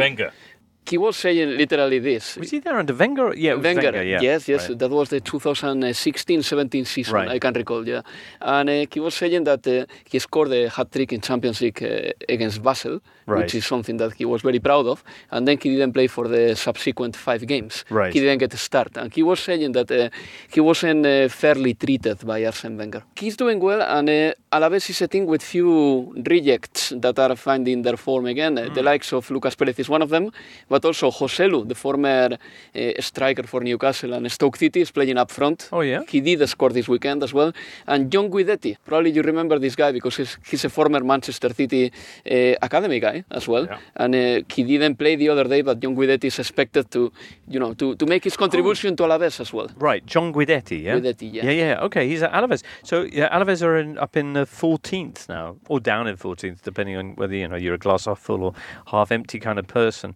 He 0.89 0.97
was 0.97 1.15
saying 1.17 1.49
literally 1.57 1.99
this. 1.99 2.35
Was 2.37 2.51
he 2.51 2.59
there 2.59 2.77
under 2.79 2.93
Wenger? 2.93 3.33
Yeah, 3.35 3.55
Wenger, 3.55 3.91
Wenger, 3.91 4.03
yeah. 4.03 4.21
yes, 4.21 4.47
yes, 4.47 4.69
Right. 4.69 4.79
that 4.79 4.89
was 4.89 5.09
the 5.09 5.21
2016-17 5.21 6.85
season. 6.87 7.13
Right. 7.13 7.29
I 7.29 7.39
can 7.39 7.53
recall, 7.53 7.87
yeah. 7.87 8.01
And 8.41 8.69
uh, 8.69 8.85
he 8.91 8.99
was 8.99 9.13
saying 9.15 9.43
that 9.45 9.65
uh, 9.67 9.85
he 10.11 10.19
scored 10.19 10.51
a 10.51 10.69
hat 10.69 10.91
trick 10.91 11.13
in 11.13 11.21
Champions 11.21 11.61
League 11.61 11.81
uh, 11.83 12.11
against 12.27 12.61
Basel, 12.61 12.99
Right. 13.25 13.43
which 13.43 13.53
is 13.53 13.65
something 13.67 13.97
that 13.97 14.13
he 14.13 14.25
was 14.25 14.41
very 14.41 14.59
proud 14.59 14.87
of. 14.87 15.03
And 15.29 15.47
then 15.47 15.57
he 15.61 15.69
didn't 15.69 15.93
play 15.93 16.07
for 16.07 16.27
the 16.27 16.55
subsequent 16.55 17.15
five 17.15 17.45
games. 17.45 17.85
Right. 17.91 18.11
He 18.11 18.19
didn't 18.19 18.39
get 18.39 18.51
a 18.55 18.57
start, 18.57 18.97
and 18.97 19.13
he 19.13 19.21
was 19.21 19.39
saying 19.39 19.71
that 19.73 19.91
uh, 19.91 20.09
he 20.51 20.59
wasn't 20.59 21.05
uh, 21.05 21.29
fairly 21.29 21.75
treated 21.75 22.25
by 22.25 22.43
Arsene 22.45 22.75
Wenger. 22.75 23.03
He's 23.15 23.37
doing 23.37 23.59
well, 23.59 23.81
and 23.83 24.09
uh, 24.09 24.33
Alaves 24.51 24.89
is 24.89 25.01
a 25.03 25.07
team 25.07 25.27
with 25.27 25.43
few 25.43 26.11
rejects 26.27 26.91
that 26.97 27.19
are 27.19 27.35
finding 27.35 27.83
their 27.83 27.97
form 27.97 28.25
again. 28.25 28.57
Hmm. 28.57 28.73
The 28.73 28.81
likes 28.81 29.13
of 29.13 29.29
Lucas 29.29 29.53
Perez 29.53 29.77
is 29.77 29.89
one 29.89 30.01
of 30.01 30.09
them, 30.09 30.31
but 30.67 30.78
also 30.85 31.11
Joselu, 31.11 31.67
the 31.67 31.75
former 31.75 32.37
uh, 32.75 32.79
striker 32.99 33.43
for 33.43 33.61
Newcastle 33.61 34.13
and 34.13 34.31
Stoke 34.31 34.57
City, 34.57 34.81
is 34.81 34.91
playing 34.91 35.17
up 35.17 35.31
front. 35.31 35.69
Oh, 35.71 35.81
yeah? 35.81 36.01
He 36.07 36.21
did 36.21 36.47
score 36.47 36.69
this 36.69 36.87
weekend 36.87 37.23
as 37.23 37.33
well. 37.33 37.53
And 37.87 38.11
John 38.11 38.29
Guidetti, 38.29 38.77
probably 38.85 39.11
you 39.11 39.21
remember 39.21 39.59
this 39.59 39.75
guy 39.75 39.91
because 39.91 40.17
he's, 40.17 40.37
he's 40.45 40.65
a 40.65 40.69
former 40.69 41.01
Manchester 41.01 41.53
City 41.53 41.91
uh, 42.29 42.55
academy 42.61 42.99
guy 42.99 43.23
as 43.31 43.47
well. 43.47 43.65
Yeah. 43.65 43.77
And 43.95 44.15
uh, 44.15 44.41
he 44.49 44.63
didn't 44.63 44.95
play 44.95 45.15
the 45.15 45.29
other 45.29 45.45
day, 45.45 45.61
but 45.61 45.79
John 45.79 45.95
Guidetti 45.95 46.25
is 46.25 46.39
expected 46.39 46.91
to, 46.91 47.11
you 47.47 47.59
know, 47.59 47.73
to, 47.73 47.95
to 47.95 48.05
make 48.05 48.23
his 48.23 48.37
contribution 48.37 48.95
to 48.97 49.03
Alaves 49.03 49.39
as 49.39 49.53
well. 49.53 49.67
Right, 49.77 50.05
John 50.05 50.33
Guidetti, 50.33 50.83
yeah? 50.83 50.97
Guidetti, 50.97 51.33
yeah. 51.33 51.45
Yeah, 51.45 51.51
yeah, 51.51 51.79
okay, 51.81 52.07
he's 52.07 52.23
at 52.23 52.31
Alaves. 52.31 52.63
So, 52.83 53.03
yeah, 53.03 53.35
Alaves 53.35 53.63
are 53.63 53.77
in, 53.77 53.97
up 53.97 54.17
in 54.17 54.33
the 54.33 54.45
14th 54.45 55.29
now, 55.29 55.57
or 55.67 55.79
down 55.79 56.07
in 56.07 56.17
14th, 56.17 56.61
depending 56.61 56.95
on 56.97 57.15
whether, 57.15 57.35
you 57.35 57.47
know, 57.47 57.55
you're 57.55 57.75
a 57.75 57.77
glass 57.77 58.05
half 58.05 58.19
full 58.19 58.43
or 58.43 58.53
half 58.87 59.11
empty 59.11 59.39
kind 59.39 59.59
of 59.59 59.67
person. 59.67 60.15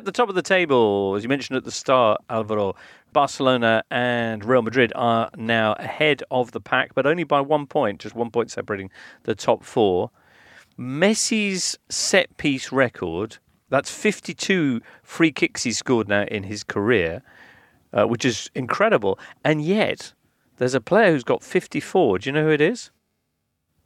At 0.00 0.06
the 0.06 0.12
top 0.12 0.30
of 0.30 0.34
the 0.34 0.40
table, 0.40 1.14
as 1.14 1.22
you 1.22 1.28
mentioned 1.28 1.58
at 1.58 1.64
the 1.64 1.70
start, 1.70 2.22
Alvaro, 2.30 2.74
Barcelona 3.12 3.82
and 3.90 4.42
Real 4.42 4.62
Madrid 4.62 4.94
are 4.96 5.28
now 5.36 5.74
ahead 5.74 6.22
of 6.30 6.52
the 6.52 6.60
pack, 6.60 6.94
but 6.94 7.04
only 7.04 7.22
by 7.22 7.42
one 7.42 7.66
point, 7.66 8.00
just 8.00 8.14
one 8.14 8.30
point 8.30 8.50
separating 8.50 8.90
the 9.24 9.34
top 9.34 9.62
four. 9.62 10.10
Messi's 10.78 11.78
set 11.90 12.34
piece 12.38 12.72
record, 12.72 13.36
that's 13.68 13.90
52 13.90 14.80
free 15.02 15.32
kicks 15.32 15.64
he 15.64 15.72
scored 15.72 16.08
now 16.08 16.22
in 16.22 16.44
his 16.44 16.64
career, 16.64 17.20
uh, 17.92 18.06
which 18.06 18.24
is 18.24 18.50
incredible. 18.54 19.18
And 19.44 19.60
yet, 19.60 20.14
there's 20.56 20.72
a 20.72 20.80
player 20.80 21.12
who's 21.12 21.24
got 21.24 21.42
54. 21.42 22.20
Do 22.20 22.30
you 22.30 22.32
know 22.32 22.44
who 22.44 22.52
it 22.52 22.62
is? 22.62 22.90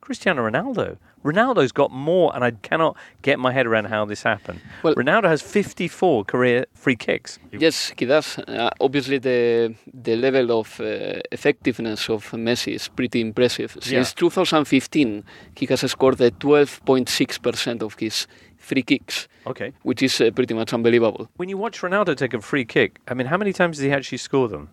Cristiano 0.05 0.43
Ronaldo. 0.49 0.97
Ronaldo's 1.25 1.73
got 1.73 1.91
more, 1.91 2.31
and 2.35 2.45
I 2.45 2.51
cannot 2.69 2.97
get 3.23 3.39
my 3.39 3.51
head 3.53 3.67
around 3.67 3.87
how 3.87 4.05
this 4.05 4.23
happened. 4.23 4.61
Well- 4.83 4.95
Ronaldo 4.95 5.25
has 5.25 5.41
54 5.43 6.25
career 6.27 6.67
free 6.75 6.97
kicks. 6.97 7.39
Yes, 7.53 7.93
he 7.99 8.05
does. 8.05 8.39
Uh, 8.39 8.69
obviously, 8.81 9.19
the 9.19 9.75
the 10.05 10.17
level 10.17 10.51
of 10.61 10.79
uh, 10.81 10.85
effectiveness 11.33 12.11
of 12.11 12.31
Messi 12.33 12.75
is 12.75 12.89
pretty 12.89 13.21
impressive. 13.21 13.77
Since 13.81 14.13
2015, 14.15 15.25
he 15.57 15.67
has 15.67 15.81
scored 15.91 16.21
uh, 16.21 16.31
12.6% 16.39 17.83
of 17.83 17.95
his 17.99 18.27
free 18.59 18.83
kicks, 18.83 19.29
Okay. 19.47 19.73
which 19.83 20.03
is 20.03 20.21
uh, 20.21 20.31
pretty 20.35 20.55
much 20.55 20.73
unbelievable. 20.75 21.29
When 21.37 21.49
you 21.49 21.57
watch 21.59 21.81
Ronaldo 21.81 22.15
take 22.17 22.35
a 22.35 22.41
free 22.41 22.65
kick, 22.65 22.99
I 23.09 23.15
mean, 23.15 23.27
how 23.27 23.37
many 23.39 23.53
times 23.53 23.77
does 23.77 23.85
he 23.85 23.93
actually 23.93 24.19
score 24.19 24.49
them? 24.49 24.69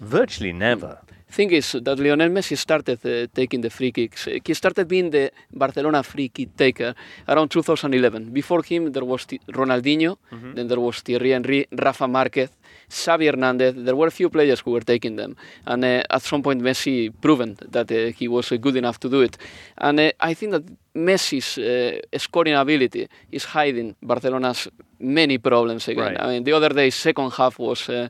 Virtually 0.00 0.52
never. 0.52 0.98
Thing 1.32 1.50
is 1.52 1.72
that 1.72 1.98
Lionel 1.98 2.28
Messi 2.28 2.56
started 2.58 2.98
uh, 3.06 3.26
taking 3.34 3.62
the 3.62 3.70
free 3.70 3.90
kicks. 3.90 4.26
Uh, 4.28 4.38
He 4.44 4.52
started 4.54 4.86
being 4.86 5.10
the 5.10 5.30
Barcelona 5.50 6.02
free 6.02 6.28
kick 6.28 6.54
taker 6.56 6.94
around 7.26 7.48
2011. 7.50 8.30
Before 8.32 8.62
him, 8.62 8.92
there 8.92 9.04
was 9.04 9.24
T- 9.24 9.40
Ronaldinho, 9.48 10.18
then 10.54 10.68
there 10.68 10.78
was 10.80 11.00
Thierry 11.00 11.30
Henry, 11.30 11.66
Rafa 11.72 12.06
Marquez, 12.06 12.50
Xavi 12.90 13.26
Hernandez. 13.30 13.74
There 13.76 13.96
were 13.96 14.08
a 14.08 14.10
few 14.10 14.28
players 14.28 14.60
who 14.60 14.72
were 14.72 14.82
taking 14.84 15.16
them, 15.16 15.34
and 15.66 15.82
uh, 15.84 16.02
at 16.10 16.22
some 16.22 16.42
point, 16.42 16.60
Messi 16.60 17.10
proven 17.20 17.56
that 17.70 17.90
uh, 17.90 18.12
he 18.18 18.28
was 18.28 18.52
uh, 18.52 18.56
good 18.58 18.76
enough 18.76 18.98
to 19.00 19.08
do 19.08 19.22
it. 19.22 19.38
And 19.78 20.00
uh, 20.00 20.10
I 20.20 20.34
think 20.34 20.52
that 20.52 20.64
Messi's 20.94 21.56
uh, 21.56 21.98
scoring 22.18 22.54
ability 22.54 23.08
is 23.30 23.44
hiding 23.44 23.96
Barcelona's 24.02 24.68
many 25.00 25.38
problems 25.38 25.88
again. 25.88 26.04
Right. 26.12 26.20
I 26.20 26.26
mean, 26.28 26.44
the 26.44 26.52
other 26.52 26.68
day, 26.68 26.90
second 26.90 27.32
half 27.32 27.58
was 27.58 27.88
uh, 27.88 28.08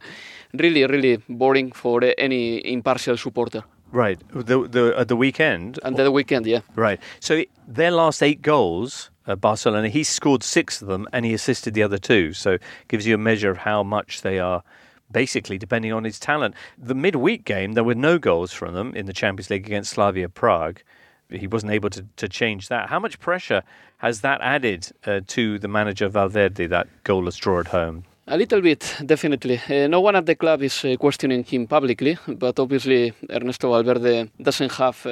really, 0.55 0.85
really 0.87 1.23
boring 1.29 1.73
for 1.73 2.03
any 2.19 2.67
impartial 2.73 3.17
supporter. 3.17 3.63
Right. 3.91 4.21
The, 4.31 4.67
the, 4.67 4.95
at 4.97 5.09
the 5.09 5.17
weekend. 5.17 5.79
And 5.83 5.97
the 5.97 6.11
weekend, 6.11 6.47
yeah. 6.47 6.61
Right. 6.75 6.99
So 7.21 7.45
their 7.69 7.91
last 7.91 8.23
eight 8.23 8.41
goals, 8.41 9.11
uh, 9.27 9.37
Barcelona, 9.37 9.89
he 9.89 10.03
scored 10.03 10.43
six 10.43 10.81
of 10.81 10.89
them 10.89 11.07
and 11.13 11.27
he 11.27 11.35
assisted 11.35 11.75
the 11.75 11.83
other 11.83 11.99
two. 11.99 12.33
So 12.33 12.59
gives 12.89 13.07
you 13.07 13.15
a 13.15 13.19
measure 13.19 13.51
of 13.51 13.59
how 13.59 13.83
much 13.83 14.23
they 14.23 14.39
are 14.39 14.63
basically 15.11 15.59
depending 15.59 15.93
on 15.93 16.05
his 16.05 16.19
talent. 16.19 16.55
The 16.79 16.95
midweek 16.95 17.45
game, 17.45 17.73
there 17.73 17.85
were 17.85 17.95
no 17.95 18.19
goals 18.19 18.53
from 18.53 18.73
them 18.73 18.95
in 18.95 19.05
the 19.05 19.13
Champions 19.13 19.51
League 19.51 19.67
against 19.67 19.91
Slavia 19.91 20.31
Prague. 20.31 20.81
He 21.29 21.47
wasn't 21.47 21.73
able 21.73 21.91
to, 21.91 22.07
to 22.17 22.29
change 22.29 22.69
that. 22.69 22.89
How 22.89 22.99
much 22.99 23.21
pressure 23.21 23.63
has 23.99 24.23
that 24.23 24.41
added 24.41 24.89
uh, 25.07 25.21
to 25.29 25.59
the 25.59 25.69
manager 25.69 26.09
Valverde, 26.09 26.67
that 26.67 26.89
goalless 27.05 27.39
draw 27.39 27.61
at 27.61 27.69
home? 27.69 28.05
A 28.29 28.37
little 28.37 28.61
bit, 28.61 28.99
definitely. 29.05 29.61
Uh, 29.69 29.89
no 29.89 30.01
one 30.01 30.15
at 30.15 30.25
the 30.25 30.37
club 30.37 30.63
is 30.63 30.85
uh, 30.85 30.95
questioning 30.97 31.43
him 31.43 31.67
publicly, 31.67 32.17
but 32.29 32.57
obviously 32.61 33.13
Ernesto 33.29 33.73
Valverde 33.73 34.31
doesn't 34.41 34.71
have 34.73 35.05
uh, 35.07 35.11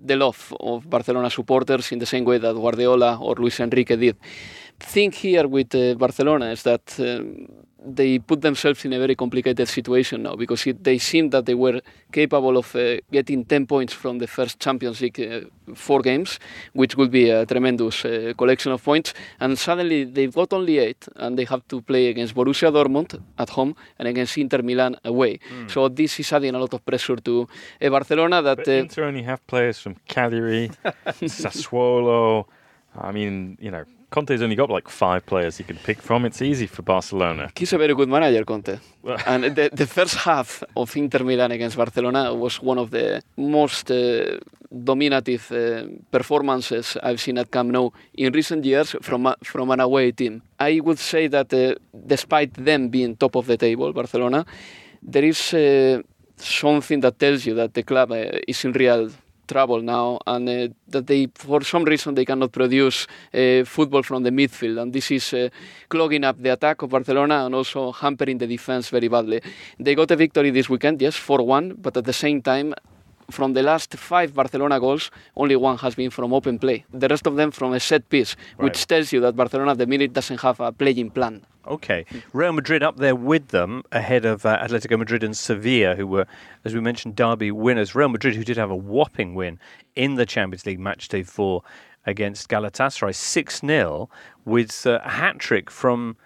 the 0.00 0.14
love 0.16 0.54
of 0.60 0.88
Barcelona 0.88 1.30
supporters 1.30 1.90
in 1.90 1.98
the 1.98 2.06
same 2.06 2.24
way 2.24 2.38
that 2.38 2.54
Guardiola 2.54 3.18
or 3.20 3.34
Luis 3.34 3.58
Enrique 3.58 3.96
did. 3.96 4.16
The 4.78 4.86
Thing 4.86 5.10
here 5.10 5.48
with 5.48 5.98
Barcelona 5.98 6.52
is 6.52 6.62
that 6.62 6.96
they 7.84 8.18
put 8.18 8.40
themselves 8.40 8.84
in 8.84 8.92
a 8.92 8.98
very 8.98 9.14
complicated 9.14 9.68
situation 9.68 10.22
now 10.22 10.34
because 10.36 10.66
it, 10.66 10.82
they 10.82 10.98
seemed 10.98 11.32
that 11.32 11.46
they 11.46 11.54
were 11.54 11.80
capable 12.12 12.56
of 12.56 12.74
uh, 12.74 12.96
getting 13.12 13.44
10 13.44 13.66
points 13.66 13.92
from 13.92 14.18
the 14.18 14.26
first 14.26 14.58
Champions 14.58 15.00
League 15.00 15.20
uh, 15.20 15.40
four 15.74 16.00
games, 16.00 16.38
which 16.72 16.96
would 16.96 17.10
be 17.10 17.30
a 17.30 17.44
tremendous 17.46 18.04
uh, 18.04 18.32
collection 18.36 18.72
of 18.72 18.82
points. 18.82 19.12
And 19.40 19.58
suddenly 19.58 20.04
they've 20.04 20.32
got 20.34 20.52
only 20.52 20.78
eight, 20.78 21.06
and 21.16 21.38
they 21.38 21.44
have 21.44 21.66
to 21.68 21.80
play 21.82 22.08
against 22.08 22.34
Borussia 22.34 22.72
Dortmund 22.72 23.20
at 23.38 23.50
home 23.50 23.74
and 23.98 24.08
against 24.08 24.36
Inter 24.38 24.62
Milan 24.62 24.96
away. 25.04 25.38
So 25.68 25.88
this 25.88 26.18
is 26.20 26.32
adding 26.32 26.54
a 26.54 26.58
lot 26.58 26.72
of 26.74 26.84
pressure 26.84 27.16
to 27.16 27.48
uh, 27.82 27.88
Barcelona. 27.90 28.42
That 28.42 28.58
But 28.58 28.68
uh, 28.68 28.72
Inter 28.72 29.04
only 29.04 29.22
have 29.22 29.46
players 29.46 29.78
from 29.78 29.96
Cagliari, 30.08 30.70
Sassuolo. 31.22 32.46
I 32.96 33.10
mean, 33.12 33.58
you 33.60 33.70
know, 33.70 33.84
Conte's 34.14 34.42
only 34.42 34.54
got 34.54 34.70
like 34.70 34.88
five 34.88 35.26
players 35.26 35.56
he 35.58 35.64
can 35.64 35.76
pick 35.88 36.00
from. 36.00 36.24
It's 36.24 36.40
easy 36.40 36.68
for 36.68 36.82
Barcelona. 36.82 37.50
He's 37.56 37.72
a 37.72 37.78
very 37.78 37.94
good 37.96 38.08
manager, 38.08 38.44
Conte. 38.44 38.78
and 39.26 39.42
the, 39.56 39.70
the 39.72 39.86
first 39.86 40.14
half 40.14 40.62
of 40.76 40.96
Inter 40.96 41.24
Milan 41.24 41.50
against 41.50 41.76
Barcelona 41.76 42.32
was 42.32 42.62
one 42.62 42.78
of 42.78 42.92
the 42.92 43.22
most 43.36 43.90
uh, 43.90 44.38
dominative 44.84 45.50
uh, 45.50 45.86
performances 46.12 46.96
I've 47.02 47.20
seen 47.20 47.38
at 47.38 47.50
Camp 47.50 47.72
Nou 47.72 47.90
in 48.14 48.32
recent 48.32 48.64
years 48.64 48.94
from 49.02 49.26
a, 49.26 49.34
from 49.42 49.72
an 49.72 49.80
away 49.80 50.12
team. 50.12 50.42
I 50.60 50.78
would 50.78 51.00
say 51.00 51.26
that 51.26 51.52
uh, 51.52 51.74
despite 52.06 52.54
them 52.54 52.90
being 52.90 53.16
top 53.16 53.34
of 53.34 53.46
the 53.46 53.56
table, 53.56 53.92
Barcelona, 53.92 54.46
there 55.02 55.24
is 55.24 55.52
uh, 55.54 56.02
something 56.36 57.00
that 57.00 57.18
tells 57.18 57.44
you 57.46 57.54
that 57.54 57.74
the 57.74 57.82
club 57.82 58.12
uh, 58.12 58.38
is 58.46 58.64
in 58.64 58.72
real 58.72 59.10
trouble 59.46 59.80
now 59.82 60.18
and 60.26 60.48
uh, 60.48 60.68
that 60.88 61.06
they 61.06 61.28
for 61.34 61.62
some 61.62 61.84
reason 61.84 62.14
they 62.14 62.24
cannot 62.24 62.52
produce 62.52 63.06
uh, 63.32 63.64
football 63.64 64.02
from 64.02 64.22
the 64.22 64.30
midfield 64.30 64.80
and 64.80 64.92
this 64.92 65.10
is 65.10 65.32
uh, 65.32 65.48
clogging 65.88 66.24
up 66.24 66.40
the 66.42 66.52
attack 66.52 66.82
of 66.82 66.90
Barcelona 66.90 67.46
and 67.46 67.54
also 67.54 67.92
hampering 67.92 68.38
the 68.38 68.46
defense 68.46 68.88
very 68.88 69.08
badly. 69.08 69.40
They 69.78 69.94
got 69.94 70.10
a 70.10 70.16
victory 70.16 70.50
this 70.50 70.68
weekend, 70.68 71.00
yes, 71.00 71.16
4-1, 71.16 71.80
but 71.80 71.96
at 71.96 72.04
the 72.04 72.12
same 72.12 72.42
time 72.42 72.74
from 73.30 73.52
the 73.52 73.62
last 73.62 73.94
five 73.94 74.34
Barcelona 74.34 74.80
goals, 74.80 75.10
only 75.36 75.56
one 75.56 75.78
has 75.78 75.94
been 75.94 76.10
from 76.10 76.32
open 76.32 76.58
play. 76.58 76.84
The 76.92 77.08
rest 77.08 77.26
of 77.26 77.36
them 77.36 77.50
from 77.50 77.72
a 77.72 77.80
set 77.80 78.08
piece, 78.08 78.36
which 78.56 78.86
tells 78.86 79.12
you 79.12 79.20
that 79.20 79.36
Barcelona 79.36 79.72
at 79.72 79.78
the 79.78 79.86
minute 79.86 80.12
doesn't 80.12 80.40
have 80.40 80.60
a 80.60 80.72
playing 80.72 81.10
plan. 81.10 81.44
Okay. 81.66 82.04
Real 82.32 82.52
Madrid 82.52 82.82
up 82.82 82.98
there 82.98 83.16
with 83.16 83.48
them 83.48 83.82
ahead 83.90 84.24
of 84.24 84.44
uh, 84.44 84.58
Atletico 84.58 84.98
Madrid 84.98 85.24
and 85.24 85.36
Sevilla, 85.36 85.94
who 85.94 86.06
were, 86.06 86.26
as 86.64 86.74
we 86.74 86.80
mentioned, 86.80 87.16
derby 87.16 87.50
winners. 87.50 87.94
Real 87.94 88.08
Madrid, 88.08 88.34
who 88.36 88.44
did 88.44 88.56
have 88.56 88.70
a 88.70 88.76
whopping 88.76 89.34
win 89.34 89.58
in 89.94 90.16
the 90.16 90.26
Champions 90.26 90.66
League 90.66 90.80
match 90.80 91.08
day 91.08 91.22
four 91.22 91.62
against 92.06 92.48
Galatasaray, 92.48 93.14
6 93.14 93.60
0, 93.60 94.10
with 94.44 94.86
uh, 94.86 95.00
a 95.04 95.10
hat 95.10 95.38
trick 95.38 95.70
from 95.70 96.16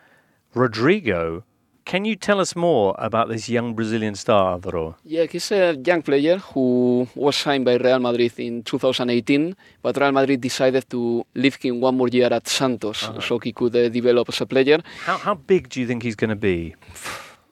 Rodrygo. 0.55 1.44
Can 1.89 2.05
you 2.05 2.16
tell 2.16 2.39
us 2.39 2.55
more 2.55 2.95
about 2.99 3.30
this 3.30 3.49
young 3.49 3.72
Brazilian 3.72 4.14
star, 4.14 4.53
Alvaro? 4.53 4.97
Yeah, 5.07 5.24
he's 5.24 5.51
a 5.53 5.74
young 5.74 6.03
player 6.03 6.36
who 6.36 7.09
was 7.14 7.34
signed 7.34 7.64
by 7.64 7.76
Real 7.76 7.99
Madrid 7.99 8.34
in 8.36 8.62
2018, 8.62 9.57
but 9.80 9.97
Real 9.97 10.12
Madrid 10.12 10.39
decided 10.39 10.84
to 10.91 11.24
leave 11.34 11.55
him 11.55 11.80
one 11.80 11.97
more 11.97 12.09
year 12.09 12.28
at 12.30 12.47
Santos 12.47 13.09
so 13.22 13.39
he 13.39 13.55
could 13.55 13.74
uh, 13.74 13.89
develop 13.89 14.28
as 14.28 14.39
a 14.43 14.45
player. 14.45 14.82
How, 15.07 15.16
how 15.16 15.34
big 15.34 15.70
do 15.70 15.80
you 15.80 15.86
think 15.86 16.03
he's 16.03 16.14
going 16.14 16.28
to 16.28 16.36
be? 16.36 16.74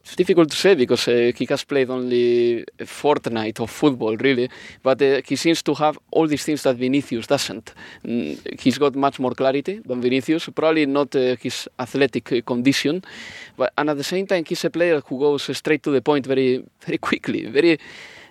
It's 0.07 0.15
difficult 0.15 0.51
to 0.51 0.57
say 0.57 0.77
because 0.77 1.09
uh, 1.09 1.33
he 1.37 1.47
has 1.47 1.65
played 1.65 1.91
only 1.91 2.65
a 2.79 2.87
fortnight 2.87 3.59
of 3.59 3.69
football, 3.69 4.17
really. 4.17 4.49
But 4.81 5.03
uh, 5.03 5.21
he 5.27 5.35
seems 5.35 5.65
to 5.65 5.75
have 5.75 5.99
all 6.13 6.29
these 6.29 6.45
things 6.45 6.63
that 6.63 6.77
Vinicius 6.77 7.27
doesn't. 7.27 7.75
Mm, 8.05 8.61
he's 8.61 8.79
got 8.79 8.95
much 8.95 9.19
more 9.19 9.33
clarity 9.33 9.81
than 9.85 10.01
Vinicius. 10.01 10.49
Probably 10.55 10.87
not 10.87 11.17
uh, 11.17 11.35
his 11.41 11.69
athletic 11.77 12.33
uh, 12.33 12.41
condition, 12.43 13.03
but 13.57 13.73
and 13.77 13.91
at 13.91 13.97
the 13.97 14.05
same 14.05 14.29
time, 14.29 14.45
he's 14.47 14.65
a 14.65 14.71
player 14.71 15.01
who 15.01 15.19
goes 15.19 15.51
straight 15.57 15.83
to 15.83 15.91
the 15.91 16.01
point 16.01 16.25
very, 16.25 16.65
very 16.83 16.99
quickly, 16.99 17.47
very 17.47 17.77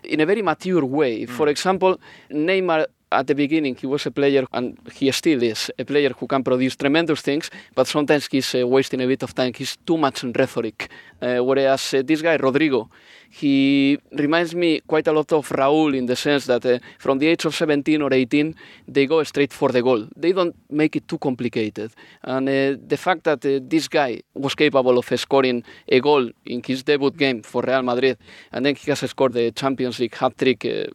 in 0.05 0.21
a 0.21 0.26
very 0.26 0.41
mature 0.41 0.86
way. 0.86 1.26
For 1.26 1.49
example, 1.49 1.99
Neymar 2.32 2.86
at 3.20 3.28
the 3.28 3.36
beginning 3.36 3.76
he 3.76 3.88
was 3.88 4.05
a 4.05 4.11
player 4.11 4.45
and 4.51 4.78
he 4.93 5.11
still 5.11 5.41
is 5.43 5.72
a 5.78 5.86
player 5.86 6.11
who 6.20 6.28
can 6.28 6.43
produce 6.43 6.76
tremendous 6.76 7.22
things 7.22 7.49
but 7.74 7.88
sometimes 7.88 8.28
he's 8.32 8.53
uh, 8.55 8.68
wasting 8.68 9.01
a 9.01 9.07
bit 9.07 9.24
of 9.24 9.34
time. 9.34 9.53
He's 9.55 9.76
too 9.78 9.97
much 9.97 10.24
in 10.24 10.34
rhetoric. 10.34 10.89
Uh, 11.22 11.39
whereas 11.43 11.93
uh, 11.93 12.01
this 12.05 12.22
guy 12.22 12.38
rodrygo 12.38 12.89
he 13.30 13.97
reminds 14.11 14.55
me 14.55 14.82
quite 14.82 15.07
a 15.07 15.11
lot 15.11 15.32
of 15.34 15.49
raul 15.49 15.95
in 15.95 16.05
the 16.05 16.15
sense 16.15 16.45
that 16.45 16.65
uh, 16.65 16.80
from 16.99 17.19
the 17.19 17.28
age 17.28 17.45
of 17.45 17.55
17 17.55 18.01
or 18.01 18.13
18 18.13 18.55
they 18.88 19.05
go 19.05 19.23
straight 19.23 19.53
for 19.53 19.69
the 19.69 19.82
goal. 19.82 20.07
They 20.15 20.32
don't 20.32 20.55
make 20.69 20.95
it 20.95 21.07
too 21.07 21.17
complicated. 21.17 21.91
And 22.23 22.47
uh, 22.47 22.78
the 22.86 22.97
fact 22.97 23.23
that 23.23 23.45
uh, 23.45 23.59
this 23.61 23.88
guy 23.88 24.21
was 24.34 24.55
capable 24.55 24.97
of 24.97 25.05
scoring 25.19 25.63
a 25.88 25.99
goal 25.99 26.30
in 26.45 26.61
his 26.63 26.84
debut 26.84 27.11
game 27.11 27.41
for 27.41 27.61
real 27.61 27.82
madrid 27.82 28.17
and 28.51 28.65
then 28.65 28.76
he 28.76 28.91
has 28.91 28.99
scored 28.99 29.34
the 29.34 29.51
champions 29.51 29.99
league 29.99 30.15
hat-trick 30.15 30.65
uh, 30.65 30.86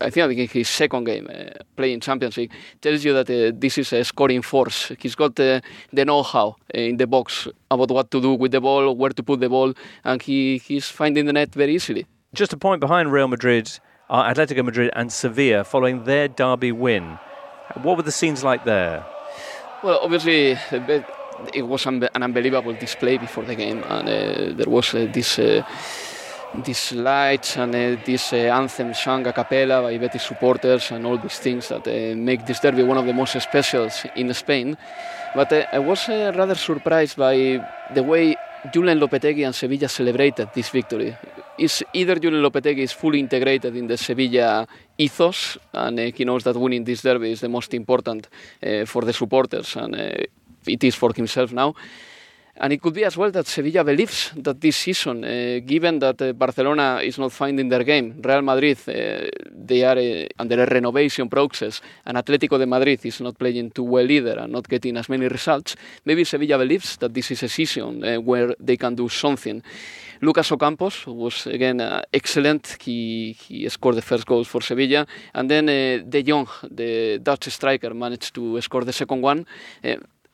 i 0.00 0.10
think 0.10 0.38
in 0.38 0.48
his 0.48 0.68
second 0.68 1.04
game 1.04 1.28
uh, 1.30 1.50
playing 1.76 2.00
Champions 2.00 2.36
League 2.36 2.52
tells 2.80 3.04
you 3.04 3.12
that 3.12 3.28
uh, 3.30 3.52
this 3.54 3.78
is 3.78 3.92
a 3.92 4.02
scoring 4.04 4.42
force. 4.42 4.92
He's 4.98 5.14
got 5.14 5.36
the 5.36 5.62
know-how 5.92 6.56
uh, 6.74 6.78
in 6.78 6.96
the 6.96 7.06
box 7.06 7.48
about 7.70 7.90
what 7.90 8.10
to 8.10 8.20
do 8.20 8.34
with 8.34 8.52
the 8.52 8.60
ball, 8.60 8.94
where 8.94 9.10
to 9.10 9.22
put 9.22 9.40
the 9.40 9.48
ball, 9.48 9.74
and 10.04 10.22
he, 10.22 10.58
he's 10.58 10.88
finding 10.88 11.26
the 11.26 11.32
net 11.32 11.54
very 11.54 11.74
easily. 11.74 12.06
Just 12.34 12.52
a 12.52 12.56
point 12.56 12.80
behind 12.80 13.12
Real 13.12 13.28
Madrid, 13.28 13.78
uh, 14.10 14.24
Atletico 14.24 14.64
Madrid, 14.64 14.90
and 14.94 15.12
Sevilla 15.12 15.64
following 15.64 16.04
their 16.04 16.28
derby 16.28 16.72
win. 16.72 17.18
What 17.82 17.96
were 17.96 18.02
the 18.02 18.12
scenes 18.12 18.44
like 18.44 18.64
there? 18.64 19.04
Well, 19.82 19.98
obviously, 20.02 20.58
it 21.52 21.62
was 21.62 21.86
an 21.86 22.08
unbelievable 22.14 22.74
display 22.74 23.18
before 23.18 23.44
the 23.44 23.54
game, 23.54 23.82
and 23.88 24.08
uh, 24.08 24.56
there 24.56 24.68
was 24.68 24.94
uh, 24.94 25.08
this. 25.12 25.38
Uh, 25.38 25.62
these 26.64 26.92
lights 26.92 27.56
and 27.56 27.74
uh, 27.74 27.96
this 28.04 28.32
uh, 28.32 28.36
anthem 28.36 28.94
sung 28.94 29.26
a 29.26 29.32
cappella 29.32 29.82
by 29.82 29.98
Betis 29.98 30.22
supporters 30.22 30.90
and 30.90 31.06
all 31.06 31.18
these 31.18 31.38
things 31.38 31.68
that 31.68 31.86
uh, 31.86 32.16
make 32.16 32.46
this 32.46 32.60
derby 32.60 32.82
one 32.82 32.96
of 32.96 33.06
the 33.06 33.12
most 33.12 33.40
specials 33.40 34.04
in 34.16 34.32
Spain. 34.34 34.76
But 35.34 35.52
uh, 35.52 35.66
I 35.72 35.78
was 35.78 36.08
uh, 36.08 36.32
rather 36.34 36.54
surprised 36.54 37.16
by 37.16 37.60
the 37.94 38.02
way 38.02 38.36
Julen 38.72 38.98
Lopetegui 38.98 39.44
and 39.44 39.54
Sevilla 39.54 39.88
celebrated 39.88 40.48
this 40.54 40.68
victory. 40.70 41.16
Is 41.58 41.84
either 41.92 42.16
Julen 42.16 42.42
Lopetegui 42.42 42.82
is 42.82 42.92
fully 42.92 43.20
integrated 43.20 43.76
in 43.76 43.86
the 43.86 43.96
Sevilla 43.96 44.66
ethos, 44.98 45.58
and 45.72 45.98
uh, 45.98 46.10
he 46.14 46.24
knows 46.24 46.44
that 46.44 46.56
winning 46.56 46.84
this 46.84 47.02
derby 47.02 47.32
is 47.32 47.40
the 47.40 47.48
most 47.48 47.74
important 47.74 48.28
for 48.86 49.02
the 49.02 49.12
supporters, 49.12 49.76
and 49.76 49.94
it 49.94 50.84
is 50.84 50.94
for 50.94 51.12
himself 51.12 51.52
now. 51.52 51.74
And 52.58 52.72
it 52.72 52.80
could 52.80 52.94
be 52.94 53.04
as 53.04 53.16
well 53.18 53.30
that 53.32 53.46
Sevilla 53.46 53.84
believes 53.84 54.32
that 54.36 54.58
this 54.60 54.78
season, 54.78 55.24
uh, 55.24 55.60
given 55.64 55.98
that 55.98 56.22
uh, 56.22 56.32
Barcelona 56.32 57.00
is 57.02 57.18
not 57.18 57.32
finding 57.32 57.68
their 57.68 57.84
game, 57.84 58.20
Real 58.24 58.40
Madrid, 58.40 58.78
uh, 58.88 59.28
they 59.52 59.84
are 59.84 59.98
uh, 59.98 60.26
under 60.38 60.62
a 60.62 60.66
renovation 60.66 61.28
process, 61.28 61.82
and 62.06 62.16
Atletico 62.16 62.58
de 62.58 62.66
Madrid 62.66 63.04
is 63.04 63.20
not 63.20 63.38
playing 63.38 63.72
too 63.72 63.82
well 63.82 64.10
either 64.10 64.38
and 64.38 64.52
not 64.52 64.66
getting 64.68 64.96
as 64.96 65.08
many 65.10 65.28
results, 65.28 65.76
maybe 66.06 66.24
Sevilla 66.24 66.56
believes 66.56 66.96
that 66.96 67.12
this 67.12 67.30
is 67.30 67.42
a 67.42 67.48
season 67.48 68.02
uh, 68.02 68.16
where 68.16 68.54
they 68.58 68.78
can 68.78 68.94
do 68.94 69.06
something. 69.08 69.62
Lucas 70.22 70.50
Ocampos 70.50 71.06
was 71.06 71.46
again 71.46 71.78
uh, 71.78 72.00
excellent. 72.10 72.78
He 72.80 73.32
he 73.32 73.68
scored 73.68 73.96
the 73.96 74.02
first 74.02 74.24
goals 74.24 74.48
for 74.48 74.62
Sevilla, 74.62 75.06
and 75.34 75.50
then 75.50 75.66
De 75.66 76.22
Jong, 76.22 76.48
the 76.70 77.18
Dutch 77.22 77.50
striker, 77.50 77.92
managed 77.92 78.34
to 78.34 78.58
score 78.62 78.82
the 78.82 78.94
second 78.94 79.20
one. 79.20 79.44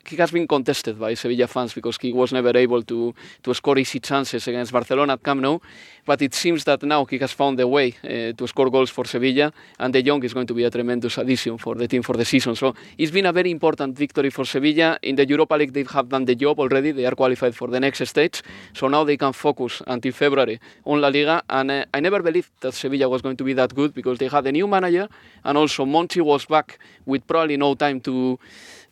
He 0.05 0.17
has 0.17 0.31
been 0.31 0.47
contested 0.47 0.99
by 0.99 1.13
Sevilla 1.13 1.47
fans 1.47 1.73
because 1.73 1.97
he 2.01 2.11
was 2.11 2.33
never 2.33 2.55
able 2.57 2.83
to, 2.83 3.15
to 3.41 3.53
score 3.53 3.77
easy 3.77 4.01
chances 4.01 4.45
against 4.47 4.73
Barcelona 4.73 5.13
at 5.13 5.23
Camp 5.23 5.41
Nou. 5.41 5.59
But 6.05 6.21
it 6.21 6.33
seems 6.33 6.65
that 6.65 6.83
now 6.83 7.05
he 7.05 7.17
has 7.19 7.31
found 7.31 7.57
a 7.61 7.67
way 7.67 7.95
uh, 8.03 8.33
to 8.33 8.45
score 8.47 8.69
goals 8.69 8.89
for 8.89 9.05
Sevilla, 9.05 9.53
and 9.79 9.93
De 9.93 10.03
Jong 10.03 10.21
is 10.25 10.33
going 10.33 10.47
to 10.47 10.53
be 10.53 10.65
a 10.65 10.69
tremendous 10.69 11.17
addition 11.17 11.57
for 11.57 11.75
the 11.75 11.87
team 11.87 12.01
for 12.01 12.17
the 12.17 12.25
season. 12.25 12.53
So 12.55 12.75
it's 12.97 13.11
been 13.11 13.25
a 13.25 13.31
very 13.31 13.49
important 13.49 13.97
victory 13.97 14.29
for 14.29 14.43
Sevilla. 14.43 14.99
In 15.01 15.15
the 15.15 15.25
Europa 15.25 15.55
League, 15.55 15.71
they 15.71 15.85
have 15.93 16.09
done 16.09 16.25
the 16.25 16.35
job 16.35 16.59
already. 16.59 16.91
They 16.91 17.05
are 17.05 17.15
qualified 17.15 17.55
for 17.55 17.69
the 17.69 17.79
next 17.79 18.05
stage. 18.05 18.43
So 18.73 18.89
now 18.89 19.05
they 19.05 19.15
can 19.15 19.31
focus 19.31 19.81
until 19.87 20.11
February 20.11 20.59
on 20.83 20.99
La 20.99 21.07
Liga. 21.07 21.41
And 21.49 21.71
uh, 21.71 21.85
I 21.93 22.01
never 22.01 22.21
believed 22.21 22.51
that 22.59 22.73
Sevilla 22.73 23.07
was 23.07 23.21
going 23.21 23.37
to 23.37 23.45
be 23.45 23.53
that 23.53 23.73
good 23.73 23.93
because 23.93 24.17
they 24.17 24.27
had 24.27 24.45
a 24.45 24.51
new 24.51 24.67
manager, 24.67 25.07
and 25.45 25.57
also 25.57 25.85
Monchi 25.85 26.21
was 26.21 26.43
back 26.45 26.77
with 27.05 27.25
probably 27.25 27.55
no 27.55 27.75
time 27.75 28.01
to 28.01 28.37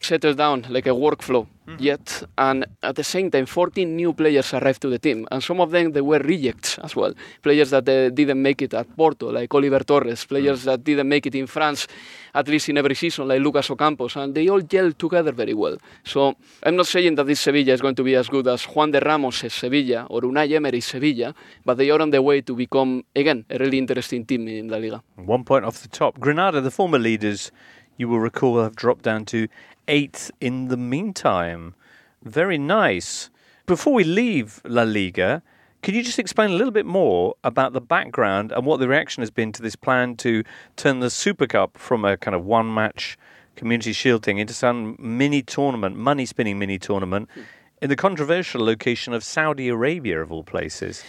settle 0.02 0.34
down 0.34 0.66
like 0.70 0.88
a 0.88 0.90
workflow 0.90 1.48
yet 1.80 2.24
and 2.38 2.66
at 2.84 2.96
the 2.96 3.04
same 3.04 3.30
time 3.32 3.46
14 3.46 3.96
new 3.96 4.14
players 4.14 4.54
arrived 4.54 4.82
to 4.82 4.90
the 4.90 5.00
team 5.00 5.28
and 5.32 5.44
some 5.44 5.62
of 5.62 5.72
them 5.72 5.92
they 5.92 6.02
were 6.02 6.20
rejects 6.20 6.78
as 6.80 6.96
well. 6.96 7.14
Players 7.42 7.70
that 7.70 7.88
uh, 7.88 8.10
didn't 8.10 8.42
make 8.42 8.62
it 8.62 8.74
at 8.74 8.88
Porto 8.98 9.32
like 9.32 9.54
Oliver 9.54 9.80
Torres. 9.80 10.26
Players 10.26 10.64
that 10.64 10.84
didn't 10.84 11.08
make 11.08 11.26
it 11.28 11.36
in 11.36 11.48
France 11.48 11.88
at 12.34 12.48
least 12.48 12.70
in 12.70 12.78
every 12.78 12.96
season 12.96 13.28
like 13.28 13.42
Lucas 13.42 13.70
Ocampos 13.70 14.16
and 14.22 14.34
they 14.36 14.48
all 14.50 14.62
gel 14.62 14.92
together 14.94 15.32
very 15.32 15.54
well. 15.54 15.78
So 16.04 16.36
I'm 16.64 16.76
not 16.76 16.88
saying 16.88 17.16
that 17.16 17.28
this 17.28 17.42
Sevilla 17.42 17.74
is 17.74 17.82
going 17.82 17.96
to 17.96 18.04
be 18.04 18.16
as 18.16 18.28
good 18.28 18.48
as 18.48 18.66
Juande 18.66 19.00
Ramos' 19.04 19.54
Sevilla 19.54 20.08
or 20.10 20.22
Unai 20.22 20.52
Emery's 20.52 20.86
Sevilla 20.86 21.34
but 21.64 21.78
they 21.78 21.90
are 21.90 22.02
on 22.02 22.10
the 22.10 22.22
way 22.22 22.42
to 22.42 22.56
become 22.56 23.04
again 23.16 23.46
a 23.50 23.58
really 23.58 23.78
interesting 23.78 24.26
team 24.26 24.48
in 24.48 24.68
La 24.68 24.78
Liga. 24.78 25.02
One 25.16 25.44
point 25.44 25.64
off 25.66 25.82
the 25.82 25.88
top. 25.88 26.20
Granada, 26.20 26.60
the 26.62 26.72
former 26.72 27.00
leaders, 27.00 27.52
you 27.98 28.10
will 28.10 28.20
recall, 28.20 28.62
have 28.62 28.76
dropped 28.76 29.04
down 29.04 29.26
to 29.26 29.48
eighth 29.92 30.32
in 30.40 30.70
the 30.70 30.78
meantime. 30.78 31.76
Very 32.24 32.58
nice. 32.58 33.30
Before 33.68 33.94
we 33.94 34.04
leave 34.04 34.62
La 34.64 34.84
Liga, 34.84 35.44
can 35.84 35.94
you 35.94 36.02
just 36.02 36.18
explain 36.18 36.52
a 36.52 36.54
little 36.54 36.72
bit 36.72 36.86
more 36.86 37.36
about 37.44 37.74
the 37.74 37.82
background 37.82 38.52
and 38.52 38.66
what 38.66 38.80
the 38.80 38.88
reaction 38.88 39.22
has 39.22 39.30
been 39.30 39.52
to 39.52 39.62
this 39.62 39.76
plan 39.76 40.16
to 40.18 40.44
turn 40.78 41.02
the 41.02 41.10
Super 41.10 41.46
Cup 41.46 41.78
from 41.78 42.06
a 42.06 42.16
kind 42.18 42.36
of 42.36 42.46
one 42.46 42.74
match 42.74 43.18
community 43.56 43.92
shield 43.92 44.24
thing 44.24 44.38
into 44.38 44.54
some 44.54 44.96
mini 44.98 45.42
tournament, 45.42 45.98
money 45.98 46.26
spinning 46.26 46.58
mini 46.58 46.80
tournament 46.80 47.30
hmm. 47.34 47.42
In 47.82 47.90
the 47.90 47.96
controversial 47.96 48.64
location 48.64 49.14
of 49.14 49.24
Saudi 49.24 49.68
Arabia, 49.68 50.22
of 50.22 50.32
all 50.32 50.44
places? 50.44 51.04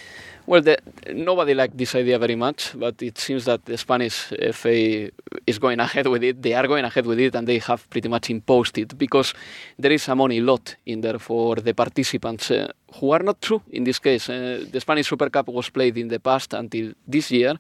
Well, 0.45 0.61
the, 0.61 0.77
nobody 1.13 1.55
liked 1.55 1.79
this 1.79 1.95
idea 1.95 2.19
very 2.19 2.35
much, 2.35 2.73
but 2.75 3.01
it 3.01 3.17
seems 3.17 3.45
that 3.45 3.65
the 3.65 3.77
Spanish 3.79 4.33
FA 4.53 5.09
is 5.47 5.59
going 5.61 5.79
ahead 5.79 6.09
with 6.09 6.25
it. 6.25 6.43
They 6.43 6.55
are 6.55 6.67
going 6.67 6.85
ahead 6.85 7.07
with 7.07 7.21
it, 7.21 7.37
and 7.37 7.47
they 7.47 7.59
have 7.59 7.89
pretty 7.91 8.09
much 8.09 8.29
imposed 8.29 8.77
it 8.77 8.99
because 8.99 9.35
there 9.79 9.93
is 9.93 10.09
a 10.09 10.17
money 10.17 10.41
lot 10.41 10.75
in 10.85 11.01
there 11.01 11.21
for 11.21 11.57
the 11.57 11.75
participants 11.75 12.51
uh, 12.51 12.73
who 12.95 13.13
are 13.13 13.23
not 13.23 13.41
true 13.41 13.63
in 13.71 13.85
this 13.85 14.01
case. 14.01 14.29
Uh, 14.29 14.65
the 14.69 14.81
Spanish 14.81 15.09
Super 15.09 15.31
Cup 15.31 15.47
was 15.49 15.71
played 15.71 15.97
in 15.97 16.09
the 16.09 16.19
past 16.19 16.55
until 16.55 16.93
this 17.07 17.31
year. 17.31 17.57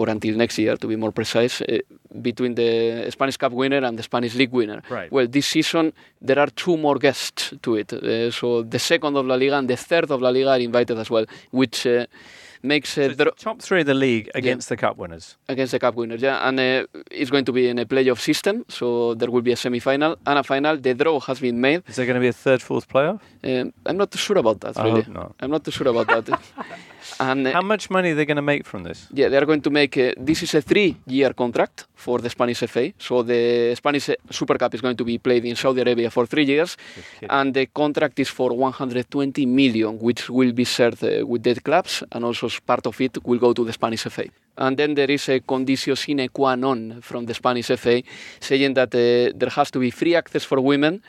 Or 0.00 0.06
until 0.14 0.34
next 0.44 0.56
year, 0.64 0.76
to 0.82 0.86
be 0.92 0.96
more 1.04 1.12
precise, 1.20 1.56
uh, 1.60 1.78
between 2.28 2.52
the 2.60 2.70
Spanish 3.16 3.36
Cup 3.42 3.52
winner 3.52 3.82
and 3.88 3.94
the 3.98 4.02
Spanish 4.10 4.34
League 4.40 4.54
winner. 4.60 4.80
Right. 4.98 5.10
Well, 5.14 5.26
this 5.36 5.46
season 5.54 5.84
there 6.28 6.38
are 6.44 6.50
two 6.64 6.76
more 6.86 6.98
guests 7.06 7.42
to 7.64 7.70
it. 7.80 7.88
Uh, 7.92 8.30
so 8.30 8.46
the 8.74 8.78
second 8.78 9.14
of 9.16 9.24
La 9.26 9.36
Liga 9.42 9.56
and 9.58 9.68
the 9.68 9.76
third 9.76 10.10
of 10.10 10.18
La 10.26 10.30
Liga 10.36 10.50
are 10.56 10.62
invited 10.70 10.96
as 10.98 11.08
well, 11.14 11.26
which 11.60 11.78
uh, 11.86 12.06
makes 12.62 12.90
uh, 12.98 13.08
the 13.16 13.30
top 13.46 13.58
three 13.66 13.80
of 13.80 13.86
the 13.86 13.94
league 14.06 14.26
against 14.34 14.68
the 14.68 14.76
cup 14.76 14.96
winners. 15.02 15.36
against 15.48 15.72
the 15.72 15.78
cup 15.78 15.94
winners. 16.00 16.20
Yeah, 16.22 16.46
and 16.48 16.56
uh, 16.60 16.86
it's 17.20 17.30
going 17.30 17.46
to 17.50 17.52
be 17.52 17.68
in 17.68 17.78
a 17.78 17.86
playoff 17.86 18.20
system, 18.30 18.64
so 18.68 19.14
there 19.14 19.30
will 19.30 19.42
be 19.42 19.52
a 19.52 19.56
semi-final 19.64 20.12
and 20.28 20.38
a 20.38 20.42
final. 20.42 20.74
The 20.86 20.94
draw 20.94 21.20
has 21.28 21.38
been 21.40 21.58
made. 21.60 21.80
Is 21.88 21.96
there 21.96 22.06
going 22.06 22.20
to 22.20 22.26
be 22.28 22.32
a 22.36 22.38
third, 22.44 22.60
fourth 22.62 22.86
playoff? 22.88 23.20
Um, 23.44 23.72
I'm 23.86 23.96
not 23.96 24.10
too 24.12 24.18
sure 24.26 24.38
about 24.38 24.58
that. 24.62 24.78
I 24.78 24.84
Really, 24.84 25.04
not. 25.08 25.34
I'm 25.40 25.50
not 25.50 25.62
too 25.64 25.70
sure 25.78 25.88
about 25.88 26.06
that. 26.08 26.40
and 27.18 27.46
How 27.48 27.62
much 27.62 27.90
money 27.90 28.10
are 28.10 28.14
they 28.14 28.24
going 28.26 28.36
to 28.36 28.42
make 28.42 28.64
from 28.66 28.82
this? 28.84 29.06
yeah, 29.12 29.28
they 29.28 29.36
are 29.36 29.46
going 29.46 29.62
to 29.62 29.70
make. 29.70 29.96
Uh, 29.96 30.12
this 30.16 30.42
is 30.42 30.54
a 30.54 30.62
three-year 30.62 31.32
contract 31.34 31.86
for 31.94 32.18
the 32.20 32.30
Spanish 32.30 32.60
FA. 32.60 32.92
So 32.98 33.22
the 33.22 33.74
Spanish 33.74 34.08
uh, 34.10 34.14
Super 34.30 34.56
Cup 34.58 34.74
is 34.74 34.80
going 34.80 34.96
to 34.96 35.04
be 35.04 35.18
played 35.18 35.44
in 35.44 35.56
Saudi 35.56 35.80
Arabia 35.82 36.10
for 36.10 36.26
three 36.26 36.44
years, 36.44 36.76
and 37.28 37.52
the 37.54 37.66
contract 37.66 38.18
is 38.20 38.28
for 38.28 38.52
120 38.54 39.46
million, 39.46 39.98
which 39.98 40.28
will 40.30 40.52
be 40.52 40.64
shared 40.64 41.02
uh, 41.02 41.26
with 41.26 41.42
the 41.42 41.54
clubs, 41.60 42.02
and 42.12 42.24
also 42.24 42.48
part 42.66 42.86
of 42.86 43.00
it 43.00 43.18
will 43.24 43.38
go 43.38 43.52
to 43.52 43.64
the 43.64 43.72
Spanish 43.72 44.02
FA. 44.04 44.24
And 44.56 44.76
then 44.76 44.94
there 44.94 45.10
is 45.10 45.28
a 45.28 45.40
conditio 45.40 45.96
sine 45.96 46.28
qua 46.28 46.54
non 46.54 47.00
from 47.00 47.24
the 47.26 47.32
Spanish 47.34 47.66
FA 47.78 48.02
saying 48.40 48.74
that 48.74 48.94
uh, 48.94 49.32
there 49.34 49.48
has 49.50 49.70
to 49.70 49.78
be 49.78 49.90
free 49.90 50.14
access 50.14 50.44
for 50.44 50.60
women. 50.60 51.02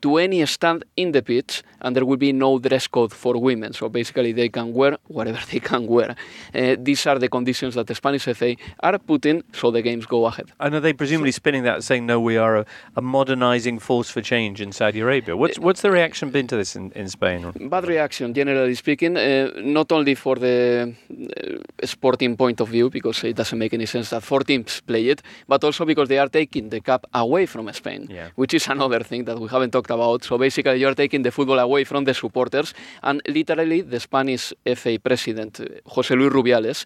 To 0.00 0.16
any 0.18 0.44
stand 0.46 0.84
in 0.96 1.12
the 1.12 1.22
pitch, 1.22 1.62
and 1.80 1.94
there 1.94 2.04
will 2.04 2.16
be 2.16 2.32
no 2.32 2.58
dress 2.58 2.86
code 2.88 3.12
for 3.12 3.36
women. 3.40 3.72
So 3.72 3.88
basically, 3.88 4.32
they 4.32 4.48
can 4.48 4.72
wear 4.72 4.98
whatever 5.06 5.38
they 5.52 5.60
can 5.60 5.86
wear. 5.86 6.16
Uh, 6.54 6.76
these 6.78 7.06
are 7.06 7.18
the 7.18 7.28
conditions 7.28 7.74
that 7.74 7.86
the 7.86 7.94
Spanish 7.94 8.24
FA 8.24 8.56
are 8.80 8.98
putting, 8.98 9.42
so 9.52 9.70
the 9.70 9.82
games 9.82 10.04
go 10.06 10.26
ahead. 10.26 10.50
And 10.58 10.74
are 10.74 10.80
they 10.80 10.92
presumably 10.92 11.32
spinning 11.32 11.62
that, 11.64 11.84
saying, 11.84 12.04
no, 12.06 12.20
we 12.20 12.36
are 12.36 12.56
a, 12.58 12.66
a 12.96 13.02
modernizing 13.02 13.78
force 13.78 14.10
for 14.10 14.20
change 14.20 14.60
in 14.60 14.72
Saudi 14.72 15.00
Arabia? 15.00 15.36
What's, 15.36 15.58
what's 15.58 15.82
the 15.82 15.90
reaction 15.90 16.30
been 16.30 16.46
to 16.48 16.56
this 16.56 16.74
in, 16.74 16.90
in 16.92 17.08
Spain? 17.08 17.52
Bad 17.68 17.86
reaction, 17.86 18.34
generally 18.34 18.74
speaking, 18.74 19.16
uh, 19.16 19.50
not 19.56 19.92
only 19.92 20.14
for 20.14 20.36
the 20.36 20.94
uh, 21.10 21.86
sporting 21.86 22.36
point 22.36 22.60
of 22.60 22.68
view, 22.68 22.90
because 22.90 23.22
it 23.24 23.36
doesn't 23.36 23.58
make 23.58 23.72
any 23.72 23.86
sense 23.86 24.10
that 24.10 24.22
four 24.22 24.40
teams 24.40 24.80
play 24.80 25.08
it, 25.08 25.22
but 25.46 25.62
also 25.62 25.84
because 25.84 26.08
they 26.08 26.18
are 26.18 26.28
taking 26.28 26.70
the 26.70 26.80
cup 26.80 27.06
away 27.14 27.46
from 27.46 27.72
Spain, 27.72 28.08
Yeah. 28.10 28.28
which 28.34 28.54
is 28.54 28.66
another 28.68 29.00
thing 29.00 29.24
that 29.26 29.38
we 29.38 29.48
haven't 29.48 29.75
talked 29.76 29.90
about. 29.98 30.18
So 30.28 30.32
basically, 30.46 30.78
you're 30.82 30.94
taking 31.04 31.22
the 31.26 31.30
football 31.36 31.58
away 31.68 31.82
from 31.84 32.02
the 32.08 32.14
supporters, 32.22 32.68
and 33.08 33.16
literally, 33.38 33.80
the 33.94 34.00
Spanish 34.08 34.44
FA 34.80 34.92
president, 35.08 35.52
José 35.94 36.12
Luis 36.18 36.32
Rubiales, 36.38 36.78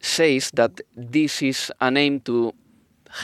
says 0.00 0.44
that 0.60 0.72
this 1.16 1.42
is 1.50 1.72
an 1.80 1.96
aim 1.96 2.14
to 2.28 2.36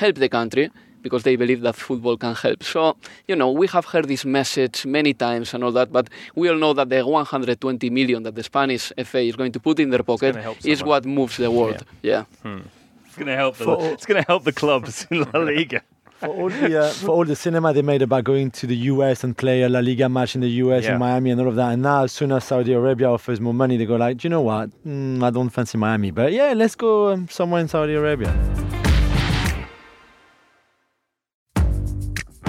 help 0.00 0.16
the 0.24 0.28
country 0.28 0.66
because 1.02 1.22
they 1.22 1.36
believe 1.36 1.60
that 1.62 1.76
football 1.76 2.16
can 2.24 2.34
help. 2.34 2.62
So, 2.62 2.96
you 3.26 3.36
know, 3.40 3.50
we 3.60 3.66
have 3.68 3.86
heard 3.92 4.06
this 4.14 4.24
message 4.24 4.84
many 4.98 5.12
times 5.14 5.54
and 5.54 5.64
all 5.64 5.72
that, 5.72 5.88
but 5.90 6.06
we 6.34 6.48
all 6.50 6.56
know 6.64 6.74
that 6.74 6.88
the 6.90 7.00
120 7.06 7.90
million 7.90 8.22
that 8.24 8.34
the 8.34 8.42
Spanish 8.42 8.92
FA 9.04 9.20
is 9.30 9.36
going 9.36 9.52
to 9.52 9.60
put 9.60 9.80
in 9.80 9.88
their 9.90 10.02
pocket 10.02 10.34
is 10.64 10.82
what 10.82 11.04
moves 11.06 11.36
the 11.38 11.50
world. 11.50 11.84
Yeah. 12.02 12.24
Hmm. 12.42 12.60
It's 13.06 13.16
going 13.16 13.26
to 13.28 13.36
help. 13.36 13.56
The, 13.56 13.64
For- 13.64 13.92
it's 13.94 14.06
going 14.06 14.22
to 14.22 14.26
help 14.26 14.44
the 14.44 14.52
clubs 14.52 15.06
in 15.10 15.22
La 15.32 15.40
Liga. 15.50 15.80
For 16.20 16.26
all, 16.28 16.50
the, 16.50 16.78
uh, 16.82 16.88
for 16.90 17.08
all 17.10 17.24
the 17.24 17.34
cinema 17.34 17.72
they 17.72 17.80
made 17.80 18.02
about 18.02 18.24
going 18.24 18.50
to 18.52 18.66
the 18.66 18.76
US 18.92 19.24
and 19.24 19.34
play 19.36 19.62
a 19.62 19.68
La 19.70 19.80
Liga 19.80 20.06
match 20.08 20.34
in 20.34 20.42
the 20.42 20.50
US 20.64 20.84
Yeah. 20.84 20.92
in 20.94 20.98
Miami 20.98 21.30
and 21.30 21.40
all 21.40 21.48
of 21.48 21.56
that, 21.56 21.72
and 21.72 21.82
now 21.82 22.04
as 22.04 22.12
soon 22.12 22.30
as 22.32 22.44
Saudi 22.44 22.74
Arabia 22.74 23.08
offers 23.10 23.40
more 23.40 23.54
money, 23.54 23.78
they 23.78 23.86
go 23.86 23.96
like, 23.96 24.18
do 24.18 24.26
you 24.26 24.30
know 24.30 24.42
what? 24.42 24.68
Mm, 24.86 25.22
I 25.22 25.30
don't 25.30 25.48
fancy 25.48 25.78
Miami, 25.78 26.10
but 26.10 26.32
yeah, 26.32 26.52
let's 26.54 26.74
go 26.74 27.12
um, 27.12 27.26
somewhere 27.28 27.62
in 27.62 27.68
Saudi 27.68 27.94
Arabia. 27.94 28.30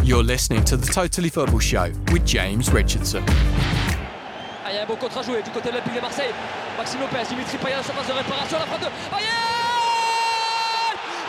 You're 0.03 0.23
listening 0.23 0.63
to 0.65 0.75
the 0.75 0.87
Totally 0.91 1.29
Football 1.29 1.59
Show 1.59 1.91
with 2.11 2.25
James 2.25 2.69
Richardson. 2.73 3.23
Ah, 4.65 4.69
il 4.71 4.75
y 4.75 4.79
a 4.79 4.83
un 4.83 4.85
beau 4.85 4.95
contre 4.97 5.17
à 5.19 5.21
jouer 5.21 5.41
du 5.41 5.49
côté 5.51 5.69
de 5.69 5.75
l'Olympique 5.75 5.95
de 5.95 6.01
Marseille. 6.01 6.31
Maxime 6.77 6.99
Lopez, 7.01 7.23
Dimitri 7.29 7.57
Payet 7.57 7.75
dans 7.77 7.83
sa 7.83 7.93
phase 7.93 8.07
de 8.07 8.13
réparation, 8.13 8.57
la 8.59 8.65
frappe 8.65 8.81
de 8.81 8.85
Payet 9.09 9.27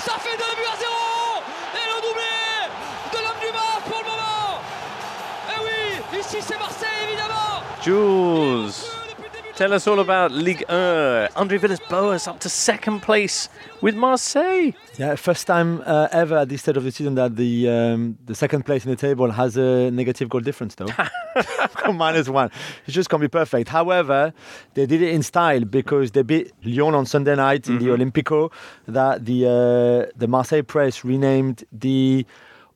Ça 0.01 0.12
fait 0.18 0.36
2 0.36 0.43
buts 0.57 0.68
à 0.72 0.76
0 0.80 0.90
Jules, 7.82 8.90
tell 9.54 9.74
us 9.74 9.86
all 9.86 10.00
about 10.00 10.32
Ligue 10.32 10.64
1. 10.68 11.28
Andre 11.36 11.58
Villas-Boas 11.58 12.26
up 12.26 12.40
to 12.40 12.48
second 12.48 13.00
place 13.00 13.50
with 13.82 13.94
Marseille. 13.94 14.72
Yeah, 14.96 15.16
first 15.16 15.46
time 15.46 15.82
uh, 15.84 16.08
ever 16.10 16.38
at 16.38 16.48
this 16.48 16.62
stage 16.62 16.78
of 16.78 16.84
the 16.84 16.90
season 16.90 17.16
that 17.16 17.36
the 17.36 17.68
um, 17.68 18.16
the 18.24 18.34
second 18.34 18.64
place 18.64 18.86
in 18.86 18.90
the 18.90 18.96
table 18.96 19.30
has 19.30 19.58
a 19.58 19.90
negative 19.90 20.30
goal 20.30 20.40
difference, 20.40 20.74
though. 20.76 20.86
minus 21.92 22.28
One. 22.30 22.50
It 22.86 22.92
just 22.92 23.10
can't 23.10 23.20
be 23.20 23.28
perfect. 23.28 23.68
However, 23.68 24.32
they 24.72 24.86
did 24.86 25.02
it 25.02 25.10
in 25.10 25.22
style 25.22 25.66
because 25.66 26.12
they 26.12 26.22
beat 26.22 26.52
Lyon 26.64 26.94
on 26.94 27.04
Sunday 27.04 27.34
night 27.36 27.68
in 27.68 27.78
the 27.78 27.86
Olympico. 27.86 28.50
That 28.88 29.26
the 29.26 29.46
uh, 29.46 30.12
the 30.16 30.28
Marseille 30.28 30.62
press 30.62 31.04
renamed 31.04 31.64
the. 31.72 32.24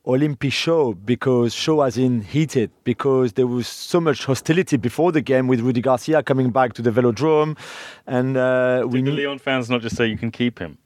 Olympi 0.07 0.49
show 0.51 0.93
because 0.93 1.53
show 1.53 1.81
as 1.81 1.97
in 1.97 2.21
heated 2.21 2.71
because 2.85 3.33
there 3.33 3.45
was 3.47 3.67
so 3.67 3.99
much 3.99 4.23
hostility 4.25 4.77
before 4.77 5.11
the 5.11 5.19
game 5.21 5.47
with 5.47 5.59
Rudy 5.59 5.81
Garcia 5.81 6.23
coming 6.23 6.49
back 6.49 6.71
to 6.73 6.81
the 6.81 6.91
Velodrome 6.91 7.57
and 8.07 8.37
uh, 8.37 8.85
we 8.87 9.01
Did 9.01 9.11
the 9.11 9.15
knew- 9.15 9.27
Lyon 9.27 9.39
fans 9.39 9.69
not 9.69 9.81
just 9.81 9.97
say 9.97 10.07
you 10.07 10.17
can 10.17 10.31
keep 10.31 10.59
him? 10.59 10.77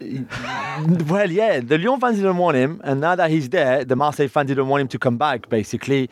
well, 0.00 1.30
yeah, 1.30 1.60
the 1.60 1.76
Lyon 1.76 2.00
fans 2.00 2.16
didn't 2.16 2.38
want 2.38 2.56
him, 2.56 2.80
and 2.84 3.02
now 3.02 3.14
that 3.14 3.30
he's 3.30 3.50
there, 3.50 3.84
the 3.84 3.94
Marseille 3.96 4.28
fans 4.28 4.48
didn't 4.48 4.66
want 4.68 4.80
him 4.80 4.88
to 4.88 4.98
come 4.98 5.18
back, 5.18 5.50
basically. 5.50 6.08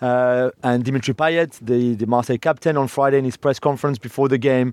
Uh, 0.00 0.50
and 0.62 0.84
Dimitri 0.84 1.12
Payet, 1.12 1.58
the, 1.60 1.96
the 1.96 2.06
Marseille 2.06 2.38
captain, 2.38 2.76
on 2.76 2.86
Friday 2.86 3.18
in 3.18 3.24
his 3.24 3.36
press 3.36 3.58
conference 3.58 3.98
before 3.98 4.28
the 4.28 4.38
game, 4.38 4.72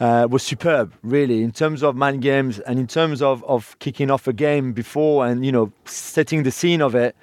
uh, 0.00 0.26
was 0.30 0.42
superb, 0.42 0.92
really, 1.02 1.42
in 1.42 1.52
terms 1.52 1.82
of 1.82 1.96
man 1.96 2.20
games 2.20 2.58
and 2.60 2.78
in 2.78 2.86
terms 2.86 3.22
of, 3.22 3.44
of 3.44 3.76
kicking 3.78 4.10
off 4.10 4.26
a 4.26 4.32
game 4.32 4.72
before 4.72 5.26
and, 5.26 5.44
you 5.44 5.52
know, 5.52 5.72
setting 5.84 6.42
the 6.42 6.50
scene 6.50 6.82
of 6.82 6.94
it. 6.94 7.14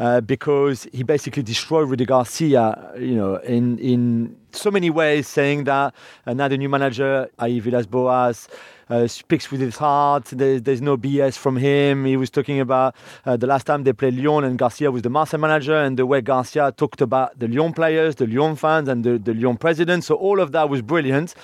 Uh, 0.00 0.20
because 0.20 0.88
he 0.92 1.04
basically 1.04 1.42
destroyed 1.44 1.88
Rudy 1.88 2.04
Garcia, 2.04 2.92
you 2.98 3.14
know, 3.14 3.36
in 3.36 3.78
in 3.78 4.36
so 4.50 4.68
many 4.68 4.90
ways, 4.90 5.28
saying 5.28 5.64
that 5.64 5.94
uh, 6.26 6.34
now 6.34 6.48
the 6.48 6.58
new 6.58 6.68
manager, 6.68 7.30
i.e. 7.38 7.60
Villas-Boas, 7.60 8.48
uh, 8.90 9.06
speaks 9.06 9.50
with 9.50 9.60
his 9.60 9.76
heart. 9.76 10.24
There's, 10.26 10.62
there's 10.62 10.82
no 10.82 10.96
BS 10.96 11.36
from 11.36 11.56
him. 11.56 12.04
He 12.04 12.16
was 12.16 12.30
talking 12.30 12.60
about 12.60 12.94
uh, 13.24 13.36
the 13.36 13.46
last 13.46 13.66
time 13.66 13.84
they 13.84 13.92
played 13.92 14.14
Lyon 14.14 14.44
and 14.44 14.58
Garcia 14.58 14.90
was 14.90 15.02
the 15.02 15.10
Marseille 15.10 15.40
manager, 15.40 15.76
and 15.76 15.96
the 15.96 16.06
way 16.06 16.20
Garcia 16.20 16.72
talked 16.72 17.00
about 17.00 17.38
the 17.38 17.48
Lyon 17.48 17.72
players, 17.72 18.16
the 18.16 18.26
Lyon 18.26 18.56
fans, 18.56 18.88
and 18.88 19.04
the, 19.04 19.18
the 19.18 19.34
Lyon 19.34 19.56
president. 19.56 20.04
So 20.04 20.16
all 20.16 20.40
of 20.40 20.52
that 20.52 20.68
was 20.68 20.82
brilliant. 20.82 21.34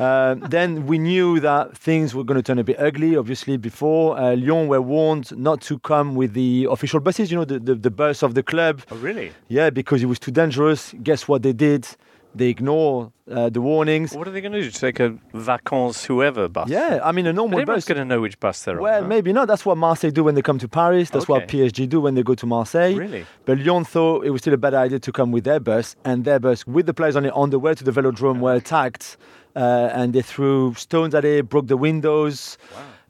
Uh, 0.00 0.34
then 0.48 0.86
we 0.86 0.98
knew 0.98 1.38
that 1.40 1.76
things 1.76 2.14
were 2.14 2.24
going 2.24 2.36
to 2.38 2.42
turn 2.42 2.58
a 2.58 2.64
bit 2.64 2.78
ugly. 2.80 3.16
Obviously, 3.16 3.56
before 3.58 4.18
uh, 4.18 4.34
Lyon 4.34 4.66
were 4.66 4.80
warned 4.80 5.36
not 5.36 5.60
to 5.62 5.78
come 5.80 6.14
with 6.14 6.32
the 6.32 6.66
official 6.70 7.00
buses. 7.00 7.30
You 7.30 7.38
know, 7.38 7.44
the, 7.44 7.58
the, 7.58 7.74
the 7.74 7.90
bus 7.90 8.22
of 8.22 8.34
the 8.34 8.42
club. 8.42 8.80
Oh, 8.90 8.96
really? 8.96 9.32
Yeah, 9.48 9.68
because 9.70 10.02
it 10.02 10.06
was 10.06 10.18
too 10.18 10.30
dangerous. 10.30 10.94
Guess 11.02 11.28
what 11.28 11.42
they 11.42 11.52
did? 11.52 11.86
They 12.32 12.46
ignore 12.46 13.12
uh, 13.28 13.50
the 13.50 13.60
warnings. 13.60 14.12
What 14.14 14.28
are 14.28 14.30
they 14.30 14.40
going 14.40 14.52
to 14.52 14.62
do? 14.62 14.70
Take 14.70 15.00
a 15.00 15.18
vacances 15.34 16.04
whoever 16.04 16.46
bus? 16.48 16.68
Yeah, 16.68 17.00
I 17.02 17.10
mean 17.10 17.26
a 17.26 17.30
But 17.30 17.36
normal 17.36 17.58
everyone's 17.60 17.84
bus. 17.84 17.88
going 17.88 17.98
to 17.98 18.04
know 18.04 18.20
which 18.20 18.38
bus 18.38 18.62
they're 18.62 18.80
Well, 18.80 18.98
on. 18.98 19.02
huh? 19.02 19.08
maybe 19.08 19.32
not. 19.32 19.48
That's 19.48 19.66
what 19.66 19.76
Marseille 19.76 20.12
do 20.12 20.22
when 20.22 20.36
they 20.36 20.42
come 20.42 20.56
to 20.60 20.68
Paris. 20.68 21.10
That's 21.10 21.26
what 21.26 21.42
Okay. 21.42 21.58
PSG 21.66 21.88
do 21.88 22.00
when 22.00 22.14
they 22.14 22.22
go 22.22 22.36
to 22.36 22.46
Marseille. 22.46 22.94
Really? 22.94 23.26
But 23.46 23.58
Lyon 23.58 23.84
thought 23.84 24.24
it 24.24 24.30
was 24.30 24.42
still 24.42 24.54
a 24.54 24.58
bad 24.58 24.74
idea 24.74 25.00
to 25.00 25.10
come 25.12 25.32
with 25.32 25.42
their 25.42 25.58
bus, 25.58 25.96
and 26.04 26.24
their 26.24 26.38
bus, 26.38 26.64
with 26.68 26.86
the 26.86 26.94
players 26.94 27.16
on 27.16 27.24
it, 27.24 27.32
on 27.32 27.50
the 27.50 27.58
way 27.58 27.74
to 27.74 27.82
the 27.82 27.90
Velodrome, 27.90 28.38
were 28.38 28.54
attacked, 28.54 29.16
uh, 29.56 29.90
and 29.92 30.12
they 30.12 30.22
threw 30.22 30.74
stones 30.74 31.14
at 31.14 31.24
it, 31.24 31.48
broke 31.48 31.66
the 31.66 31.76
windows, 31.76 32.58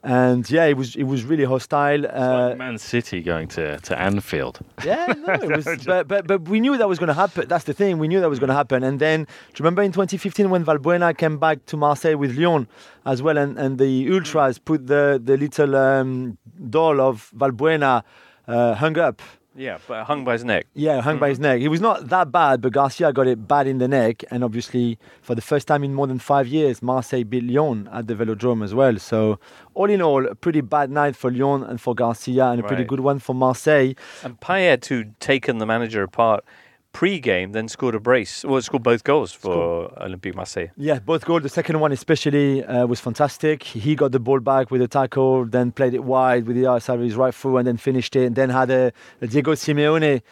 and 0.02 0.50
yeah, 0.50 0.64
it 0.64 0.76
was 0.76 0.96
it 0.96 1.04
was 1.04 1.24
really 1.24 1.44
hostile. 1.44 2.06
Uh, 2.06 2.48
like 2.48 2.58
Man 2.58 2.78
City 2.78 3.20
going 3.20 3.48
to, 3.48 3.78
to 3.78 4.00
Anfield. 4.00 4.60
yeah, 4.84 5.12
no, 5.26 5.34
it 5.34 5.56
was, 5.56 5.84
but, 5.84 6.08
but 6.08 6.26
but 6.26 6.42
we 6.48 6.60
knew 6.60 6.78
that 6.78 6.88
was 6.88 6.98
going 6.98 7.08
to 7.08 7.14
happen. 7.14 7.48
That's 7.48 7.64
the 7.64 7.74
thing. 7.74 7.98
We 7.98 8.08
knew 8.08 8.20
that 8.20 8.30
was 8.30 8.38
going 8.38 8.48
to 8.48 8.54
happen. 8.54 8.82
And 8.82 8.98
then, 8.98 9.24
do 9.24 9.30
you 9.56 9.64
remember 9.64 9.82
in 9.82 9.92
2015 9.92 10.48
when 10.48 10.64
Valbuena 10.64 11.16
came 11.16 11.38
back 11.38 11.66
to 11.66 11.76
Marseille 11.76 12.16
with 12.16 12.36
Lyon 12.36 12.66
as 13.04 13.22
well, 13.22 13.36
and, 13.36 13.58
and 13.58 13.78
the 13.78 14.10
ultras 14.12 14.58
put 14.58 14.86
the 14.86 15.20
the 15.22 15.36
little 15.36 15.76
um, 15.76 16.38
doll 16.70 17.00
of 17.00 17.30
Valbuena 17.36 18.02
uh, 18.48 18.74
hung 18.74 18.98
up. 18.98 19.20
Yeah, 19.54 19.78
but 19.88 20.04
hung 20.04 20.24
by 20.24 20.34
his 20.34 20.44
neck. 20.44 20.66
Yeah, 20.74 21.00
hung 21.00 21.18
by 21.18 21.30
his 21.30 21.38
mm-hmm. 21.38 21.42
neck. 21.42 21.60
It 21.60 21.68
was 21.68 21.80
not 21.80 22.08
that 22.08 22.30
bad, 22.30 22.60
but 22.60 22.72
Garcia 22.72 23.12
got 23.12 23.26
it 23.26 23.48
bad 23.48 23.66
in 23.66 23.78
the 23.78 23.88
neck. 23.88 24.22
And 24.30 24.44
obviously, 24.44 24.98
for 25.22 25.34
the 25.34 25.42
first 25.42 25.66
time 25.66 25.82
in 25.82 25.92
more 25.92 26.06
than 26.06 26.20
five 26.20 26.46
years, 26.46 26.82
Marseille 26.82 27.24
beat 27.24 27.44
Lyon 27.44 27.88
at 27.92 28.06
the 28.06 28.14
Velodrome 28.14 28.62
as 28.62 28.74
well. 28.74 28.96
So, 28.98 29.40
all 29.74 29.90
in 29.90 30.00
all, 30.00 30.24
a 30.26 30.34
pretty 30.34 30.60
bad 30.60 30.90
night 30.90 31.16
for 31.16 31.32
Lyon 31.32 31.64
and 31.64 31.80
for 31.80 31.94
Garcia, 31.94 32.46
and 32.46 32.60
a 32.60 32.62
pretty 32.62 32.84
good 32.84 33.00
one 33.00 33.18
for 33.18 33.34
Marseille. 33.34 33.94
And 34.22 34.38
Payet, 34.40 34.86
who'd 34.86 35.18
taken 35.18 35.58
the 35.58 35.66
manager 35.66 36.02
apart 36.02 36.44
pre-game, 36.92 37.52
then 37.52 37.68
scored 37.68 37.94
a 37.94 38.00
brace. 38.00 38.44
Well, 38.44 38.60
scored 38.62 38.82
both 38.82 39.04
goals 39.04 39.32
for 39.32 39.88
Olympique 40.00 40.34
Marseille. 40.34 40.68
Yeah, 40.76 40.98
both 40.98 41.24
goals. 41.24 41.42
The 41.42 41.48
second 41.48 41.80
one, 41.80 41.92
especially, 41.92 42.64
uh, 42.64 42.86
was 42.86 43.00
fantastic. 43.00 43.62
He 43.62 43.94
got 43.94 44.12
the 44.12 44.20
ball 44.20 44.40
back 44.40 44.70
with 44.70 44.82
a 44.82 44.88
tackle, 44.88 45.44
then 45.44 45.72
played 45.72 45.94
it 45.94 46.04
wide 46.04 46.46
with 46.46 46.56
the 46.56 46.66
other 46.66 46.80
side 46.80 46.98
of 46.98 47.04
his 47.04 47.14
right 47.16 47.34
foot, 47.34 47.58
and 47.58 47.66
then 47.66 47.76
finished 47.76 48.16
it. 48.16 48.26
And 48.26 48.36
then 48.36 48.50
had 48.50 48.70
a, 48.70 48.92
a 49.20 49.26
Diego 49.26 49.52
Simeone 49.54 50.22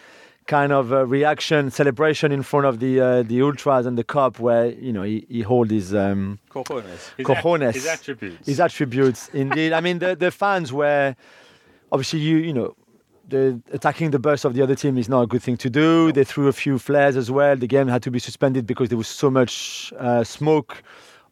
kind 0.47 0.73
of 0.73 0.93
uh 0.95 1.07
reaction, 1.07 1.71
celebration 1.71 2.33
in 2.33 2.43
front 2.43 2.65
of 2.65 2.81
the 2.81 3.01
uh, 3.01 3.23
the 3.23 3.43
ultras 3.43 3.85
and 3.87 3.99
the 3.99 4.05
cup, 4.05 4.41
where 4.41 4.67
you 4.71 4.93
know 4.93 5.03
he, 5.03 5.27
he 5.29 5.43
hold 5.43 5.71
his 5.71 5.95
um, 5.95 6.39
Cojones. 6.51 7.13
His, 7.17 7.27
cojones, 7.27 7.75
his 7.75 7.87
attributes. 7.87 8.47
his 8.47 8.59
attributes. 8.61 9.29
Indeed, 9.33 9.73
I 9.75 9.81
mean 9.81 9.99
the 9.99 10.17
the 10.17 10.31
fans 10.31 10.73
were 10.73 11.15
obviously 11.93 12.21
you 12.21 12.39
you 12.39 12.53
know. 12.53 12.75
The 13.29 13.61
attacking 13.73 14.11
the 14.11 14.19
bus 14.19 14.45
of 14.45 14.55
the 14.55 14.63
other 14.63 14.75
team 14.75 14.97
is 14.97 15.09
not 15.09 15.23
a 15.23 15.27
good 15.27 15.43
thing 15.43 15.59
to 15.59 15.71
do. 15.71 16.13
They 16.13 16.25
threw 16.25 16.49
a 16.49 16.53
few 16.53 16.79
flares 16.79 17.17
as 17.17 17.31
well. 17.31 17.57
The 17.57 17.67
game 17.67 17.87
had 17.87 18.03
to 18.05 18.11
be 18.11 18.19
suspended 18.19 18.67
because 18.67 18.89
there 18.89 18.99
was 18.99 19.09
so 19.09 19.31
much 19.31 19.93
uh, 19.99 20.25
smoke 20.25 20.83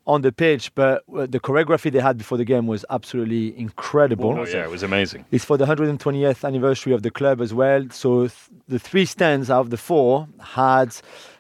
on 0.07 0.23
the 0.23 0.33
pitch. 0.33 0.75
But 0.75 1.03
uh, 1.17 1.27
the 1.27 1.41
choreography 1.41 1.91
they 1.91 2.01
had 2.01 2.19
before 2.19 2.39
the 2.39 2.45
game 2.45 2.67
was 2.67 2.85
absolutely 2.91 3.59
incredible. 3.59 4.33
Oh, 4.39 4.47
yeah, 4.47 4.65
it 4.65 4.71
was 4.71 4.83
amazing. 4.83 5.25
It's 5.31 5.45
for 5.45 5.57
the 5.57 5.67
120th 5.67 6.45
anniversary 6.45 6.93
of 6.93 7.03
the 7.03 7.11
club 7.11 7.41
as 7.41 7.53
well. 7.53 7.87
So 7.91 8.29
th- 8.29 8.33
the 8.69 8.79
three 8.79 9.05
stands 9.05 9.51
out 9.51 9.61
of 9.61 9.71
the 9.71 9.77
four 9.77 10.29
had 10.41 10.95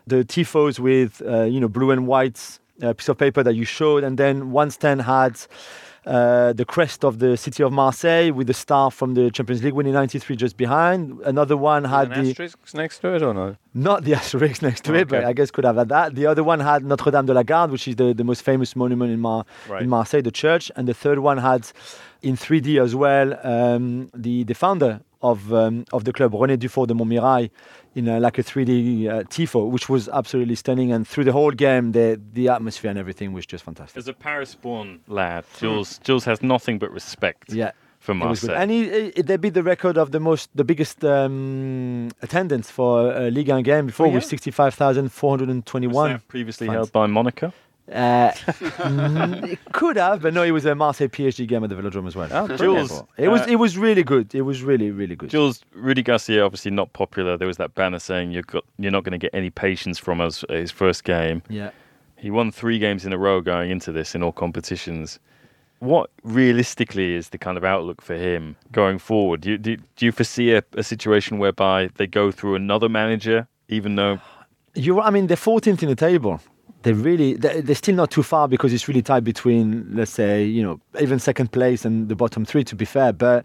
the 0.06 0.24
tifos 0.24 0.78
with 0.78 1.22
uh, 1.26 1.42
you 1.44 1.60
know 1.60 1.68
blue 1.68 1.90
and 1.90 2.06
white 2.06 2.58
uh, 2.82 2.92
piece 2.92 3.08
of 3.08 3.18
paper 3.18 3.42
that 3.42 3.54
you 3.54 3.64
showed, 3.64 4.04
and 4.04 4.18
then 4.18 4.50
one 4.50 4.70
stand 4.70 5.02
had 5.02 5.38
uh, 6.06 6.52
the 6.52 6.64
crest 6.64 7.04
of 7.04 7.18
the 7.18 7.36
city 7.36 7.62
of 7.62 7.72
Marseille 7.72 8.30
with 8.32 8.46
the 8.46 8.54
star 8.54 8.90
from 8.90 9.14
the 9.14 9.30
Champions 9.30 9.62
League 9.64 9.74
winning 9.74 9.92
'93 9.94 10.36
just 10.36 10.56
behind. 10.56 11.20
Another 11.24 11.56
one 11.56 11.84
had 11.84 12.12
An 12.12 12.24
the 12.24 12.30
asterisk 12.30 12.58
next 12.74 12.98
to 13.00 13.14
it 13.14 13.22
or 13.22 13.34
no? 13.34 13.56
not 13.74 14.04
the 14.04 14.14
asterisk 14.20 14.62
next 14.62 14.84
to 14.84 14.94
it, 14.94 15.08
but 15.08 15.24
I 15.24 15.32
guess 15.32 15.50
could 15.50 15.64
have 15.64 15.76
had 15.76 15.88
that. 15.88 16.14
The 16.14 16.26
other 16.26 16.44
one 16.44 16.60
had 16.60 16.84
Notre 16.84 17.10
Dame 17.10 17.26
de 17.26 17.34
la 17.34 17.42
Garde, 17.42 17.72
which 17.72 17.88
is 17.88 17.96
the, 17.96 18.14
the 18.14 18.24
most 18.24 18.42
famous 18.42 18.76
monument 18.76 19.10
in, 19.12 19.20
Mar- 19.20 19.44
Right. 19.68 19.82
in 19.82 19.88
Marseille, 19.88 20.22
the 20.22 20.30
church. 20.30 20.70
And 20.76 20.86
the 20.86 20.94
third 20.94 21.18
one 21.18 21.38
had 21.38 21.66
in 22.22 22.36
3D 22.36 22.80
as 22.80 22.94
well 22.94 23.38
um, 23.44 24.08
the, 24.14 24.44
the 24.44 24.54
founder 24.54 25.00
of 25.22 25.52
um, 25.52 25.84
of 25.92 26.04
the 26.04 26.12
club, 26.12 26.32
René 26.32 26.56
Dufaure 26.56 26.86
de 26.86 26.94
Montmirail, 26.94 27.50
in 27.96 28.06
a, 28.08 28.20
like 28.20 28.36
a 28.38 28.42
3D 28.42 29.08
uh, 29.08 29.22
tifo, 29.34 29.60
which 29.74 29.88
was 29.88 30.08
absolutely 30.20 30.54
stunning. 30.54 30.92
And 30.92 31.08
through 31.08 31.24
the 31.24 31.32
whole 31.32 31.50
game, 31.66 31.92
the 31.92 32.20
the 32.38 32.48
atmosphere 32.56 32.90
and 32.90 32.98
everything 32.98 33.32
was 33.32 33.44
just 33.52 33.64
fantastic. 33.64 33.96
As 33.98 34.06
a 34.08 34.12
Paris-born 34.12 35.00
lad, 35.08 35.44
Jules 35.58 35.98
Jules 36.06 36.24
has 36.26 36.38
nothing 36.42 36.78
but 36.78 36.90
respect 36.92 37.44
Yeah. 37.52 37.72
for. 37.98 38.14
Marseille. 38.14 38.54
And 38.62 38.70
he, 38.70 39.10
he, 39.16 39.22
they 39.22 39.36
beat 39.36 39.54
the 39.54 39.62
record 39.64 39.96
of 39.98 40.10
the 40.10 40.20
most, 40.20 40.48
the 40.54 40.64
biggest 40.64 41.04
um, 41.04 42.10
attendance 42.22 42.70
for 42.70 42.92
a 43.24 43.30
Ligue 43.36 43.48
1 43.48 43.62
game 43.64 43.86
before 43.86 44.06
Oh, 44.06 44.10
yeah? 44.10 44.14
with 44.16 44.24
65,421. 44.24 46.20
Previously 46.28 46.66
fans. 46.66 46.74
held 46.76 46.92
by 46.92 47.06
Monaco. 47.06 47.52
Uh, 47.90 48.32
it 49.46 49.58
could 49.72 49.96
have, 49.96 50.20
but 50.22 50.34
no, 50.34 50.42
it 50.42 50.50
was 50.50 50.64
a 50.66 50.74
Marseille 50.74 51.08
PSG 51.08 51.46
game 51.46 51.62
at 51.62 51.70
the 51.70 51.76
Velodrome 51.76 52.06
as 52.08 52.16
well. 52.16 52.28
Oh, 52.32 52.48
Jules, 52.56 53.02
it 53.16 53.28
was 53.28 53.42
Uh, 53.42 53.46
it 53.48 53.56
was 53.56 53.78
really 53.78 54.02
good. 54.02 54.34
It 54.34 54.42
was 54.42 54.62
really 54.62 54.90
really 54.90 55.14
good. 55.14 55.30
Jules 55.30 55.62
Rudy 55.72 56.02
Garcia 56.02 56.44
obviously 56.44 56.72
not 56.72 56.92
popular. 56.92 57.36
There 57.36 57.46
was 57.46 57.58
that 57.58 57.74
banner 57.74 57.98
saying 58.00 58.32
you're 58.32 58.42
got, 58.42 58.64
you're 58.78 58.90
not 58.90 59.04
going 59.04 59.12
to 59.12 59.18
get 59.18 59.30
any 59.32 59.50
patience 59.50 59.98
from 59.98 60.20
us. 60.20 60.44
His 60.48 60.70
first 60.72 61.04
game. 61.04 61.42
Yeah. 61.48 61.70
He 62.16 62.30
won 62.30 62.50
three 62.50 62.78
games 62.78 63.04
in 63.04 63.12
a 63.12 63.18
row 63.18 63.40
going 63.40 63.70
into 63.70 63.92
this 63.92 64.14
in 64.14 64.22
all 64.22 64.32
competitions. 64.32 65.20
What 65.80 66.10
realistically 66.22 67.14
is 67.14 67.28
the 67.28 67.38
kind 67.38 67.58
of 67.58 67.64
outlook 67.64 68.00
for 68.00 68.14
him 68.14 68.56
going 68.72 68.98
forward? 68.98 69.42
Do 69.42 69.50
you, 69.50 69.58
do, 69.58 69.76
do 69.76 70.06
you 70.06 70.12
foresee 70.12 70.54
a, 70.54 70.64
a 70.72 70.82
situation 70.82 71.38
whereby 71.38 71.90
they 71.96 72.06
go 72.06 72.32
through 72.32 72.54
another 72.54 72.88
manager, 72.88 73.46
even 73.68 73.96
though 73.96 74.18
You, 74.74 75.00
I 75.02 75.10
mean, 75.10 75.26
they're 75.26 75.36
14th 75.36 75.82
in 75.82 75.90
the 75.90 75.94
table. 75.94 76.40
They 76.86 76.92
really, 76.92 77.34
they're, 77.34 77.60
they're 77.62 77.74
still 77.74 77.96
not 77.96 78.12
too 78.12 78.22
far 78.22 78.46
because 78.46 78.72
it's 78.72 78.86
really 78.86 79.02
tight 79.02 79.24
between, 79.24 79.88
let's 79.92 80.12
say, 80.12 80.44
you 80.44 80.62
know, 80.62 80.80
even 81.00 81.18
second 81.18 81.50
place 81.50 81.84
and 81.84 82.08
the 82.08 82.14
bottom 82.14 82.44
three. 82.44 82.62
To 82.62 82.76
be 82.76 82.84
fair, 82.84 83.12
but 83.12 83.44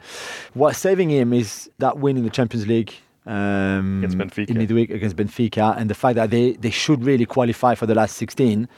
what's 0.53 0.77
saving 0.77 1.09
him 1.09 1.33
is 1.33 1.67
that 1.79 1.97
win 1.97 2.17
in 2.17 2.23
the 2.23 2.29
Champions 2.29 2.67
League. 2.67 2.93
Um, 3.25 4.03
Against 4.03 4.17
Benfica. 4.19 4.49
in 4.51 4.57
midweek 4.59 4.91
against 4.91 5.15
Benfica, 5.15 5.75
and 5.75 5.89
the 5.89 5.95
fact 5.95 6.17
that 6.17 6.29
they, 6.29 6.51
they 6.51 6.69
should 6.69 7.03
really 7.03 7.25
qualify 7.25 7.73
for 7.73 7.87
the 7.87 7.95
last 7.95 8.15
16, 8.17 8.69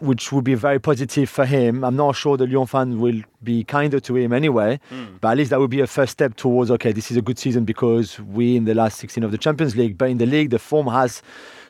which 0.00 0.30
would 0.30 0.44
be 0.44 0.56
very 0.56 0.78
positive 0.78 1.30
for 1.30 1.46
him. 1.46 1.82
I'm 1.82 1.96
not 1.96 2.14
sure 2.14 2.36
the 2.36 2.46
Lyon 2.46 2.66
fan 2.66 3.00
will 3.00 3.22
be 3.42 3.64
kinder 3.64 3.98
to 4.00 4.16
him 4.16 4.34
anyway, 4.34 4.78
but 5.22 5.28
at 5.30 5.36
least 5.38 5.50
that 5.52 5.58
would 5.58 5.70
be 5.70 5.80
a 5.80 5.86
first 5.86 6.12
step 6.12 6.36
towards 6.36 6.70
okay, 6.70 6.92
this 6.92 7.10
is 7.10 7.16
a 7.16 7.22
good 7.22 7.38
season 7.38 7.64
because 7.64 8.20
we 8.20 8.56
in 8.56 8.66
the 8.66 8.74
last 8.74 8.98
16 8.98 9.24
of 9.24 9.30
the 9.30 9.38
Champions 9.38 9.74
League, 9.74 9.96
but 9.96 10.10
in 10.10 10.18
the 10.18 10.26
league 10.26 10.50
the 10.50 10.58
form 10.58 10.88
has 10.88 11.22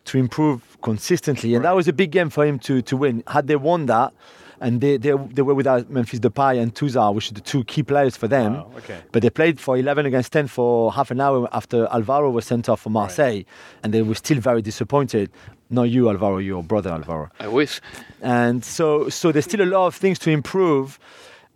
to 0.06 0.18
improve 0.18 0.60
consistently, 0.82 1.54
and 1.54 1.64
that 1.64 1.74
was 1.74 1.88
a 1.88 1.92
big 1.92 2.10
game 2.10 2.30
for 2.30 2.44
him 2.46 2.58
to 2.60 2.82
to 2.82 2.96
win. 2.96 3.22
Had 3.26 3.46
they 3.46 3.56
won 3.56 3.86
that. 3.86 4.12
And 4.60 4.80
they, 4.80 4.96
they, 4.96 5.10
they 5.10 5.42
were 5.42 5.54
without 5.54 5.90
Memphis 5.90 6.20
Depay 6.20 6.62
and 6.62 6.72
Tuzar, 6.72 7.12
which 7.12 7.32
are 7.32 7.34
the 7.34 7.40
two 7.40 7.64
key 7.64 7.82
players 7.82 8.16
for 8.16 8.28
them. 8.28 8.62
okay. 8.76 9.00
But 9.10 9.22
they 9.22 9.28
played 9.30 9.58
for 9.58 9.76
11 9.76 10.06
against 10.06 10.30
10 10.32 10.46
for 10.46 10.92
half 10.92 11.10
an 11.10 11.20
hour 11.20 11.48
after 11.52 11.88
Alvaro 11.88 12.30
was 12.30 12.44
sent 12.44 12.68
off 12.68 12.82
for 12.82 12.88
Marseille, 12.90 13.42
and 13.82 13.92
they 13.92 14.02
were 14.02 14.14
still 14.14 14.38
very 14.38 14.62
disappointed. 14.62 15.32
Not 15.68 15.90
you, 15.90 16.08
Alvaro, 16.08 16.38
your 16.38 16.62
brother, 16.62 16.90
Alvaro. 16.90 17.28
I 17.40 17.48
wish. 17.48 17.80
And 18.20 18.64
so, 18.64 19.08
so 19.08 19.32
there's 19.32 19.46
still 19.46 19.62
a 19.62 19.66
lot 19.66 19.88
of 19.88 19.96
things 19.96 20.20
to 20.20 20.30
improve. 20.30 21.00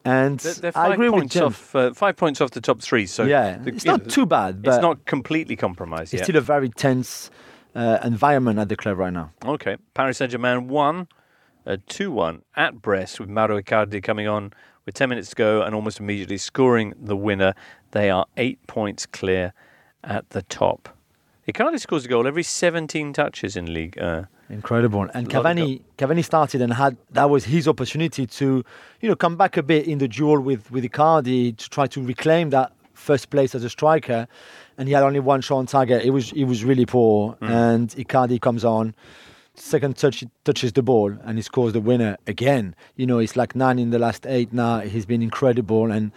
And 0.05 0.40
They're, 0.40 0.55
they're 0.55 0.72
I 0.76 0.92
agree 0.92 1.09
with 1.09 1.20
points 1.20 1.36
off. 1.36 1.76
Uh, 1.76 1.92
five 1.94 2.16
points 2.16 2.40
off 2.40 2.51
the 2.51 2.61
top 2.61 2.80
three. 2.80 3.07
So 3.07 3.22
Yeah, 3.22 3.59
the- 3.59 3.70
it's 3.70 3.84
not 3.84 4.03
know, 4.03 4.09
too 4.11 4.26
bad, 4.26 4.62
It's 4.64 4.82
not 4.82 5.05
completely 5.05 5.55
compromised 5.55 6.12
It's 6.12 6.22
yet. 6.22 6.24
still 6.24 6.36
a 6.38 6.40
very 6.40 6.70
tense 6.70 7.30
uh, 7.77 7.99
environment 8.03 8.59
at 8.59 8.68
the 8.68 8.77
club 8.77 8.99
right 8.99 9.12
now. 9.12 9.31
Okay. 9.45 9.77
Paris 9.95 10.18
Saint 10.18 10.33
Germain 10.33 10.66
won 10.66 11.09
uh, 11.66 11.77
2 11.87 12.11
1 12.11 12.43
at 12.57 12.81
Brest 12.81 13.20
with 13.20 13.29
Mauro 13.29 13.61
Icardi 13.61 14.03
coming 14.03 14.27
on 14.27 14.53
with 14.87 14.95
10 14.95 15.09
minutes 15.09 15.31
to 15.31 15.37
go 15.37 15.62
and 15.62 15.74
almost 15.74 16.01
immediately 16.01 16.39
scoring 16.39 16.95
the 16.99 17.16
winner. 17.16 17.55
They 17.91 18.09
are 18.11 18.27
eight 18.37 18.66
points 18.66 19.05
clear 19.05 19.53
at 20.03 20.31
the 20.31 20.43
top. 20.43 20.89
Icardi 21.47 21.79
scores 21.79 22.07
a 22.07 22.09
goal 22.09 22.27
every 22.27 22.43
17 22.43 23.12
touches 23.12 23.57
in 23.57 23.72
League. 23.72 23.99
Uh, 23.99 24.24
Incredible. 24.49 25.09
And 25.12 25.29
Cavani, 25.29 25.83
Cavani 25.99 26.24
started 26.24 26.62
and 26.62 26.72
had 26.72 26.97
that 27.11 27.29
was 27.29 27.45
his 27.45 27.68
opportunity 27.68 28.27
to, 28.27 28.64
you 29.01 29.09
know, 29.09 29.16
come 29.16 29.37
back 29.37 29.57
a 29.57 29.62
bit 29.62 29.87
in 29.87 29.99
the 29.99 30.09
duel 30.09 30.41
with 30.41 30.70
with 30.70 30.85
Icardi 30.85 31.57
to 31.57 31.70
try 31.70 31.87
to 31.89 32.03
reclaim 32.03 32.51
that 32.51 32.72
first 32.95 33.31
place 33.31 33.55
as 33.55 33.64
a 33.64 33.70
striker. 33.70 34.29
And 34.79 34.89
he 34.89 34.95
had 34.95 35.03
only 35.03 35.20
one 35.20 35.41
shot 35.41 35.57
on 35.59 35.66
target. 35.66 36.05
It 36.05 36.11
was 36.11 36.33
it 36.33 36.45
was 36.45 36.64
really 36.64 36.87
poor. 36.87 37.37
And 37.41 37.89
Icardi 37.91 38.41
comes 38.41 38.64
on, 38.64 38.95
second 39.55 39.97
touch 39.97 40.20
he 40.20 40.29
touches 40.45 40.72
the 40.72 40.83
ball 40.83 41.16
and 41.24 41.39
he 41.39 41.43
scores 41.43 41.72
the 41.72 41.81
winner 41.81 42.16
again. 42.27 42.74
You 42.97 43.07
know, 43.07 43.18
it's 43.18 43.37
like 43.37 43.55
nine 43.57 43.79
in 43.79 43.91
the 43.91 43.99
last 43.99 44.27
eight 44.27 44.53
now. 44.53 44.81
He's 44.81 45.07
been 45.07 45.22
incredible 45.22 45.91
and 45.91 46.12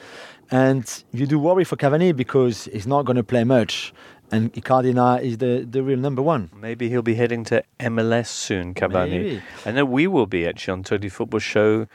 and 0.52 1.04
you 1.12 1.26
do 1.28 1.38
worry 1.40 1.64
for 1.64 1.76
Cavani 1.78 2.16
because 2.16 2.66
he's 2.74 2.88
not 2.88 3.06
going 3.06 3.18
to 3.18 3.24
play 3.24 3.44
much. 3.44 3.94
And 4.32 4.54
Icardi 4.54 4.94
now 4.94 5.16
is 5.16 5.38
the, 5.40 5.66
the 5.68 5.82
real 5.82 5.98
number 5.98 6.22
one. 6.22 6.52
maybe 6.56 6.88
he'll 6.90 7.02
be 7.02 7.16
heading 7.16 7.44
to 7.46 7.64
MLS 7.80 8.28
soon, 8.28 8.74
Cavani. 8.76 9.10
Maybe. 9.10 9.42
I 9.66 9.72
know 9.72 9.86
we 9.86 10.06
will 10.06 10.28
be 10.28 10.46
actually 10.48 10.74
on 10.74 10.84
Chantilly 10.84 11.10
Football 11.10 11.40
Show 11.40 11.88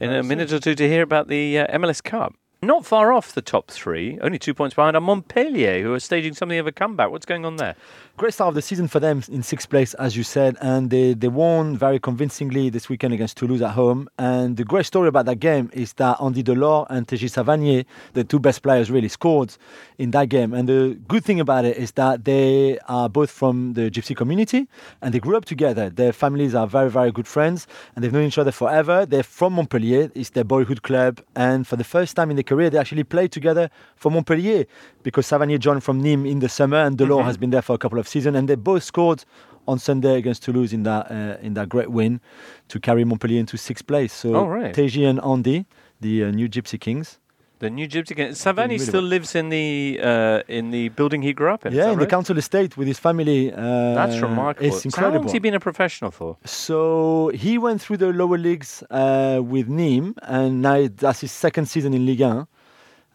in 0.00 0.10
a 0.10 0.22
minute 0.22 0.52
or 0.52 0.58
two 0.58 0.74
to 0.74 0.88
hear 0.88 1.02
about 1.02 1.28
the 1.28 1.58
uh, 1.58 1.78
MLS 1.78 2.02
Cup. 2.02 2.34
Not 2.64 2.86
far 2.86 3.12
off 3.12 3.32
the 3.32 3.42
top 3.42 3.72
three, 3.72 4.20
only 4.20 4.38
two 4.38 4.54
points 4.54 4.76
behind 4.76 4.96
are 4.96 5.00
Montpellier, 5.00 5.82
who 5.82 5.92
are 5.94 5.98
staging 5.98 6.34
something 6.34 6.60
of 6.60 6.68
a 6.68 6.72
comeback. 6.72 7.10
What's 7.10 7.26
going 7.26 7.44
on 7.44 7.56
there? 7.56 7.74
Great 8.18 8.34
start 8.34 8.48
of 8.48 8.54
the 8.54 8.62
season 8.62 8.88
for 8.88 9.00
them 9.00 9.22
in 9.30 9.42
sixth 9.42 9.70
place, 9.70 9.94
as 9.94 10.18
you 10.18 10.22
said, 10.22 10.54
and 10.60 10.90
they, 10.90 11.14
they 11.14 11.28
won 11.28 11.78
very 11.78 11.98
convincingly 11.98 12.68
this 12.68 12.90
weekend 12.90 13.14
against 13.14 13.38
Toulouse 13.38 13.62
at 13.62 13.70
home. 13.70 14.06
And 14.18 14.58
the 14.58 14.64
great 14.64 14.84
story 14.84 15.08
about 15.08 15.24
that 15.26 15.36
game 15.36 15.70
is 15.72 15.94
that 15.94 16.20
Andy 16.20 16.42
Delort 16.42 16.88
and 16.90 17.08
Teji 17.08 17.30
Savanier, 17.30 17.86
the 18.12 18.22
two 18.22 18.38
best 18.38 18.62
players, 18.62 18.90
really 18.90 19.08
scored 19.08 19.56
in 19.96 20.10
that 20.10 20.28
game. 20.28 20.52
And 20.52 20.68
the 20.68 20.98
good 21.08 21.24
thing 21.24 21.40
about 21.40 21.64
it 21.64 21.78
is 21.78 21.92
that 21.92 22.26
they 22.26 22.78
are 22.86 23.08
both 23.08 23.30
from 23.30 23.72
the 23.72 23.90
Gypsy 23.90 24.14
community 24.14 24.68
and 25.00 25.14
they 25.14 25.18
grew 25.18 25.36
up 25.36 25.46
together. 25.46 25.88
Their 25.88 26.12
families 26.12 26.54
are 26.54 26.66
very, 26.66 26.90
very 26.90 27.12
good 27.12 27.26
friends 27.26 27.66
and 27.96 28.04
they've 28.04 28.12
known 28.12 28.26
each 28.26 28.38
other 28.38 28.52
forever. 28.52 29.06
They're 29.06 29.22
from 29.22 29.54
Montpellier, 29.54 30.12
it's 30.14 30.30
their 30.30 30.44
boyhood 30.44 30.82
club. 30.82 31.22
And 31.34 31.66
for 31.66 31.76
the 31.76 31.84
first 31.84 32.14
time 32.14 32.28
in 32.28 32.36
their 32.36 32.44
career, 32.44 32.68
they 32.68 32.78
actually 32.78 33.04
played 33.04 33.32
together 33.32 33.70
for 33.96 34.10
Montpellier 34.10 34.66
because 35.02 35.26
Savanier 35.26 35.58
joined 35.58 35.82
from 35.82 36.02
Nîmes 36.02 36.30
in 36.30 36.38
the 36.40 36.48
summer 36.48 36.78
and 36.78 36.96
Delort 36.96 37.24
has 37.24 37.36
been 37.36 37.50
there 37.50 37.62
for 37.62 37.74
a 37.74 37.78
couple 37.78 37.98
of 37.98 38.06
seasons. 38.08 38.36
And 38.36 38.48
they 38.48 38.54
both 38.56 38.82
scored 38.82 39.24
on 39.68 39.78
Sunday 39.78 40.16
against 40.16 40.42
Toulouse 40.42 40.72
in 40.72 40.82
that 40.84 41.10
uh, 41.10 41.36
in 41.46 41.54
that 41.54 41.68
great 41.68 41.90
win 41.90 42.20
to 42.68 42.80
carry 42.80 43.04
Montpellier 43.04 43.40
into 43.40 43.56
sixth 43.56 43.86
place. 43.86 44.12
So 44.12 44.34
Oh, 44.34 44.46
right. 44.46 44.74
Teji 44.74 45.08
and 45.08 45.20
Andy, 45.24 45.66
the 46.00 46.24
uh, 46.24 46.30
new 46.30 46.48
Gypsy 46.48 46.78
Kings. 46.80 47.18
The 47.60 47.70
new 47.70 47.86
Gypsy 47.86 48.16
Kings. 48.16 48.38
Savani 48.42 48.80
still 48.80 49.02
lives 49.02 49.36
in 49.36 49.48
the 49.50 50.00
uh, 50.02 50.42
in 50.48 50.72
the 50.72 50.88
building 50.88 51.22
he 51.22 51.32
grew 51.32 51.52
up 51.54 51.64
in. 51.64 51.72
yeah, 51.72 51.92
in 51.92 51.98
the 52.00 52.08
council 52.08 52.36
estate 52.36 52.76
with 52.76 52.88
his 52.88 52.98
family. 52.98 53.52
Uh, 53.52 53.94
That's 53.94 54.20
remarkable. 54.20 54.66
It's 54.66 54.84
incredible. 54.84 55.12
How 55.12 55.16
long 55.18 55.22
has 55.26 55.32
he 55.32 55.38
been 55.38 55.54
a 55.54 55.60
professional 55.60 56.10
for? 56.10 56.38
So 56.44 57.30
he 57.34 57.58
went 57.58 57.80
through 57.80 57.98
the 57.98 58.12
lower 58.12 58.36
leagues 58.36 58.82
uh, 58.90 59.40
with 59.44 59.68
Nîmes, 59.68 60.14
and 60.22 60.60
now 60.60 60.88
that's 60.92 61.20
his 61.20 61.30
second 61.30 61.66
season 61.66 61.94
in 61.94 62.04
Ligue 62.04 62.22
1. 62.22 62.48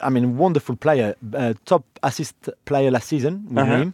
I 0.01 0.09
mean, 0.09 0.37
wonderful 0.37 0.75
player, 0.75 1.15
uh, 1.33 1.53
top 1.65 1.83
assist 2.03 2.35
player 2.65 2.91
last 2.91 3.07
season 3.07 3.45
with 3.49 3.57
Uh-huh. 3.57 3.75
Nîmes. 3.75 3.93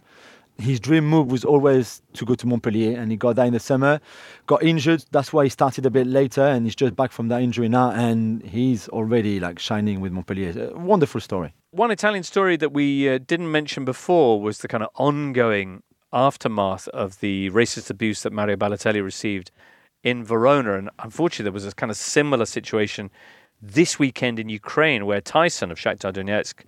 His 0.56 0.78
dream 0.78 1.04
move 1.08 1.32
was 1.32 1.44
always 1.44 2.00
to 2.12 2.24
go 2.24 2.36
to 2.36 2.46
Montpellier, 2.46 2.96
and 2.96 3.10
he 3.10 3.16
got 3.16 3.34
that 3.36 3.46
in 3.48 3.52
the 3.54 3.58
summer. 3.58 4.00
Got 4.46 4.62
injured, 4.62 5.04
that's 5.10 5.32
why 5.32 5.42
he 5.42 5.50
started 5.50 5.84
a 5.84 5.90
bit 5.90 6.06
later, 6.06 6.42
and 6.42 6.64
he's 6.64 6.76
just 6.76 6.94
back 6.94 7.10
from 7.10 7.26
that 7.28 7.42
injury 7.42 7.68
now, 7.68 7.90
and 7.90 8.40
he's 8.42 8.88
already 8.90 9.40
like 9.40 9.58
shining 9.58 10.00
with 10.00 10.12
Montpellier. 10.12 10.70
A 10.72 10.78
wonderful 10.78 11.20
story. 11.20 11.54
One 11.72 11.90
Italian 11.90 12.22
story 12.22 12.56
that 12.58 12.72
we 12.72 13.08
uh, 13.08 13.18
didn't 13.26 13.50
mention 13.50 13.84
before 13.84 14.40
was 14.40 14.58
the 14.58 14.68
kind 14.68 14.84
of 14.84 14.90
ongoing 14.94 15.82
aftermath 16.12 16.86
of 16.88 17.18
the 17.18 17.50
racist 17.50 17.90
abuse 17.90 18.22
that 18.22 18.32
Mario 18.32 18.54
Balotelli 18.54 19.02
received 19.02 19.50
in 20.04 20.22
Verona. 20.24 20.74
And 20.78 20.88
unfortunately, 21.00 21.44
there 21.44 21.52
was 21.52 21.66
a 21.66 21.72
kind 21.72 21.90
of 21.90 21.96
similar 21.96 22.44
situation 22.46 23.10
this 23.66 23.98
weekend 23.98 24.38
in 24.38 24.48
Ukraine 24.48 25.06
where 25.06 25.20
Taison 25.20 25.70
of 25.70 25.78
Shakhtar 25.78 26.12
Donetsk 26.12 26.64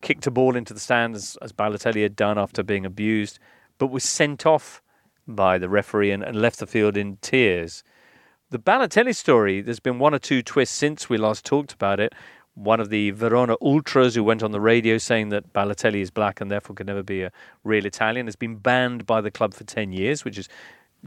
kicked 0.00 0.26
a 0.26 0.30
ball 0.30 0.54
into 0.54 0.72
the 0.72 0.80
stands 0.80 1.36
as 1.42 1.52
Balotelli 1.52 2.02
had 2.02 2.14
done 2.14 2.38
after 2.38 2.62
being 2.62 2.86
abused, 2.86 3.38
but 3.78 3.88
was 3.88 4.04
sent 4.04 4.46
off 4.46 4.80
by 5.26 5.58
the 5.58 5.68
referee 5.68 6.12
and, 6.12 6.22
and 6.22 6.40
left 6.40 6.60
the 6.60 6.66
field 6.66 6.96
in 6.96 7.16
tears. 7.20 7.82
The 8.50 8.58
Balotelli 8.58 9.14
story, 9.14 9.60
there's 9.60 9.80
been 9.80 9.98
one 9.98 10.14
or 10.14 10.18
two 10.20 10.42
twists 10.42 10.76
since 10.76 11.10
we 11.10 11.18
last 11.18 11.44
talked 11.44 11.72
about 11.72 11.98
it. 11.98 12.14
One 12.54 12.80
of 12.80 12.88
the 12.88 13.10
Verona 13.10 13.56
Ultras 13.60 14.14
who 14.14 14.22
went 14.22 14.42
on 14.42 14.52
the 14.52 14.60
radio 14.60 14.96
saying 14.98 15.30
that 15.30 15.52
Balotelli 15.52 16.00
is 16.00 16.10
black 16.10 16.40
and 16.40 16.50
therefore 16.50 16.76
can 16.76 16.86
never 16.86 17.02
be 17.02 17.22
a 17.22 17.32
real 17.64 17.84
Italian 17.84 18.26
has 18.26 18.36
been 18.36 18.56
banned 18.56 19.06
by 19.06 19.20
the 19.20 19.30
club 19.30 19.54
for 19.54 19.64
10 19.64 19.92
years, 19.92 20.24
which 20.24 20.38
is 20.38 20.48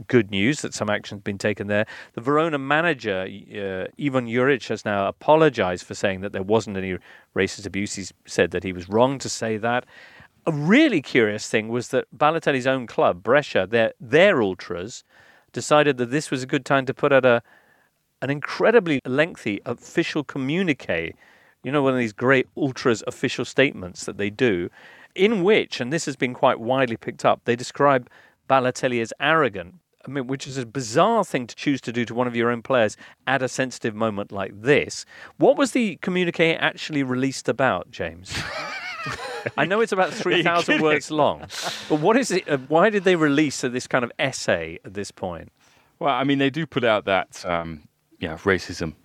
good 0.07 0.31
news 0.31 0.61
that 0.61 0.73
some 0.73 0.89
action's 0.89 1.21
been 1.21 1.37
taken 1.37 1.67
there. 1.67 1.85
The 2.13 2.21
Verona 2.21 2.57
manager, 2.57 3.21
uh, 3.21 4.03
Ivan 4.03 4.27
Juric, 4.27 4.67
has 4.69 4.85
now 4.85 5.07
apologized 5.07 5.85
for 5.85 5.93
saying 5.93 6.21
that 6.21 6.31
there 6.31 6.43
wasn't 6.43 6.77
any 6.77 6.97
racist 7.35 7.65
abuse. 7.65 7.95
He 7.95 8.05
said 8.25 8.51
that 8.51 8.63
he 8.63 8.73
was 8.73 8.89
wrong 8.89 9.19
to 9.19 9.29
say 9.29 9.57
that. 9.57 9.85
A 10.45 10.51
really 10.51 11.01
curious 11.01 11.47
thing 11.49 11.69
was 11.69 11.89
that 11.89 12.05
Balotelli's 12.17 12.65
own 12.67 12.87
club, 12.87 13.21
Brescia, 13.21 13.67
their, 13.67 13.93
their 13.99 14.41
ultras, 14.41 15.03
decided 15.51 15.97
that 15.97 16.09
this 16.09 16.31
was 16.31 16.41
a 16.41 16.47
good 16.47 16.65
time 16.65 16.85
to 16.85 16.93
put 16.93 17.11
out 17.11 17.25
a 17.25 17.43
an 18.21 18.29
incredibly 18.29 18.99
lengthy 19.05 19.59
official 19.65 20.23
communique. 20.23 21.15
You 21.63 21.71
know, 21.71 21.81
one 21.81 21.93
of 21.93 21.99
these 21.99 22.13
great 22.13 22.47
ultras 22.55 23.03
official 23.07 23.45
statements 23.45 24.05
that 24.05 24.17
they 24.17 24.29
do, 24.29 24.69
in 25.15 25.43
which, 25.43 25.81
and 25.81 25.91
this 25.91 26.05
has 26.05 26.15
been 26.15 26.33
quite 26.33 26.59
widely 26.59 26.97
picked 26.97 27.25
up, 27.25 27.41
they 27.45 27.55
describe 27.55 28.09
Balotelli 28.51 29.01
as 29.01 29.13
arrogant. 29.21 29.75
I 30.05 30.11
mean, 30.11 30.27
which 30.27 30.45
is 30.45 30.57
a 30.57 30.65
bizarre 30.65 31.23
thing 31.23 31.47
to 31.47 31.55
choose 31.55 31.79
to 31.81 31.93
do 31.93 32.03
to 32.03 32.13
one 32.13 32.27
of 32.27 32.35
your 32.35 32.51
own 32.51 32.61
players 32.61 32.97
at 33.25 33.41
a 33.41 33.47
sensitive 33.47 33.95
moment 33.95 34.29
like 34.33 34.51
this. 34.61 35.05
What 35.37 35.55
was 35.55 35.71
the 35.71 35.95
communique 35.97 36.55
actually 36.55 37.01
released 37.01 37.47
about, 37.47 37.91
James? 37.91 38.37
I 39.57 39.63
know 39.63 39.79
it's 39.79 39.93
about 39.93 40.13
3,000 40.13 40.81
words 40.81 41.09
long, 41.11 41.45
but 41.87 42.01
what 42.01 42.17
is 42.17 42.29
it? 42.29 42.49
Uh, 42.49 42.57
why 42.67 42.89
did 42.89 43.05
they 43.05 43.15
release 43.15 43.63
uh, 43.63 43.69
this 43.69 43.87
kind 43.87 44.03
of 44.03 44.11
essay 44.19 44.79
at 44.83 44.95
this 44.95 45.11
point? 45.11 45.49
Well, 45.99 46.13
I 46.13 46.25
mean, 46.25 46.39
they 46.39 46.49
do 46.49 46.65
put 46.65 46.83
out 46.83 47.05
that 47.05 47.45
um, 47.45 47.87
yeah, 48.19 48.35
racism 48.37 48.95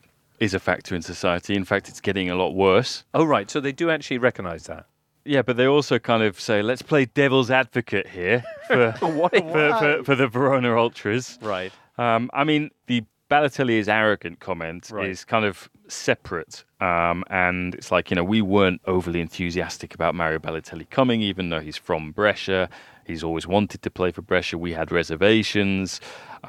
is 0.40 0.54
a 0.54 0.58
factor 0.58 0.96
in 0.96 1.02
society. 1.02 1.54
In 1.54 1.64
fact, 1.64 1.88
it's 1.88 2.00
getting 2.00 2.30
a 2.30 2.34
lot 2.34 2.50
worse. 2.54 3.04
Oh, 3.14 3.24
right. 3.24 3.48
So 3.48 3.60
they 3.60 3.72
do 3.72 3.90
actually 3.90 4.18
recognize 4.18 4.64
that. 4.64 4.86
Yeah, 5.26 5.42
but 5.42 5.56
they 5.56 5.66
also 5.66 5.98
kind 5.98 6.22
of 6.22 6.40
say, 6.40 6.62
let's 6.62 6.82
play 6.82 7.04
devil's 7.06 7.50
advocate 7.50 8.06
here 8.08 8.44
for, 8.68 8.92
for, 8.98 9.28
for, 9.30 10.02
for 10.04 10.14
the 10.14 10.28
Verona 10.28 10.76
Ultras. 10.76 11.38
Right. 11.42 11.72
Um, 11.98 12.30
I 12.32 12.44
mean, 12.44 12.70
the 12.86 13.04
Balotelli 13.30 13.78
is 13.78 13.88
arrogant 13.88 14.38
comment 14.38 14.88
Right. 14.92 15.08
is 15.08 15.24
kind 15.24 15.44
of 15.44 15.68
separate. 15.88 16.64
Um, 16.80 17.24
and 17.28 17.74
it's 17.74 17.90
like, 17.90 18.10
you 18.10 18.14
know, 18.14 18.22
we 18.24 18.40
weren't 18.40 18.80
overly 18.86 19.20
enthusiastic 19.20 19.94
about 19.94 20.14
Mario 20.14 20.38
Balotelli 20.38 20.88
coming, 20.90 21.22
even 21.22 21.50
though 21.50 21.60
he's 21.60 21.76
from 21.76 22.12
Brescia. 22.12 22.68
He's 23.04 23.24
always 23.24 23.46
wanted 23.46 23.82
to 23.82 23.90
play 23.90 24.12
for 24.12 24.22
Brescia. 24.22 24.58
We 24.58 24.72
had 24.72 24.92
reservations. 24.92 26.00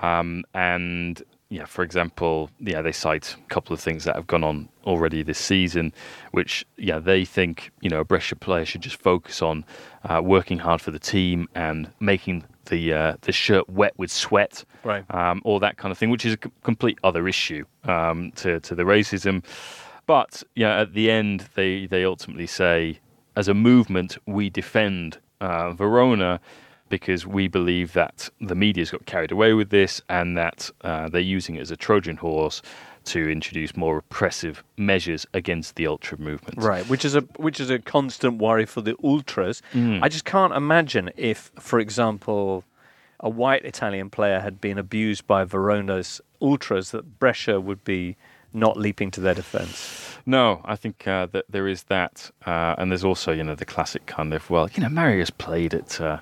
Um, 0.01 0.43
and, 0.53 1.21
yeah, 1.49 1.65
for 1.65 1.83
example, 1.83 2.49
yeah, 2.59 2.81
they 2.81 2.91
cite 2.91 3.35
a 3.35 3.53
couple 3.53 3.73
of 3.73 3.79
things 3.79 4.03
that 4.03 4.15
have 4.15 4.27
gone 4.27 4.43
on 4.43 4.67
already 4.85 5.23
this 5.23 5.37
season, 5.39 5.93
which, 6.31 6.65
yeah, 6.77 6.99
they 6.99 7.23
think, 7.25 7.71
you 7.81 7.89
know, 7.89 8.01
a 8.01 8.03
Brescia 8.03 8.35
player 8.35 8.65
should 8.65 8.81
just 8.81 9.01
focus 9.01 9.41
on 9.41 9.63
uh, 10.03 10.21
working 10.23 10.59
hard 10.59 10.81
for 10.81 10.91
the 10.91 10.99
team 10.99 11.47
and 11.55 11.89
making 11.99 12.43
the 12.65 12.91
uh, 12.93 13.15
the 13.21 13.31
shirt 13.31 13.69
wet 13.69 13.93
with 13.97 14.11
sweat, 14.11 14.65
Right. 14.83 15.05
um, 15.13 15.41
or 15.45 15.59
that 15.61 15.77
kind 15.77 15.91
of 15.91 15.97
thing, 15.97 16.09
which 16.09 16.25
is 16.25 16.33
a 16.33 16.37
c- 16.43 16.51
complete 16.63 16.99
other 17.03 17.27
issue 17.27 17.63
um, 17.85 18.31
to 18.35 18.59
to 18.59 18.75
the 18.75 18.83
racism. 18.83 19.43
But 20.05 20.43
yeah, 20.55 20.81
at 20.81 20.93
the 20.93 21.09
end, 21.09 21.47
they 21.55 21.85
they 21.85 22.03
ultimately 22.03 22.47
say, 22.47 22.99
as 23.37 23.47
a 23.47 23.53
movement, 23.53 24.17
we 24.25 24.49
defend 24.49 25.19
uh, 25.39 25.71
Verona 25.71 26.41
because 26.89 27.25
we 27.25 27.47
believe 27.47 27.93
that 27.93 28.29
the 28.39 28.55
media's 28.55 28.91
got 28.91 29.05
carried 29.05 29.31
away 29.31 29.53
with 29.53 29.69
this 29.69 30.01
and 30.09 30.37
that 30.37 30.69
uh, 30.81 31.09
they're 31.09 31.21
using 31.21 31.55
it 31.55 31.61
as 31.61 31.71
a 31.71 31.77
Trojan 31.77 32.17
horse 32.17 32.61
to 33.05 33.29
introduce 33.29 33.75
more 33.77 33.95
repressive 33.95 34.63
measures 34.75 35.25
against 35.33 35.75
the 35.75 35.87
ultra 35.87 36.17
movement. 36.17 36.61
Right, 36.61 36.87
which 36.89 37.05
is 37.05 37.15
a 37.15 37.21
which 37.37 37.59
is 37.59 37.69
a 37.69 37.79
constant 37.79 38.37
worry 38.39 38.65
for 38.65 38.81
the 38.81 38.95
ultras. 39.03 39.61
Mm. 39.73 40.03
I 40.03 40.09
just 40.09 40.25
can't 40.25 40.53
imagine 40.53 41.11
if, 41.15 41.51
for 41.57 41.79
example, 41.79 42.65
a 43.19 43.29
white 43.29 43.65
Italian 43.65 44.09
player 44.09 44.39
had 44.39 44.59
been 44.61 44.77
abused 44.77 45.25
by 45.25 45.45
Verona's 45.45 46.21
ultras, 46.41 46.91
that 46.91 47.19
Brescia 47.19 47.59
would 47.59 47.83
be 47.83 48.15
not 48.53 48.77
leaping 48.77 49.11
to 49.11 49.21
their 49.21 49.33
defence. 49.33 50.17
No, 50.25 50.61
I 50.65 50.75
think 50.75 51.07
uh, 51.07 51.27
that 51.27 51.45
there 51.49 51.67
is 51.67 51.83
that, 51.83 52.31
uh, 52.45 52.75
and 52.77 52.91
there's 52.91 53.03
also 53.03 53.31
you 53.31 53.43
know 53.43 53.55
the 53.55 53.65
classic 53.65 54.05
kind 54.05 54.33
of 54.33 54.49
well, 54.49 54.69
you 54.73 54.83
know, 54.83 54.89
Mario's 54.89 55.29
played 55.29 55.73
at 55.73 56.01
uh, 56.01 56.19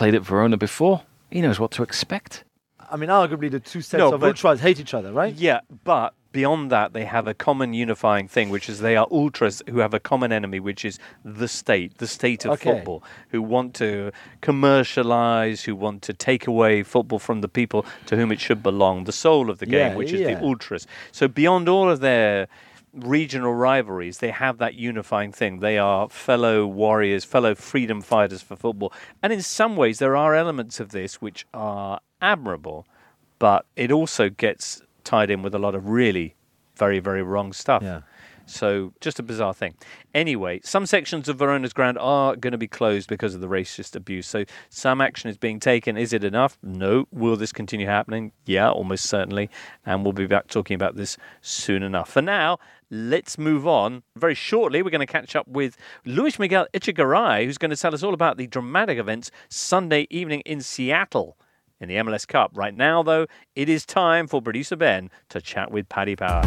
played 0.00 0.14
at 0.14 0.22
Verona 0.22 0.56
before. 0.56 1.02
He 1.30 1.42
knows 1.42 1.60
what 1.60 1.72
to 1.72 1.82
expect. 1.82 2.44
I 2.90 2.96
mean, 2.96 3.10
arguably 3.10 3.50
the 3.50 3.60
two 3.60 3.82
sets 3.82 3.98
No, 4.00 4.14
of 4.14 4.20
but- 4.22 4.28
ultras 4.28 4.58
hate 4.60 4.80
each 4.80 4.94
other, 4.94 5.12
right? 5.12 5.34
Yeah, 5.34 5.60
but 5.84 6.14
beyond 6.32 6.70
that, 6.70 6.94
they 6.94 7.04
have 7.04 7.26
a 7.28 7.34
common 7.34 7.74
unifying 7.74 8.26
thing, 8.26 8.48
which 8.48 8.70
is 8.70 8.80
they 8.80 8.96
are 8.96 9.06
ultras 9.10 9.60
who 9.68 9.80
have 9.80 9.92
a 9.92 10.00
common 10.00 10.32
enemy, 10.32 10.58
which 10.58 10.86
is 10.86 10.98
the 11.22 11.46
state, 11.48 11.98
the 11.98 12.06
state 12.06 12.46
of 12.46 12.52
Okay. 12.52 12.70
football, 12.72 13.02
who 13.28 13.42
want 13.42 13.74
to 13.74 14.10
commercialize, 14.40 15.64
who 15.64 15.76
want 15.76 16.00
to 16.00 16.14
take 16.14 16.46
away 16.46 16.82
football 16.82 17.18
from 17.18 17.42
the 17.42 17.48
people 17.48 17.84
to 18.06 18.16
whom 18.16 18.32
it 18.32 18.40
should 18.40 18.62
belong, 18.62 19.04
the 19.04 19.12
soul 19.12 19.50
of 19.50 19.58
the 19.58 19.66
game, 19.66 19.90
Yeah, 19.92 19.96
which 19.96 20.12
is 20.12 20.20
yeah. 20.22 20.34
the 20.34 20.42
ultras. 20.42 20.86
So 21.12 21.28
beyond 21.28 21.68
all 21.68 21.90
of 21.90 22.00
their 22.00 22.48
regional 22.92 23.54
rivalries, 23.54 24.18
they 24.18 24.30
have 24.30 24.58
that 24.58 24.74
unifying 24.74 25.32
thing. 25.32 25.60
They 25.60 25.78
are 25.78 26.08
fellow 26.08 26.66
warriors, 26.66 27.24
fellow 27.24 27.54
freedom 27.54 28.00
fighters 28.00 28.42
for 28.42 28.56
football. 28.56 28.92
And 29.22 29.32
in 29.32 29.42
some 29.42 29.76
ways, 29.76 29.98
there 29.98 30.16
are 30.16 30.34
elements 30.34 30.80
of 30.80 30.90
this 30.90 31.20
which 31.20 31.46
are 31.54 32.00
admirable, 32.20 32.86
but 33.38 33.66
it 33.76 33.92
also 33.92 34.28
gets 34.28 34.82
tied 35.04 35.30
in 35.30 35.42
with 35.42 35.54
a 35.54 35.58
lot 35.58 35.74
of 35.74 35.88
really 35.88 36.34
very, 36.76 36.98
very 36.98 37.22
wrong 37.22 37.52
stuff. 37.52 37.82
Yeah. 37.82 38.00
So 38.50 38.92
just 39.00 39.18
a 39.18 39.22
bizarre 39.22 39.54
thing. 39.54 39.74
Anyway, 40.14 40.60
some 40.64 40.86
sections 40.86 41.28
of 41.28 41.38
Verona's 41.38 41.72
ground 41.72 41.98
are 41.98 42.36
going 42.36 42.52
to 42.52 42.58
be 42.58 42.68
closed 42.68 43.08
because 43.08 43.34
of 43.34 43.40
the 43.40 43.48
racist 43.48 43.94
abuse. 43.94 44.26
So 44.26 44.44
some 44.68 45.00
action 45.00 45.30
is 45.30 45.38
being 45.38 45.60
taken. 45.60 45.96
Is 45.96 46.12
it 46.12 46.24
enough? 46.24 46.58
No. 46.62 47.06
Will 47.10 47.36
this 47.36 47.52
continue 47.52 47.86
happening? 47.86 48.32
Yeah, 48.44 48.70
almost 48.70 49.06
certainly. 49.06 49.50
And 49.86 50.04
we'll 50.04 50.12
be 50.12 50.26
back 50.26 50.48
talking 50.48 50.74
about 50.74 50.96
this 50.96 51.16
soon 51.40 51.82
enough. 51.82 52.10
For 52.10 52.22
now, 52.22 52.58
let's 52.90 53.38
move 53.38 53.66
on. 53.66 54.02
Very 54.16 54.34
shortly, 54.34 54.82
we're 54.82 54.90
going 54.90 55.00
to 55.00 55.06
catch 55.06 55.36
up 55.36 55.46
with 55.46 55.76
Luis 56.04 56.38
Miguel 56.38 56.66
Echegaray, 56.74 57.44
who's 57.44 57.58
going 57.58 57.70
to 57.70 57.76
tell 57.76 57.94
us 57.94 58.02
all 58.02 58.14
about 58.14 58.36
the 58.36 58.46
dramatic 58.46 58.98
events 58.98 59.30
Sunday 59.48 60.06
evening 60.10 60.40
in 60.40 60.60
Seattle 60.60 61.36
in 61.80 61.88
the 61.88 61.96
MLS 61.96 62.26
Cup. 62.26 62.50
Right 62.54 62.76
now, 62.76 63.02
though, 63.02 63.26
it 63.56 63.68
is 63.68 63.86
time 63.86 64.26
for 64.26 64.42
producer 64.42 64.76
Ben 64.76 65.10
to 65.30 65.40
chat 65.40 65.70
with 65.70 65.88
Paddy 65.88 66.16
Power. 66.16 66.42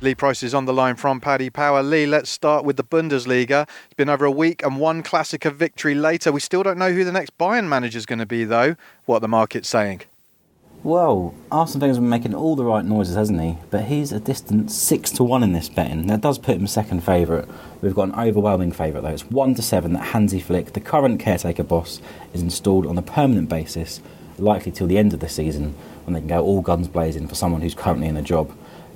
Lee 0.00 0.14
Price 0.14 0.44
is 0.44 0.54
on 0.54 0.64
the 0.64 0.72
line 0.72 0.94
from 0.94 1.20
Paddy 1.20 1.50
Power. 1.50 1.82
Lee, 1.82 2.06
let's 2.06 2.30
start 2.30 2.64
with 2.64 2.76
the 2.76 2.84
Bundesliga. 2.84 3.68
It's 3.86 3.94
been 3.96 4.08
over 4.08 4.24
a 4.24 4.30
week 4.30 4.62
and 4.62 4.78
one 4.78 5.02
Klassiker 5.02 5.52
victory 5.52 5.96
later. 5.96 6.30
We 6.30 6.38
still 6.38 6.62
don't 6.62 6.78
know 6.78 6.92
who 6.92 7.02
the 7.02 7.10
next 7.10 7.36
Bayern 7.36 7.66
manager 7.66 7.98
is 7.98 8.06
going 8.06 8.20
to 8.20 8.26
be, 8.26 8.44
though. 8.44 8.76
What 9.06 9.22
the 9.22 9.28
market's 9.28 9.68
saying? 9.68 10.02
Well, 10.84 11.34
Arsene 11.50 11.80
Wenger's 11.80 11.98
been 11.98 12.08
making 12.08 12.32
all 12.32 12.54
the 12.54 12.64
right 12.64 12.84
noises, 12.84 13.16
hasn't 13.16 13.40
he? 13.40 13.58
But 13.70 13.86
he's 13.86 14.12
a 14.12 14.20
distant 14.20 14.70
six 14.70 15.10
to 15.12 15.24
one 15.24 15.42
in 15.42 15.52
this 15.52 15.68
betting. 15.68 16.06
That 16.06 16.20
does 16.20 16.38
put 16.38 16.54
him 16.58 16.68
second 16.68 17.02
favourite. 17.02 17.48
We've 17.82 17.92
got 17.92 18.10
an 18.10 18.14
overwhelming 18.14 18.70
favourite 18.70 19.02
though. 19.02 19.12
It's 19.12 19.28
one 19.28 19.56
to 19.56 19.62
seven 19.62 19.94
that 19.94 20.04
Hansi 20.04 20.38
Flick, 20.38 20.74
the 20.74 20.80
current 20.80 21.18
caretaker 21.18 21.64
boss, 21.64 22.00
is 22.32 22.40
installed 22.40 22.86
on 22.86 22.96
a 22.96 23.02
permanent 23.02 23.48
basis, 23.48 24.00
likely 24.38 24.70
till 24.70 24.86
the 24.86 24.96
end 24.98 25.12
of 25.12 25.18
the 25.18 25.28
season, 25.28 25.74
when 26.04 26.14
they 26.14 26.20
can 26.20 26.28
go 26.28 26.44
all 26.44 26.62
guns 26.62 26.86
blazing 26.86 27.26
for 27.26 27.34
someone 27.34 27.62
who's 27.62 27.74
currently 27.74 28.06
in 28.06 28.16
a 28.16 28.22
job. 28.22 28.52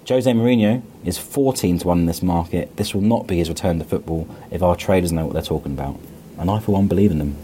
Jose 0.09 0.31
Mourinho 0.31 0.83
is 1.05 1.17
14 1.17 1.79
to 1.79 1.87
1 1.87 2.01
in 2.01 2.07
this 2.07 2.23
market. 2.23 2.77
This 2.77 2.93
will 2.93 3.03
not 3.03 3.27
be 3.27 3.37
his 3.37 3.49
return 3.49 3.79
to 3.79 3.85
football 3.85 4.29
if 4.51 4.63
our 4.63 4.75
traders 4.75 5.13
know 5.13 5.25
what 5.25 5.33
they're 5.33 5.43
talking 5.43 5.73
about. 5.73 5.99
And 6.39 6.51
I, 6.51 6.59
for 6.59 6.73
one, 6.73 6.89
believe 6.89 7.13
in 7.13 7.19
them. 7.19 7.37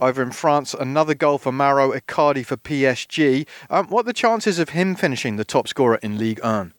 Over 0.00 0.22
in 0.22 0.30
France, 0.30 0.74
another 0.74 1.14
goal 1.14 1.38
for 1.38 1.50
Mauro 1.50 1.92
Icardi 1.92 2.46
for 2.46 2.56
PSG. 2.56 3.46
Um, 3.68 3.88
what 3.88 4.00
are 4.00 4.04
the 4.04 4.12
chances 4.12 4.58
of 4.58 4.70
him 4.70 4.94
finishing 4.94 5.36
the 5.36 5.44
top 5.44 5.66
scorer 5.66 5.98
in 6.02 6.16
Ligue 6.16 6.42
1? 6.42 6.72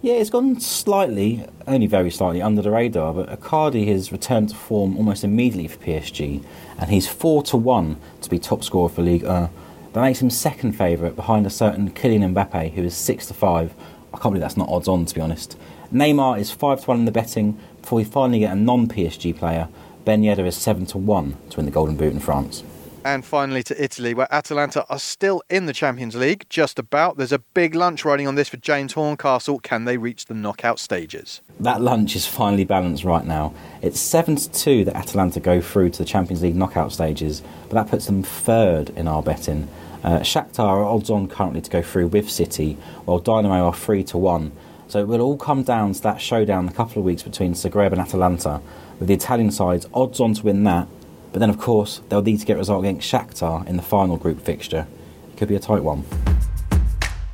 Yeah, 0.00 0.14
it's 0.14 0.30
gone 0.30 0.60
slightly, 0.60 1.44
only 1.66 1.86
very 1.86 2.10
slightly, 2.10 2.40
under 2.40 2.62
the 2.62 2.70
radar, 2.70 3.12
but 3.12 3.28
Icardi 3.28 3.88
has 3.88 4.10
returned 4.12 4.50
to 4.50 4.54
form 4.54 4.96
almost 4.96 5.24
immediately 5.24 5.68
for 5.68 5.78
PSG, 5.78 6.42
and 6.78 6.90
he's 6.90 7.08
4 7.08 7.42
to 7.44 7.56
1 7.56 8.00
to 8.22 8.30
be 8.30 8.38
top 8.38 8.64
scorer 8.64 8.88
for 8.88 9.02
Ligue 9.02 9.24
1. 9.24 9.50
That 9.92 10.02
makes 10.02 10.22
him 10.22 10.30
second 10.30 10.72
favourite 10.72 11.16
behind 11.16 11.46
a 11.46 11.50
certain 11.50 11.90
Kylian 11.90 12.32
Mbappe, 12.32 12.74
who 12.74 12.84
is 12.84 12.94
6 12.94 13.26
to 13.26 13.34
5. 13.34 13.74
I 14.12 14.18
can't 14.18 14.32
believe 14.32 14.40
that's 14.40 14.56
not 14.56 14.68
odds 14.68 14.88
on, 14.88 15.04
to 15.06 15.14
be 15.14 15.20
honest. 15.20 15.56
Neymar 15.92 16.38
is 16.38 16.50
5 16.50 16.82
to 16.82 16.86
1 16.86 16.98
in 16.98 17.04
the 17.04 17.12
betting 17.12 17.58
before 17.80 17.96
we 17.96 18.04
finally 18.04 18.40
get 18.40 18.52
a 18.52 18.56
non 18.56 18.88
PSG 18.88 19.36
player. 19.36 19.68
Ben 20.04 20.22
Yedder 20.22 20.46
is 20.46 20.56
7 20.56 20.86
to 20.86 20.98
1 20.98 21.36
to 21.50 21.56
win 21.56 21.66
the 21.66 21.72
Golden 21.72 21.96
Boot 21.96 22.12
in 22.12 22.20
France. 22.20 22.62
And 23.04 23.24
finally 23.24 23.62
to 23.62 23.82
Italy, 23.82 24.12
where 24.12 24.32
Atalanta 24.32 24.84
are 24.90 24.98
still 24.98 25.42
in 25.48 25.66
the 25.66 25.72
Champions 25.72 26.14
League, 26.14 26.46
just 26.50 26.78
about. 26.78 27.16
There's 27.16 27.32
a 27.32 27.38
big 27.38 27.74
lunch 27.74 28.04
riding 28.04 28.26
on 28.26 28.34
this 28.34 28.48
for 28.48 28.56
James 28.56 28.94
Horncastle. 28.94 29.60
Can 29.60 29.84
they 29.84 29.96
reach 29.96 30.26
the 30.26 30.34
knockout 30.34 30.78
stages? 30.78 31.40
That 31.60 31.80
lunch 31.80 32.16
is 32.16 32.26
finally 32.26 32.64
balanced 32.64 33.04
right 33.04 33.24
now. 33.24 33.54
It's 33.82 34.00
7 34.00 34.36
to 34.36 34.50
2 34.50 34.84
that 34.86 34.96
Atalanta 34.96 35.40
go 35.40 35.60
through 35.60 35.90
to 35.90 35.98
the 35.98 36.04
Champions 36.04 36.42
League 36.42 36.56
knockout 36.56 36.92
stages, 36.92 37.42
but 37.68 37.74
that 37.74 37.88
puts 37.88 38.06
them 38.06 38.22
third 38.22 38.90
in 38.90 39.08
our 39.08 39.22
betting. 39.22 39.68
Uh, 40.04 40.20
Shakhtar 40.20 40.60
are 40.60 40.84
odds 40.84 41.10
on 41.10 41.28
currently 41.28 41.60
to 41.60 41.70
go 41.70 41.82
through 41.82 42.08
with 42.08 42.30
City, 42.30 42.74
while 43.04 43.20
Dinamo 43.20 43.66
are 43.66 43.74
3 43.74 44.04
to 44.04 44.18
1. 44.18 44.52
So 44.88 45.00
it 45.00 45.08
will 45.08 45.20
all 45.20 45.36
come 45.36 45.62
down 45.62 45.92
to 45.92 46.02
that 46.02 46.20
showdown 46.20 46.64
in 46.64 46.70
a 46.70 46.74
couple 46.74 47.00
of 47.00 47.04
weeks 47.04 47.22
between 47.22 47.54
Zagreb 47.54 47.92
and 47.92 48.00
Atalanta, 48.00 48.60
with 48.98 49.08
the 49.08 49.14
Italian 49.14 49.50
sides 49.50 49.86
odds 49.92 50.20
on 50.20 50.34
to 50.34 50.44
win 50.44 50.64
that. 50.64 50.88
But 51.32 51.40
then, 51.40 51.50
of 51.50 51.58
course, 51.58 52.00
they'll 52.08 52.22
need 52.22 52.40
to 52.40 52.46
get 52.46 52.54
a 52.54 52.58
result 52.58 52.84
against 52.84 53.10
Shakhtar 53.10 53.66
in 53.66 53.76
the 53.76 53.82
final 53.82 54.16
group 54.16 54.40
fixture. 54.40 54.86
It 55.30 55.36
could 55.36 55.48
be 55.48 55.56
a 55.56 55.60
tight 55.60 55.82
one. 55.82 56.04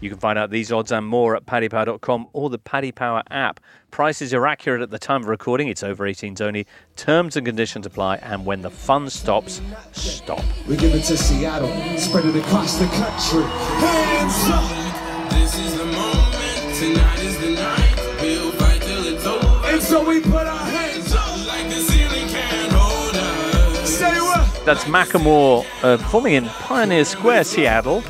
You 0.04 0.10
can 0.10 0.18
find 0.18 0.38
out 0.38 0.50
these 0.50 0.70
odds 0.70 0.92
and 0.92 1.06
more 1.06 1.34
at 1.34 1.46
paddypower.com 1.46 2.28
or 2.34 2.50
the 2.50 2.58
Paddy 2.58 2.92
Power 2.92 3.22
app. 3.30 3.58
Prices 3.90 4.34
are 4.34 4.46
accurate 4.46 4.82
at 4.82 4.90
the 4.90 4.98
time 4.98 5.22
of 5.22 5.28
recording. 5.28 5.68
It's 5.68 5.82
over 5.82 6.04
18s 6.04 6.42
only. 6.42 6.66
Terms 6.94 7.36
and 7.36 7.46
conditions 7.46 7.86
apply. 7.86 8.16
And 8.16 8.44
when 8.44 8.60
the 8.60 8.68
fun 8.68 9.08
stops, 9.08 9.62
stop. 9.92 10.44
We 10.68 10.76
give 10.76 10.94
it 10.94 11.04
to 11.04 11.16
Seattle, 11.16 11.70
spread 11.96 12.26
it 12.26 12.36
across 12.36 12.76
the 12.76 12.84
country. 12.84 13.44
Hands 13.44 14.50
up! 14.50 15.30
This 15.30 15.58
is 15.58 15.78
the 15.78 15.86
moment, 15.86 16.76
tonight 16.76 17.20
is 17.20 17.38
the 17.38 17.50
night. 17.52 18.20
We'll 18.20 18.52
fight 18.52 18.82
till 18.82 19.06
it's 19.06 19.24
over. 19.24 19.66
And 19.68 19.82
so 19.82 20.06
we 20.06 20.20
put 20.20 20.46
our 20.46 20.66
hands 20.66 21.14
up 21.14 21.46
like 21.46 21.66
the 21.70 21.80
ceiling 21.80 22.28
can't 22.28 22.72
hold 22.74 23.16
us. 23.16 23.88
Say 23.88 24.20
what? 24.20 24.66
That's 24.66 24.84
Macklemore 24.84 25.64
uh, 25.82 25.96
performing 25.96 26.34
in 26.34 26.44
Pioneer 26.44 27.06
Square, 27.06 27.44
Seattle, 27.44 28.04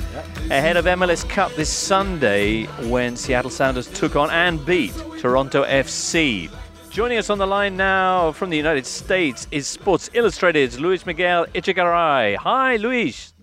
ahead 0.55 0.77
of 0.77 0.85
MLS 0.85 1.29
Cup 1.29 1.53
this 1.57 1.69
Sunday 1.69 2.67
when 2.89 3.17
Seattle 3.17 3.51
Sounders 3.51 3.89
took 3.89 4.15
on 4.15 4.31
and 4.31 4.65
beat 4.65 4.95
Toronto 5.19 5.65
FC. 5.65 6.49
Joining 6.91 7.19
us 7.19 7.29
on 7.29 7.39
the 7.39 7.47
line 7.47 7.77
now 7.77 8.31
from 8.31 8.51
the 8.51 8.57
United 8.57 8.87
States 8.87 9.49
is 9.51 9.67
Sports 9.67 10.11
Illustrated's 10.15 10.79
Luis 10.79 11.07
Miguel 11.07 11.47
Echegaray. 11.57 12.37
Hi, 12.37 12.77
Luis. 12.77 13.35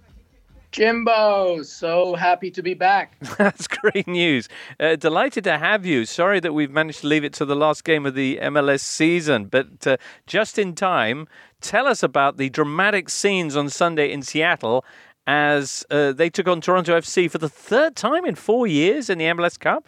Jimbo, 0.72 1.64
so 1.64 2.16
happy 2.16 2.50
to 2.50 2.64
be 2.64 2.76
back. 2.76 3.20
That's 3.38 3.68
great 3.68 4.08
news. 4.08 4.48
Uh, 4.80 4.96
delighted 4.96 5.44
to 5.44 5.58
have 5.58 5.86
you. 5.86 6.06
Sorry 6.06 6.40
that 6.40 6.54
we've 6.54 6.72
managed 6.72 7.02
to 7.02 7.08
leave 7.08 7.26
it 7.26 7.34
to 7.34 7.46
the 7.46 7.58
last 7.58 7.84
game 7.84 8.06
of 8.06 8.16
the 8.16 8.40
MLS 8.42 8.80
season, 8.80 9.46
but 9.48 9.86
uh, 9.86 9.98
just 10.28 10.58
in 10.58 10.76
time. 10.76 11.28
Tell 11.60 11.86
us 11.86 12.02
about 12.02 12.38
the 12.38 12.50
dramatic 12.50 13.08
scenes 13.08 13.56
on 13.56 13.70
Sunday 13.70 14.12
in 14.12 14.24
Seattle 14.24 14.84
as 15.28 15.86
uh, 15.90 16.12
they 16.12 16.30
took 16.30 16.48
on 16.48 16.62
Toronto 16.62 17.00
FC 17.00 17.30
for 17.30 17.38
the 17.38 17.50
third 17.50 17.96
time 17.96 18.26
in 18.26 18.36
four 18.36 18.68
years 18.68 19.10
in 19.10 19.18
the 19.18 19.26
MLS 19.26 19.60
Cup. 19.60 19.88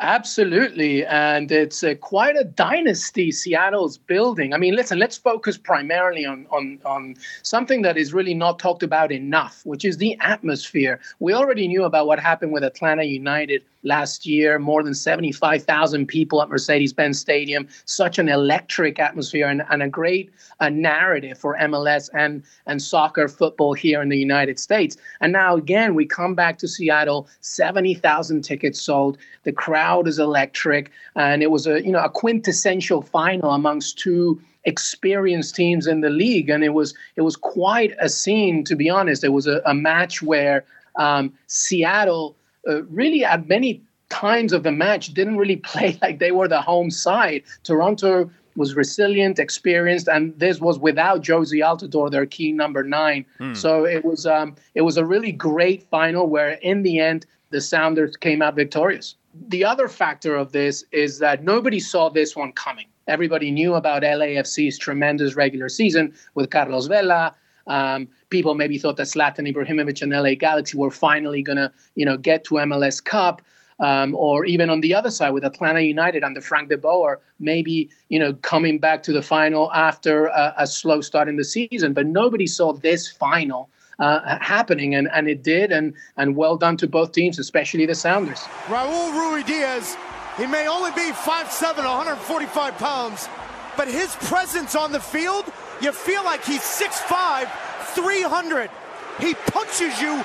Absolutely. 0.00 1.04
And 1.04 1.52
it's 1.52 1.84
uh, 1.84 1.94
quite 1.94 2.34
a 2.34 2.44
dynasty 2.44 3.30
Seattle's 3.30 3.98
building. 3.98 4.54
I 4.54 4.56
mean, 4.56 4.74
listen, 4.74 4.98
let's 4.98 5.18
focus 5.18 5.58
primarily 5.58 6.24
on, 6.24 6.46
on, 6.50 6.78
on 6.86 7.16
something 7.42 7.82
that 7.82 7.98
is 7.98 8.14
really 8.14 8.32
not 8.32 8.58
talked 8.58 8.82
about 8.82 9.12
enough, 9.12 9.60
which 9.64 9.84
is 9.84 9.98
the 9.98 10.16
atmosphere. 10.20 11.00
We 11.18 11.34
already 11.34 11.68
knew 11.68 11.84
about 11.84 12.06
what 12.06 12.18
happened 12.18 12.52
with 12.52 12.64
Atlanta 12.64 13.04
United 13.04 13.62
last 13.82 14.26
year, 14.26 14.58
more 14.58 14.82
than 14.82 14.94
75,000 14.94 16.06
people 16.06 16.42
at 16.42 16.48
Mercedes 16.48 16.92
Benz 16.92 17.18
Stadium, 17.18 17.66
such 17.84 18.18
an 18.18 18.28
electric 18.28 18.98
atmosphere 18.98 19.48
and, 19.48 19.62
and 19.70 19.82
a 19.82 19.88
great 19.88 20.30
uh, 20.60 20.68
narrative 20.68 21.38
for 21.38 21.56
MLS 21.58 22.10
and, 22.14 22.42
and 22.66 22.82
soccer 22.82 23.28
football 23.28 23.72
here 23.72 24.02
in 24.02 24.08
the 24.08 24.18
United 24.18 24.58
States. 24.58 24.96
And 25.20 25.32
now, 25.32 25.56
again, 25.56 25.94
we 25.94 26.06
come 26.06 26.34
back 26.34 26.58
to 26.58 26.68
Seattle, 26.68 27.28
70,000 27.40 28.42
tickets 28.42 28.80
sold. 28.80 29.18
The 29.44 29.52
crowd 29.52 30.06
is 30.08 30.18
electric. 30.18 30.90
And 31.16 31.42
it 31.42 31.50
was 31.50 31.66
a, 31.66 31.82
you 31.82 31.92
know, 31.92 32.04
a 32.04 32.10
quintessential 32.10 33.02
final 33.02 33.52
amongst 33.52 33.98
two 33.98 34.40
experienced 34.64 35.54
teams 35.54 35.86
in 35.86 36.02
the 36.02 36.10
league 36.10 36.50
and 36.50 36.62
it 36.62 36.74
was 36.74 36.92
it 37.16 37.22
was 37.22 37.34
quite 37.34 37.94
a 37.98 38.10
scene 38.10 38.62
to 38.62 38.76
be 38.76 38.90
honest 38.90 39.24
it 39.24 39.30
was 39.30 39.46
a, 39.46 39.62
a 39.64 39.72
match 39.72 40.20
where 40.20 40.66
um, 40.96 41.32
seattle 41.46 42.36
uh, 42.68 42.82
really 42.84 43.24
at 43.24 43.48
many 43.48 43.82
times 44.08 44.52
of 44.52 44.62
the 44.62 44.72
match 44.72 45.14
didn't 45.14 45.38
really 45.38 45.56
play 45.70 45.98
like 46.02 46.18
they 46.18 46.32
were 46.32 46.48
the 46.48 46.60
home 46.60 46.90
side. 46.90 47.42
Toronto 47.62 48.30
was 48.56 48.74
resilient, 48.74 49.38
experienced, 49.38 50.08
and 50.08 50.38
this 50.38 50.60
was 50.60 50.78
without 50.78 51.22
Jozy 51.22 51.60
Altidore, 51.60 52.10
their 52.10 52.26
key 52.26 52.52
number 52.52 52.82
nine. 52.82 53.24
Hmm. 53.38 53.54
So 53.54 53.84
it 53.84 54.04
was 54.04 54.26
um, 54.26 54.56
it 54.74 54.82
was 54.82 54.96
a 54.96 55.04
really 55.04 55.32
great 55.32 55.82
final 55.84 56.28
where 56.28 56.52
in 56.62 56.82
the 56.82 56.98
end 56.98 57.26
the 57.50 57.60
Sounders 57.60 58.16
came 58.16 58.42
out 58.42 58.54
victorious. 58.54 59.16
The 59.48 59.64
other 59.64 59.88
factor 59.88 60.34
of 60.36 60.52
this 60.52 60.84
is 60.92 61.20
that 61.20 61.44
nobody 61.44 61.80
saw 61.80 62.08
this 62.10 62.34
one 62.34 62.52
coming. 62.52 62.86
Everybody 63.06 63.50
knew 63.50 63.74
about 63.74 64.02
LAFC's 64.02 64.78
tremendous 64.78 65.34
regular 65.34 65.68
season 65.68 66.14
with 66.34 66.50
Carlos 66.50 66.86
Vela, 66.86 67.34
um, 67.66 68.08
people 68.30 68.54
maybe 68.54 68.78
thought 68.78 68.96
that 68.96 69.06
Zlatan 69.06 69.52
Ibrahimovic 69.52 70.02
and 70.02 70.12
LA 70.12 70.34
Galaxy 70.34 70.76
were 70.76 70.90
finally 70.90 71.42
to, 71.44 71.72
you 71.94 72.04
know, 72.04 72.16
get 72.16 72.44
to 72.44 72.54
MLS 72.56 73.02
Cup. 73.02 73.42
Um, 73.78 74.14
or 74.14 74.44
even 74.44 74.68
on 74.68 74.82
the 74.82 74.94
other 74.94 75.10
side 75.10 75.30
with 75.30 75.42
Atlanta 75.42 75.80
United 75.80 76.22
under 76.22 76.42
Frank 76.42 76.68
de 76.68 76.76
Boer, 76.76 77.18
maybe 77.38 77.88
you 78.10 78.18
know 78.18 78.34
coming 78.34 78.78
back 78.78 79.02
to 79.04 79.12
the 79.14 79.22
final 79.22 79.72
after 79.72 80.26
a, 80.26 80.52
a 80.58 80.66
slow 80.66 81.00
start 81.00 81.28
in 81.28 81.36
the 81.36 81.44
season. 81.44 81.94
But 81.94 82.04
nobody 82.04 82.46
saw 82.46 82.74
this 82.74 83.08
final 83.08 83.70
uh, 84.00 84.38
happening, 84.40 84.94
and, 84.94 85.08
and 85.12 85.28
it 85.28 85.42
did, 85.42 85.70
and 85.70 85.94
and 86.16 86.34
well 86.34 86.56
done 86.56 86.76
to 86.78 86.86
both 86.86 87.12
teams, 87.12 87.38
especially 87.38 87.86
the 87.86 87.94
Sounders. 87.94 88.40
Raul 88.66 89.12
Ruidíaz, 89.12 89.96
he 90.36 90.46
may 90.46 90.66
only 90.66 90.90
be 90.92 91.12
5'7, 91.12 91.76
145 91.76 92.78
pounds, 92.78 93.28
but 93.76 93.88
his 93.88 94.16
presence 94.16 94.74
on 94.74 94.90
the 94.90 95.00
field, 95.00 95.44
you 95.82 95.92
feel 95.92 96.24
like 96.24 96.44
he's 96.44 96.60
6'5, 96.60 97.48
300. 97.94 98.70
He 99.18 99.34
punches 99.34 100.00
you 100.00 100.16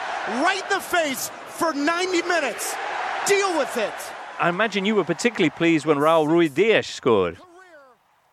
right 0.43 0.61
in 0.63 0.69
the 0.69 0.79
face 0.79 1.29
for 1.49 1.73
90 1.73 2.21
minutes. 2.23 2.75
Deal 3.27 3.57
with 3.57 3.75
it. 3.77 3.93
I 4.39 4.49
imagine 4.49 4.85
you 4.85 4.95
were 4.95 5.03
particularly 5.03 5.49
pleased 5.49 5.85
when 5.85 5.97
Raul 5.97 6.27
Ruidíaz 6.27 6.85
scored. 6.85 7.37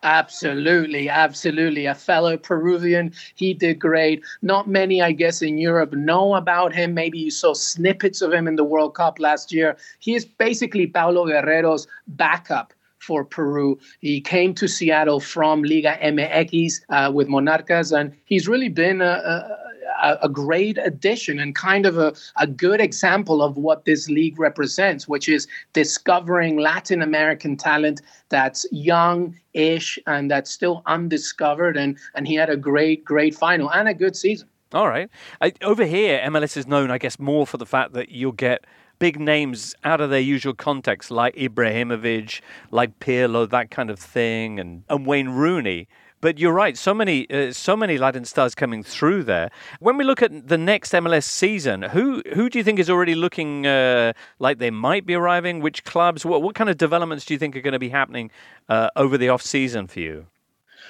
Absolutely, 0.03 1.07
absolutely. 1.07 1.85
A 1.85 1.95
fellow 1.95 2.35
Peruvian, 2.35 3.13
he 3.35 3.53
did 3.53 3.79
great. 3.79 4.21
Not 4.41 4.67
many, 4.67 5.01
I 5.01 5.13
guess, 5.13 5.41
in 5.41 5.57
Europe 5.57 5.93
know 5.93 6.35
about 6.35 6.73
him. 6.73 6.93
Maybe 6.93 7.19
you 7.19 7.31
saw 7.31 7.53
snippets 7.53 8.21
of 8.21 8.33
him 8.33 8.45
in 8.45 8.57
the 8.57 8.65
World 8.65 8.95
Cup 8.95 9.17
last 9.17 9.53
year. 9.53 9.77
He 9.99 10.13
is 10.13 10.25
basically 10.25 10.87
Paolo 10.87 11.25
Guerrero's 11.25 11.87
backup 12.07 12.73
for 13.03 13.23
Peru. 13.25 13.77
He 13.99 14.21
came 14.21 14.53
to 14.55 14.67
Seattle 14.67 15.19
from 15.19 15.63
Liga 15.63 15.97
MX 16.01 16.81
uh, 16.89 17.11
with 17.11 17.27
Monarcas, 17.27 17.91
and 17.97 18.15
he's 18.25 18.47
really 18.47 18.69
been 18.69 19.01
a, 19.01 19.57
a, 20.03 20.19
a 20.23 20.29
great 20.29 20.77
addition 20.77 21.39
and 21.39 21.55
kind 21.55 21.85
of 21.85 21.97
a, 21.97 22.13
a 22.37 22.47
good 22.47 22.81
example 22.81 23.41
of 23.41 23.57
what 23.57 23.85
this 23.85 24.09
league 24.09 24.39
represents, 24.39 25.07
which 25.07 25.29
is 25.29 25.47
discovering 25.73 26.57
Latin 26.57 27.01
American 27.01 27.57
talent 27.57 28.01
that's 28.29 28.65
young 28.71 29.35
ish 29.53 29.97
and 30.07 30.29
that's 30.29 30.51
still 30.51 30.83
undiscovered. 30.85 31.77
And, 31.77 31.97
and 32.15 32.27
he 32.27 32.35
had 32.35 32.49
a 32.49 32.57
great, 32.57 33.03
great 33.05 33.35
final 33.35 33.71
and 33.71 33.87
a 33.87 33.93
good 33.93 34.15
season. 34.15 34.49
All 34.73 34.87
right. 34.87 35.09
I, 35.39 35.53
over 35.61 35.85
here, 35.85 36.19
MLS 36.25 36.57
is 36.57 36.67
known, 36.67 36.89
I 36.89 36.97
guess, 36.97 37.19
more 37.19 37.45
for 37.45 37.57
the 37.57 37.65
fact 37.65 37.93
that 37.93 38.09
you'll 38.09 38.31
get 38.31 38.65
big 39.03 39.19
names 39.19 39.75
out 39.83 39.99
of 39.99 40.09
their 40.09 40.21
usual 40.21 40.53
context, 40.53 41.11
like 41.11 41.35
Ibrahimovic, 41.35 42.39
like 42.71 42.99
Pirlo, 42.99 43.49
that 43.49 43.69
kind 43.69 43.89
of 43.89 43.99
thing, 43.99 44.61
and, 44.61 44.83
and 44.87 45.05
Wayne 45.05 45.27
Rooney. 45.27 45.89
But 46.21 46.39
you're 46.39 46.53
right. 46.53 46.77
So 46.77 46.93
many, 46.93 47.29
uh, 47.29 47.51
so 47.51 47.75
many 47.75 47.97
Latin 47.97 48.23
stars 48.23 48.55
coming 48.55 48.81
through 48.81 49.23
there. 49.23 49.49
When 49.81 49.97
we 49.97 50.05
look 50.05 50.21
at 50.21 50.47
the 50.47 50.57
next 50.57 50.93
MLS 50.93 51.25
season, 51.25 51.81
who 51.81 52.23
who 52.33 52.49
do 52.49 52.57
you 52.57 52.63
think 52.63 52.79
is 52.79 52.89
already 52.89 53.13
looking 53.13 53.67
uh, 53.67 54.13
like 54.39 54.59
they 54.59 54.71
might 54.71 55.05
be 55.05 55.15
arriving? 55.15 55.59
Which 55.59 55.83
clubs? 55.83 56.25
What 56.25 56.41
what 56.41 56.55
kind 56.55 56.69
of 56.69 56.77
developments 56.77 57.25
do 57.25 57.33
you 57.33 57.37
think 57.37 57.57
are 57.57 57.61
going 57.61 57.73
to 57.73 57.79
be 57.79 57.89
happening 57.89 58.31
uh, 58.69 58.87
over 58.95 59.17
the 59.17 59.27
off 59.27 59.41
season 59.41 59.87
for 59.87 59.99
you? 59.99 60.27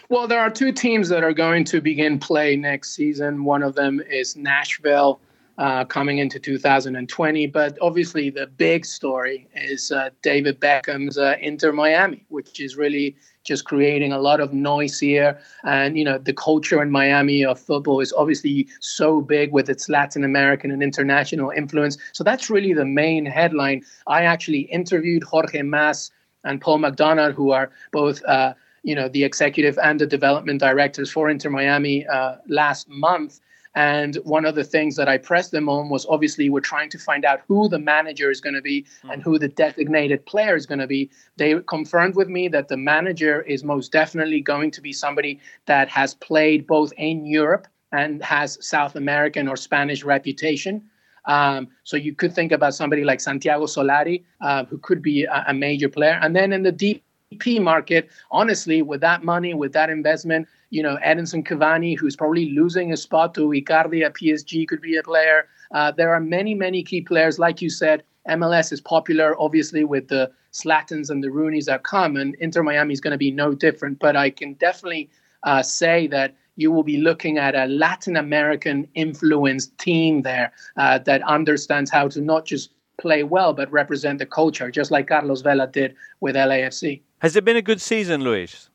Well, 0.09 0.27
there 0.27 0.39
are 0.39 0.51
two 0.51 0.71
teams 0.71 1.09
that 1.09 1.23
are 1.23 1.33
going 1.33 1.63
to 1.63 1.81
begin 1.81 2.19
play 2.19 2.55
next 2.55 2.91
season. 2.93 3.43
One 3.43 3.63
of 3.63 3.73
them 3.73 3.99
is 4.07 4.35
Nashville. 4.35 5.19
Uh, 5.59 5.85
coming 5.85 6.17
into 6.17 6.39
2020. 6.39 7.45
But 7.45 7.77
obviously, 7.79 8.31
the 8.31 8.47
big 8.47 8.87
story 8.87 9.47
is 9.55 9.91
uh, 9.91 10.09
David 10.23 10.59
Beckham's 10.59 11.15
uh, 11.15 11.35
Inter 11.39 11.71
Miami, 11.71 12.25
which 12.29 12.59
is 12.59 12.75
really 12.75 13.15
just 13.43 13.65
creating 13.65 14.11
a 14.11 14.17
lot 14.17 14.39
of 14.39 14.51
noise 14.51 14.99
here. 14.99 15.39
And, 15.63 15.95
you 15.95 16.03
know, 16.03 16.17
the 16.17 16.33
culture 16.33 16.81
in 16.81 16.89
Miami 16.89 17.45
of 17.45 17.59
football 17.59 17.99
is 17.99 18.11
obviously 18.13 18.67
so 18.79 19.21
big 19.21 19.51
with 19.51 19.69
its 19.69 19.89
Latin 19.89 20.23
American 20.23 20.71
and 20.71 20.81
international 20.81 21.51
influence. 21.51 21.99
So 22.13 22.23
that's 22.23 22.49
really 22.49 22.73
the 22.73 22.85
main 22.85 23.23
headline. 23.23 23.83
I 24.07 24.23
actually 24.23 24.61
interviewed 24.61 25.21
Jorge 25.21 25.61
Mas 25.61 26.09
and 26.43 26.61
Paul 26.61 26.79
McDonough, 26.79 27.33
who 27.33 27.51
are 27.51 27.71
both. 27.91 28.23
Uh, 28.25 28.55
you 28.85 28.93
know 28.93 29.07
the 29.07 29.23
executive 29.23 29.79
and 29.81 30.01
the 30.01 30.05
development 30.05 30.59
directors 30.59 31.09
for 31.09 31.29
Inter 31.29 31.49
Miami 31.49 32.05
uh, 32.07 32.35
last 32.49 32.89
month, 32.89 33.39
and 33.75 34.15
one 34.17 34.45
of 34.45 34.55
the 34.55 34.63
things 34.63 34.95
that 34.97 35.07
I 35.07 35.17
pressed 35.17 35.51
them 35.51 35.67
on 35.67 35.89
was 35.89 36.05
obviously 36.07 36.49
we're 36.49 36.59
trying 36.59 36.89
to 36.89 36.99
find 36.99 37.25
out 37.25 37.41
who 37.47 37.67
the 37.67 37.79
manager 37.79 38.29
is 38.29 38.39
going 38.39 38.53
to 38.53 38.61
be 38.61 38.85
and 39.09 39.21
who 39.21 39.39
the 39.39 39.47
designated 39.47 40.25
player 40.25 40.55
is 40.55 40.65
going 40.65 40.79
to 40.79 40.87
be. 40.87 41.09
They 41.37 41.59
confirmed 41.67 42.15
with 42.15 42.27
me 42.27 42.47
that 42.49 42.67
the 42.67 42.77
manager 42.77 43.41
is 43.41 43.63
most 43.63 43.91
definitely 43.91 44.41
going 44.41 44.71
to 44.71 44.81
be 44.81 44.93
somebody 44.93 45.39
that 45.65 45.89
has 45.89 46.13
played 46.13 46.67
both 46.67 46.93
in 46.97 47.25
Europe 47.25 47.67
and 47.91 48.23
has 48.23 48.57
South 48.61 48.95
American 48.95 49.47
or 49.47 49.55
Spanish 49.55 50.03
reputation. 50.03 50.83
Um, 51.25 51.69
so 51.83 51.97
you 51.97 52.13
could 52.13 52.33
think 52.33 52.51
about 52.51 52.75
somebody 52.75 53.03
like 53.03 53.21
Santiago 53.21 53.65
Solari, 53.65 54.23
uh, 54.41 54.65
who 54.65 54.77
could 54.77 55.01
be 55.01 55.23
a, 55.23 55.45
a 55.47 55.53
major 55.53 55.89
player. 55.89 56.19
And 56.21 56.35
then 56.35 56.51
in 56.51 56.63
the 56.63 56.73
DP 56.73 57.61
market, 57.61 58.09
honestly, 58.29 58.81
with 58.81 59.01
that 59.01 59.23
money, 59.23 59.53
with 59.53 59.73
that 59.73 59.89
investment, 59.89 60.47
you 60.73 60.81
know, 60.81 60.97
Edinson 61.05 61.45
Cavani, 61.45 61.95
who's 61.95 62.15
probably 62.15 62.49
losing 62.49 62.91
a 62.91 62.97
spot 62.97 63.35
to 63.35 63.41
Icardi 63.41 64.03
at 64.03 64.15
PSG, 64.15 64.67
could 64.67 64.81
be 64.81 64.97
a 64.97 65.03
player. 65.03 65.47
Uh, 65.71 65.91
there 65.91 66.11
are 66.11 66.19
many, 66.19 66.55
many 66.55 66.81
key 66.81 66.99
players. 66.99 67.37
Like 67.37 67.61
you 67.61 67.69
said, 67.69 68.01
MLS 68.27 68.73
is 68.73 68.81
popular, 68.81 69.39
obviously, 69.39 69.83
with 69.83 70.07
the 70.07 70.31
Zlatans 70.51 71.11
and 71.11 71.23
the 71.23 71.27
Rooneys 71.27 71.65
that 71.65 71.83
come, 71.83 72.17
and 72.17 72.33
Inter 72.39 72.63
Miami 72.63 72.91
is 72.91 72.99
going 72.99 73.11
to 73.11 73.19
be 73.19 73.29
no 73.29 73.53
different. 73.53 73.99
But 73.99 74.15
I 74.15 74.31
can 74.31 74.53
definitely 74.55 75.11
uh, 75.43 75.61
say 75.61 76.07
that 76.07 76.35
you 76.55 76.71
will 76.71 76.83
be 76.83 76.97
looking 76.97 77.37
at 77.37 77.53
a 77.53 77.67
Latin 77.67 78.17
American 78.17 78.87
influenced 78.95 79.77
team 79.77 80.23
there 80.23 80.53
uh, 80.77 80.97
that 80.99 81.21
understands 81.21 81.91
how 81.91 82.07
to 82.07 82.19
not 82.19 82.45
just 82.45 82.71
play 82.97 83.21
well, 83.21 83.53
but 83.53 83.71
represent 83.71 84.17
the 84.17 84.25
culture, 84.25 84.71
just 84.71 84.89
like 84.89 85.07
Carlos 85.07 85.41
Vela 85.41 85.67
did 85.67 85.95
with 86.19 86.35
LAFC. 86.35 87.01
Has 87.19 87.35
it 87.35 87.45
been 87.45 87.57
a 87.57 87.61
good 87.61 87.79
season, 87.79 88.23
Luis? 88.23 88.71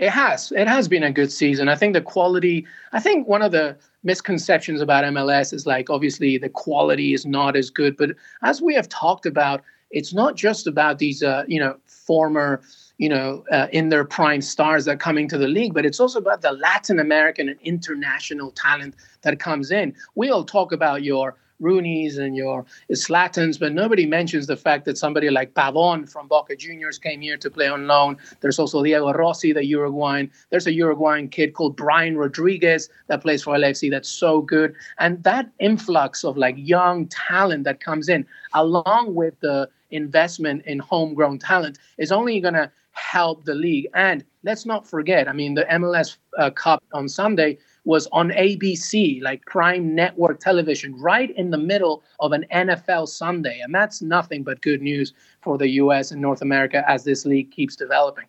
It 0.00 0.08
has. 0.08 0.50
It 0.56 0.66
has 0.66 0.88
been 0.88 1.02
a 1.02 1.12
good 1.12 1.30
season. 1.30 1.68
I 1.68 1.76
think 1.76 1.92
the 1.92 2.00
quality, 2.00 2.66
I 2.92 3.00
think 3.00 3.28
one 3.28 3.42
of 3.42 3.52
the 3.52 3.76
misconceptions 4.02 4.80
about 4.80 5.04
MLS 5.04 5.52
is 5.52 5.66
like 5.66 5.90
obviously 5.90 6.38
the 6.38 6.48
quality 6.48 7.12
is 7.12 7.26
not 7.26 7.54
as 7.54 7.68
good. 7.68 7.98
But 7.98 8.12
as 8.42 8.62
we 8.62 8.74
have 8.74 8.88
talked 8.88 9.26
about, 9.26 9.62
it's 9.90 10.14
not 10.14 10.36
just 10.36 10.66
about 10.66 11.00
these, 11.00 11.22
uh, 11.22 11.44
you 11.46 11.60
know, 11.60 11.76
former, 11.84 12.62
you 12.96 13.10
know, 13.10 13.44
uh, 13.52 13.66
in 13.72 13.90
their 13.90 14.06
prime 14.06 14.40
stars 14.40 14.86
that 14.86 14.92
are 14.92 14.96
coming 14.96 15.28
to 15.28 15.36
the 15.36 15.48
league, 15.48 15.74
but 15.74 15.84
it's 15.84 16.00
also 16.00 16.18
about 16.18 16.40
the 16.40 16.52
Latin 16.52 16.98
American 16.98 17.50
and 17.50 17.60
international 17.60 18.52
talent 18.52 18.94
that 19.20 19.38
comes 19.38 19.70
in. 19.70 19.94
We 20.14 20.30
all 20.30 20.44
talk 20.44 20.72
about 20.72 21.02
your 21.02 21.36
Rooneys 21.60 22.18
and 22.18 22.36
your 22.36 22.64
Zlatans, 22.92 23.58
but 23.58 23.72
nobody 23.72 24.06
mentions 24.06 24.46
the 24.46 24.56
fact 24.56 24.84
that 24.86 24.98
somebody 24.98 25.30
like 25.30 25.54
Pavon 25.54 26.10
from 26.10 26.28
Boca 26.28 26.56
Juniors 26.56 26.98
came 26.98 27.20
here 27.20 27.36
to 27.36 27.50
play 27.50 27.68
on 27.68 27.86
loan. 27.86 28.16
There's 28.40 28.58
also 28.58 28.82
Diego 28.82 29.12
Rossi, 29.12 29.52
the 29.52 29.64
Uruguayan. 29.64 30.30
There's 30.50 30.66
a 30.66 30.72
Uruguayan 30.72 31.28
kid 31.28 31.54
called 31.54 31.76
Brian 31.76 32.16
Rodriguez 32.16 32.88
that 33.08 33.22
plays 33.22 33.42
for 33.42 33.54
LAFC 33.54 33.90
that's 33.90 34.08
so 34.08 34.40
good. 34.40 34.74
And 34.98 35.22
that 35.24 35.50
influx 35.58 36.24
of 36.24 36.36
like 36.36 36.54
young 36.58 37.06
talent 37.08 37.64
that 37.64 37.80
comes 37.80 38.08
in, 38.08 38.26
along 38.54 39.14
with 39.14 39.38
the 39.40 39.68
investment 39.90 40.64
in 40.66 40.78
homegrown 40.78 41.38
talent, 41.38 41.78
is 41.98 42.12
only 42.12 42.40
going 42.40 42.54
to 42.54 42.70
help 42.92 43.44
the 43.44 43.54
league. 43.54 43.88
And 43.94 44.24
let's 44.44 44.66
not 44.66 44.86
forget, 44.86 45.28
I 45.28 45.32
mean, 45.32 45.54
the 45.54 45.64
MLS 45.64 46.16
uh, 46.38 46.50
Cup 46.50 46.82
on 46.92 47.08
Sunday 47.08 47.58
was 47.84 48.06
on 48.12 48.30
ABC, 48.30 49.22
like 49.22 49.44
prime 49.46 49.94
network 49.94 50.40
television, 50.40 50.94
right 51.00 51.30
in 51.36 51.50
the 51.50 51.58
middle 51.58 52.02
of 52.20 52.32
an 52.32 52.44
NFL 52.52 53.08
Sunday. 53.08 53.60
And 53.60 53.74
that's 53.74 54.02
nothing 54.02 54.42
but 54.42 54.60
good 54.60 54.82
news 54.82 55.12
for 55.40 55.58
the 55.58 55.68
US 55.70 56.10
and 56.10 56.20
North 56.20 56.42
America 56.42 56.84
as 56.88 57.04
this 57.04 57.24
league 57.24 57.50
keeps 57.50 57.76
developing. 57.76 58.26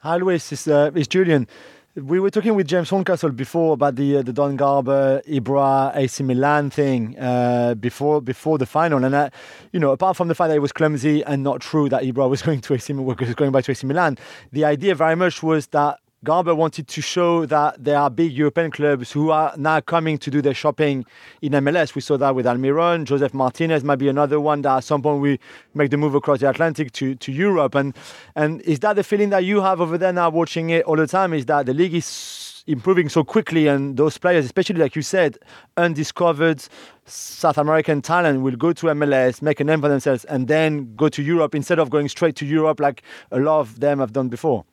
Hi, 0.00 0.16
Luis. 0.16 0.52
It's, 0.52 0.66
uh, 0.66 0.90
it's 0.94 1.08
Julien. 1.08 1.46
We 1.94 2.20
were 2.20 2.30
talking 2.30 2.54
with 2.54 2.66
James 2.66 2.88
Horncastle 2.88 3.32
before 3.32 3.74
about 3.74 3.96
the 3.96 4.16
uh, 4.16 4.22
the 4.22 4.32
Don 4.32 4.56
Garber 4.56 5.20
Ibra 5.28 5.94
AC 5.94 6.24
Milan 6.24 6.70
thing 6.70 7.18
uh, 7.18 7.74
before 7.74 8.22
before 8.22 8.56
the 8.56 8.64
final, 8.64 9.04
and 9.04 9.14
uh, 9.14 9.28
you 9.72 9.78
know, 9.78 9.90
apart 9.90 10.16
from 10.16 10.28
the 10.28 10.34
fact 10.34 10.48
that 10.48 10.56
it 10.56 10.60
was 10.60 10.72
clumsy 10.72 11.22
and 11.22 11.42
not 11.42 11.60
true 11.60 11.90
that 11.90 12.02
Ibra 12.02 12.30
was 12.30 12.40
going 12.46 12.62
to 12.62 12.72
AC 12.72 12.94
was 12.94 13.34
going 13.34 13.52
back 13.52 13.64
to 13.64 13.72
AC 13.72 13.86
Milan, 13.86 14.16
the 14.52 14.64
idea 14.64 14.94
very 14.94 15.16
much 15.16 15.42
was 15.42 15.66
that 15.66 15.98
Garber 16.24 16.54
wanted 16.54 16.86
to 16.86 17.02
show 17.02 17.46
that 17.46 17.82
there 17.82 17.98
are 17.98 18.08
big 18.08 18.30
European 18.30 18.70
clubs 18.70 19.10
who 19.10 19.30
are 19.30 19.52
now 19.56 19.80
coming 19.80 20.18
to 20.18 20.30
do 20.30 20.40
their 20.40 20.54
shopping 20.54 21.04
in 21.40 21.52
MLS. 21.52 21.96
We 21.96 22.00
saw 22.00 22.16
that 22.16 22.36
with 22.36 22.46
Almiron. 22.46 23.06
Josef 23.06 23.34
Martinez 23.34 23.82
might 23.82 23.96
be 23.96 24.08
another 24.08 24.38
one 24.38 24.62
that 24.62 24.76
at 24.76 24.84
some 24.84 25.02
point 25.02 25.20
we 25.20 25.40
make 25.74 25.90
the 25.90 25.96
move 25.96 26.14
across 26.14 26.38
the 26.38 26.48
Atlantic 26.48 26.92
to, 26.92 27.16
to 27.16 27.32
Europe. 27.32 27.74
And 27.74 27.96
and 28.36 28.60
is 28.60 28.78
that 28.80 28.94
the 28.94 29.02
feeling 29.02 29.30
that 29.30 29.44
you 29.44 29.62
have 29.62 29.80
over 29.80 29.98
there 29.98 30.12
now 30.12 30.30
watching 30.30 30.70
it 30.70 30.84
all 30.84 30.94
the 30.94 31.08
time? 31.08 31.32
Is 31.32 31.46
that 31.46 31.66
the 31.66 31.74
league 31.74 31.94
is 31.94 32.62
improving 32.68 33.08
so 33.08 33.24
quickly 33.24 33.66
and 33.66 33.96
those 33.96 34.16
players, 34.16 34.44
especially 34.44 34.78
like 34.78 34.94
you 34.94 35.02
said, 35.02 35.38
undiscovered 35.76 36.62
South 37.04 37.58
American 37.58 38.00
talent 38.00 38.42
will 38.42 38.54
go 38.54 38.72
to 38.72 38.86
MLS, 38.86 39.42
make 39.42 39.58
a 39.58 39.64
name 39.64 39.80
for 39.80 39.88
themselves, 39.88 40.24
and 40.26 40.46
then 40.46 40.94
go 40.94 41.08
to 41.08 41.20
Europe 41.20 41.56
instead 41.56 41.80
of 41.80 41.90
going 41.90 42.08
straight 42.08 42.36
to 42.36 42.46
Europe 42.46 42.78
like 42.78 43.02
a 43.32 43.40
lot 43.40 43.58
of 43.58 43.80
them 43.80 43.98
have 43.98 44.12
done 44.12 44.28
before? 44.28 44.64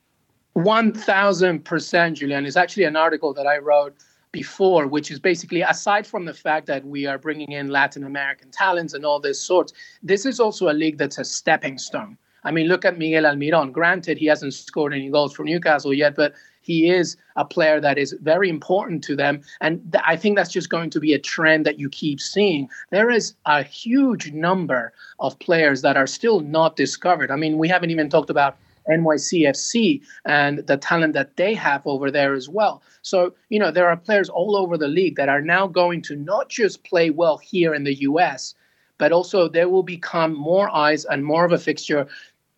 1000% 0.55 2.13
Julien 2.13 2.45
is 2.45 2.57
actually 2.57 2.83
an 2.83 2.95
article 2.95 3.33
that 3.33 3.47
I 3.47 3.57
wrote 3.57 3.95
before, 4.31 4.87
which 4.87 5.11
is 5.11 5.19
basically 5.19 5.61
aside 5.61 6.05
from 6.05 6.25
the 6.25 6.33
fact 6.33 6.67
that 6.67 6.85
we 6.85 7.05
are 7.05 7.17
bringing 7.17 7.51
in 7.51 7.69
Latin 7.69 8.03
American 8.03 8.51
talents 8.51 8.93
and 8.93 9.05
all 9.05 9.19
this 9.19 9.41
sorts, 9.41 9.73
this 10.03 10.25
is 10.25 10.39
also 10.39 10.69
a 10.69 10.73
league 10.73 10.97
that's 10.97 11.17
a 11.17 11.25
stepping 11.25 11.77
stone. 11.77 12.17
I 12.43 12.51
mean, 12.51 12.67
look 12.67 12.85
at 12.85 12.97
Miguel 12.97 13.23
Almiron. 13.23 13.71
Granted, 13.71 14.17
he 14.17 14.25
hasn't 14.27 14.53
scored 14.53 14.93
any 14.93 15.09
goals 15.09 15.33
for 15.33 15.43
Newcastle 15.43 15.93
yet, 15.93 16.15
but 16.15 16.33
he 16.61 16.89
is 16.89 17.17
a 17.35 17.43
player 17.43 17.81
that 17.81 17.97
is 17.97 18.15
very 18.21 18.49
important 18.49 19.03
to 19.05 19.15
them. 19.15 19.41
And 19.59 19.91
th- 19.91 20.03
I 20.07 20.15
think 20.15 20.37
that's 20.37 20.51
just 20.51 20.69
going 20.69 20.89
to 20.91 20.99
be 20.99 21.13
a 21.13 21.19
trend 21.19 21.65
that 21.65 21.79
you 21.79 21.89
keep 21.89 22.21
seeing. 22.21 22.69
There 22.91 23.09
is 23.09 23.33
a 23.45 23.63
huge 23.63 24.31
number 24.31 24.93
of 25.19 25.37
players 25.39 25.81
that 25.81 25.97
are 25.97 26.07
still 26.07 26.39
not 26.39 26.75
discovered. 26.75 27.31
I 27.31 27.35
mean, 27.35 27.57
we 27.57 27.67
haven't 27.67 27.89
even 27.89 28.09
talked 28.09 28.29
about 28.29 28.57
NYCFC 28.89 30.01
and 30.25 30.59
the 30.67 30.77
talent 30.77 31.13
that 31.13 31.35
they 31.37 31.53
have 31.53 31.85
over 31.85 32.11
there 32.11 32.33
as 32.33 32.49
well. 32.49 32.81
So, 33.01 33.33
you 33.49 33.59
know, 33.59 33.71
there 33.71 33.87
are 33.87 33.97
players 33.97 34.29
all 34.29 34.55
over 34.55 34.77
the 34.77 34.87
league 34.87 35.15
that 35.15 35.29
are 35.29 35.41
now 35.41 35.67
going 35.67 36.01
to 36.03 36.15
not 36.15 36.49
just 36.49 36.83
play 36.83 37.09
well 37.09 37.37
here 37.37 37.73
in 37.73 37.83
the 37.83 38.01
US, 38.01 38.55
but 38.97 39.11
also 39.11 39.47
there 39.47 39.69
will 39.69 39.83
become 39.83 40.33
more 40.33 40.69
eyes 40.75 41.05
and 41.05 41.23
more 41.23 41.45
of 41.45 41.51
a 41.51 41.57
fixture 41.57 42.07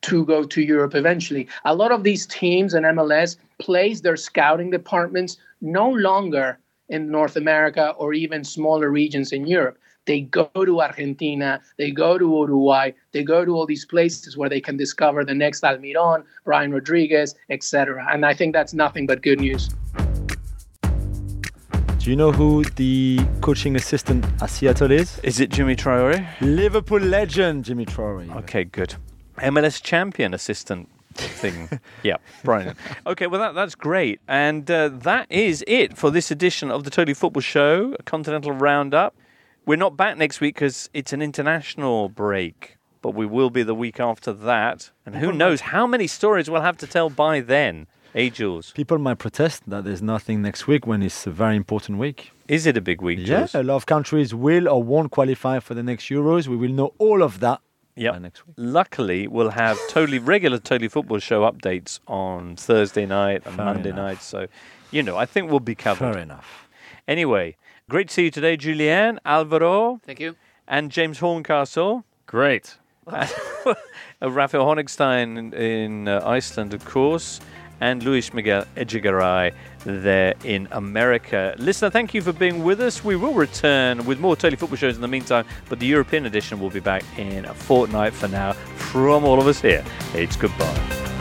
to 0.02 0.26
go 0.26 0.44
to 0.44 0.62
Europe 0.62 0.96
eventually. 0.96 1.48
A 1.66 1.76
lot 1.76 1.92
of 1.92 2.04
these 2.04 2.26
teams 2.26 2.74
and 2.74 2.86
MLS 2.86 3.38
place 3.60 4.02
their 4.02 4.18
scouting 4.18 4.72
departments 4.72 5.38
no 5.62 5.90
longer 5.90 6.58
in 6.90 7.10
North 7.10 7.36
America 7.36 7.94
or 7.98 8.14
even 8.14 8.44
smaller 8.44 8.90
regions 8.90 9.32
in 9.32 9.46
Europe. 9.48 9.78
They 10.06 10.22
go 10.22 10.50
to 10.56 10.82
Argentina, 10.82 11.62
they 11.78 11.92
go 11.92 12.18
to 12.18 12.26
Uruguay, 12.26 12.92
they 13.12 13.24
go 13.24 13.46
to 13.46 13.56
all 13.56 13.68
these 13.68 13.86
places 13.86 14.36
where 14.36 14.50
they 14.50 14.60
can 14.60 14.76
discover 14.76 15.24
the 15.24 15.36
next 15.36 15.62
Almiron, 15.64 16.24
Brian 16.44 16.72
Rodriguez, 16.72 17.36
etc. 17.50 18.08
And 18.12 18.26
I 18.26 18.34
think 18.34 18.54
that's 18.54 18.74
nothing 18.74 19.06
but 19.06 19.22
good 19.22 19.40
news. 19.40 19.70
Do 22.00 22.10
you 22.10 22.16
know 22.16 22.32
who 22.32 22.64
the 22.78 23.20
coaching 23.42 23.76
assistant 23.76 24.26
at 24.42 24.50
Seattle 24.50 24.90
is? 24.90 25.20
Is 25.20 25.40
it 25.40 25.52
Djimi 25.52 25.76
Traore? 25.76 26.26
Liverpool 26.42 27.00
legend 27.00 27.66
Djimi 27.66 27.86
Traore. 27.86 28.36
Okay, 28.38 28.64
good. 28.64 28.96
MLS 29.38 29.80
champion 29.84 30.34
assistant 30.34 30.90
thing. 31.14 31.70
yeah, 32.04 32.18
Brian. 32.44 32.76
Okay, 33.06 33.28
well 33.28 33.40
that 33.40 33.54
that's 33.54 33.76
great, 33.76 34.20
and 34.28 34.70
uh, 34.72 34.90
that 34.90 35.28
is 35.30 35.64
it 35.68 35.96
for 35.96 36.10
this 36.10 36.32
edition 36.32 36.72
of 36.72 36.86
the 36.86 36.90
Totally 36.90 37.14
Football 37.14 37.42
Show, 37.42 37.96
a 38.00 38.04
Continental 38.04 38.52
Roundup. 38.52 39.14
We're 39.66 39.76
not 39.78 39.96
back 39.96 40.18
next 40.18 40.42
week 40.42 40.56
because 40.56 40.90
it's 40.94 41.14
an 41.14 41.22
international 41.22 42.10
break, 42.10 42.78
but 43.02 43.12
we 43.14 43.26
will 43.26 43.50
be 43.50 43.64
the 43.64 43.76
week 43.76 44.00
after 44.00 44.34
that. 44.34 44.90
And 45.06 45.16
who 45.16 45.32
knows 45.32 45.62
how 45.62 45.86
many 45.86 46.08
stories 46.08 46.50
we'll 46.50 46.62
have 46.62 46.78
to 46.78 46.88
tell 46.88 47.10
by 47.10 47.42
then. 47.42 47.88
Hey, 48.14 48.30
Jules. 48.30 48.72
People 48.72 48.98
might 48.98 49.20
protest 49.20 49.64
that 49.70 49.86
there's 49.86 50.02
nothing 50.02 50.42
next 50.42 50.68
week 50.68 50.86
when 50.86 51.02
it's 51.02 51.26
a 51.26 51.32
very 51.32 51.56
important 51.56 51.98
week. 52.00 52.32
Is 52.48 52.66
it 52.66 52.76
a 52.76 52.82
big 52.82 53.02
week, 53.02 53.20
Yeah, 53.20 53.26
Jules? 53.42 53.56
a 53.56 53.64
lot 53.64 53.76
of 53.78 53.86
countries 53.86 54.36
will 54.36 54.68
or 54.68 54.84
won't 54.84 55.12
qualify 55.12 55.60
for 55.60 55.76
the 55.76 55.84
next 55.84 56.10
Euros. 56.10 56.48
We 56.48 56.58
will 56.58 56.72
know 56.72 56.94
all 56.98 57.24
of 57.24 57.40
that 57.40 57.62
Yep. 57.96 58.14
by 58.14 58.20
next 58.20 58.48
week. 58.48 58.56
Luckily, 58.58 59.28
we'll 59.28 59.52
have 59.52 59.78
totally 59.90 60.20
regular 60.20 60.58
Totally 60.58 60.90
Football 60.90 61.20
Show 61.20 61.50
updates 61.50 62.00
on 62.08 62.56
Thursday 62.58 63.06
night 63.06 63.44
and 63.46 63.56
Fair 63.56 63.66
Monday 63.66 63.90
enough. 63.92 64.06
night. 64.06 64.22
So, 64.22 64.48
you 64.90 65.04
know, 65.04 65.16
I 65.18 65.26
think 65.26 65.50
we'll 65.50 65.60
be 65.62 65.76
covered. 65.76 66.14
Fair 66.14 66.22
enough. 66.22 66.68
Anyway, 67.08 67.56
great 67.92 68.08
to 68.08 68.14
see 68.14 68.24
you 68.24 68.32
today, 68.32 68.56
Julien, 68.56 69.20
Alvaro, 69.26 70.00
Thank 70.06 70.22
you. 70.22 70.38
and 70.66 70.90
James 70.90 71.20
Horncastle. 71.20 72.06
Great. 72.26 72.78
uh, 73.08 73.28
Raphael 74.22 74.66
Honigstein 74.66 75.38
in, 75.38 75.54
in 75.54 76.08
uh, 76.08 76.22
Iceland, 76.24 76.74
of 76.74 76.86
course, 76.86 77.42
and 77.82 78.02
Luis 78.02 78.34
Miguel 78.34 78.64
Echegaray 78.78 79.54
there 79.84 80.36
in 80.46 80.70
America. 80.72 81.54
Listener, 81.58 81.90
thank 81.90 82.14
you 82.14 82.22
for 82.22 82.32
being 82.32 82.64
with 82.64 82.80
us. 82.80 83.04
We 83.04 83.18
will 83.18 83.34
return 83.34 84.06
with 84.06 84.22
more 84.22 84.38
Totally 84.38 84.56
Football 84.56 84.78
shows 84.78 84.96
in 84.96 85.02
the 85.02 85.10
meantime, 85.10 85.46
but 85.68 85.82
the 85.82 85.88
European 85.88 86.26
edition 86.26 86.62
will 86.62 86.70
be 86.70 86.80
back 86.80 87.04
in 87.20 87.44
a 87.44 87.54
fortnight 87.54 88.14
for 88.14 88.30
now. 88.30 88.54
From 88.54 89.26
all 89.26 89.42
of 89.42 89.48
us 89.48 89.60
here, 89.60 89.84
it's 90.14 90.38
goodbye. 90.38 91.21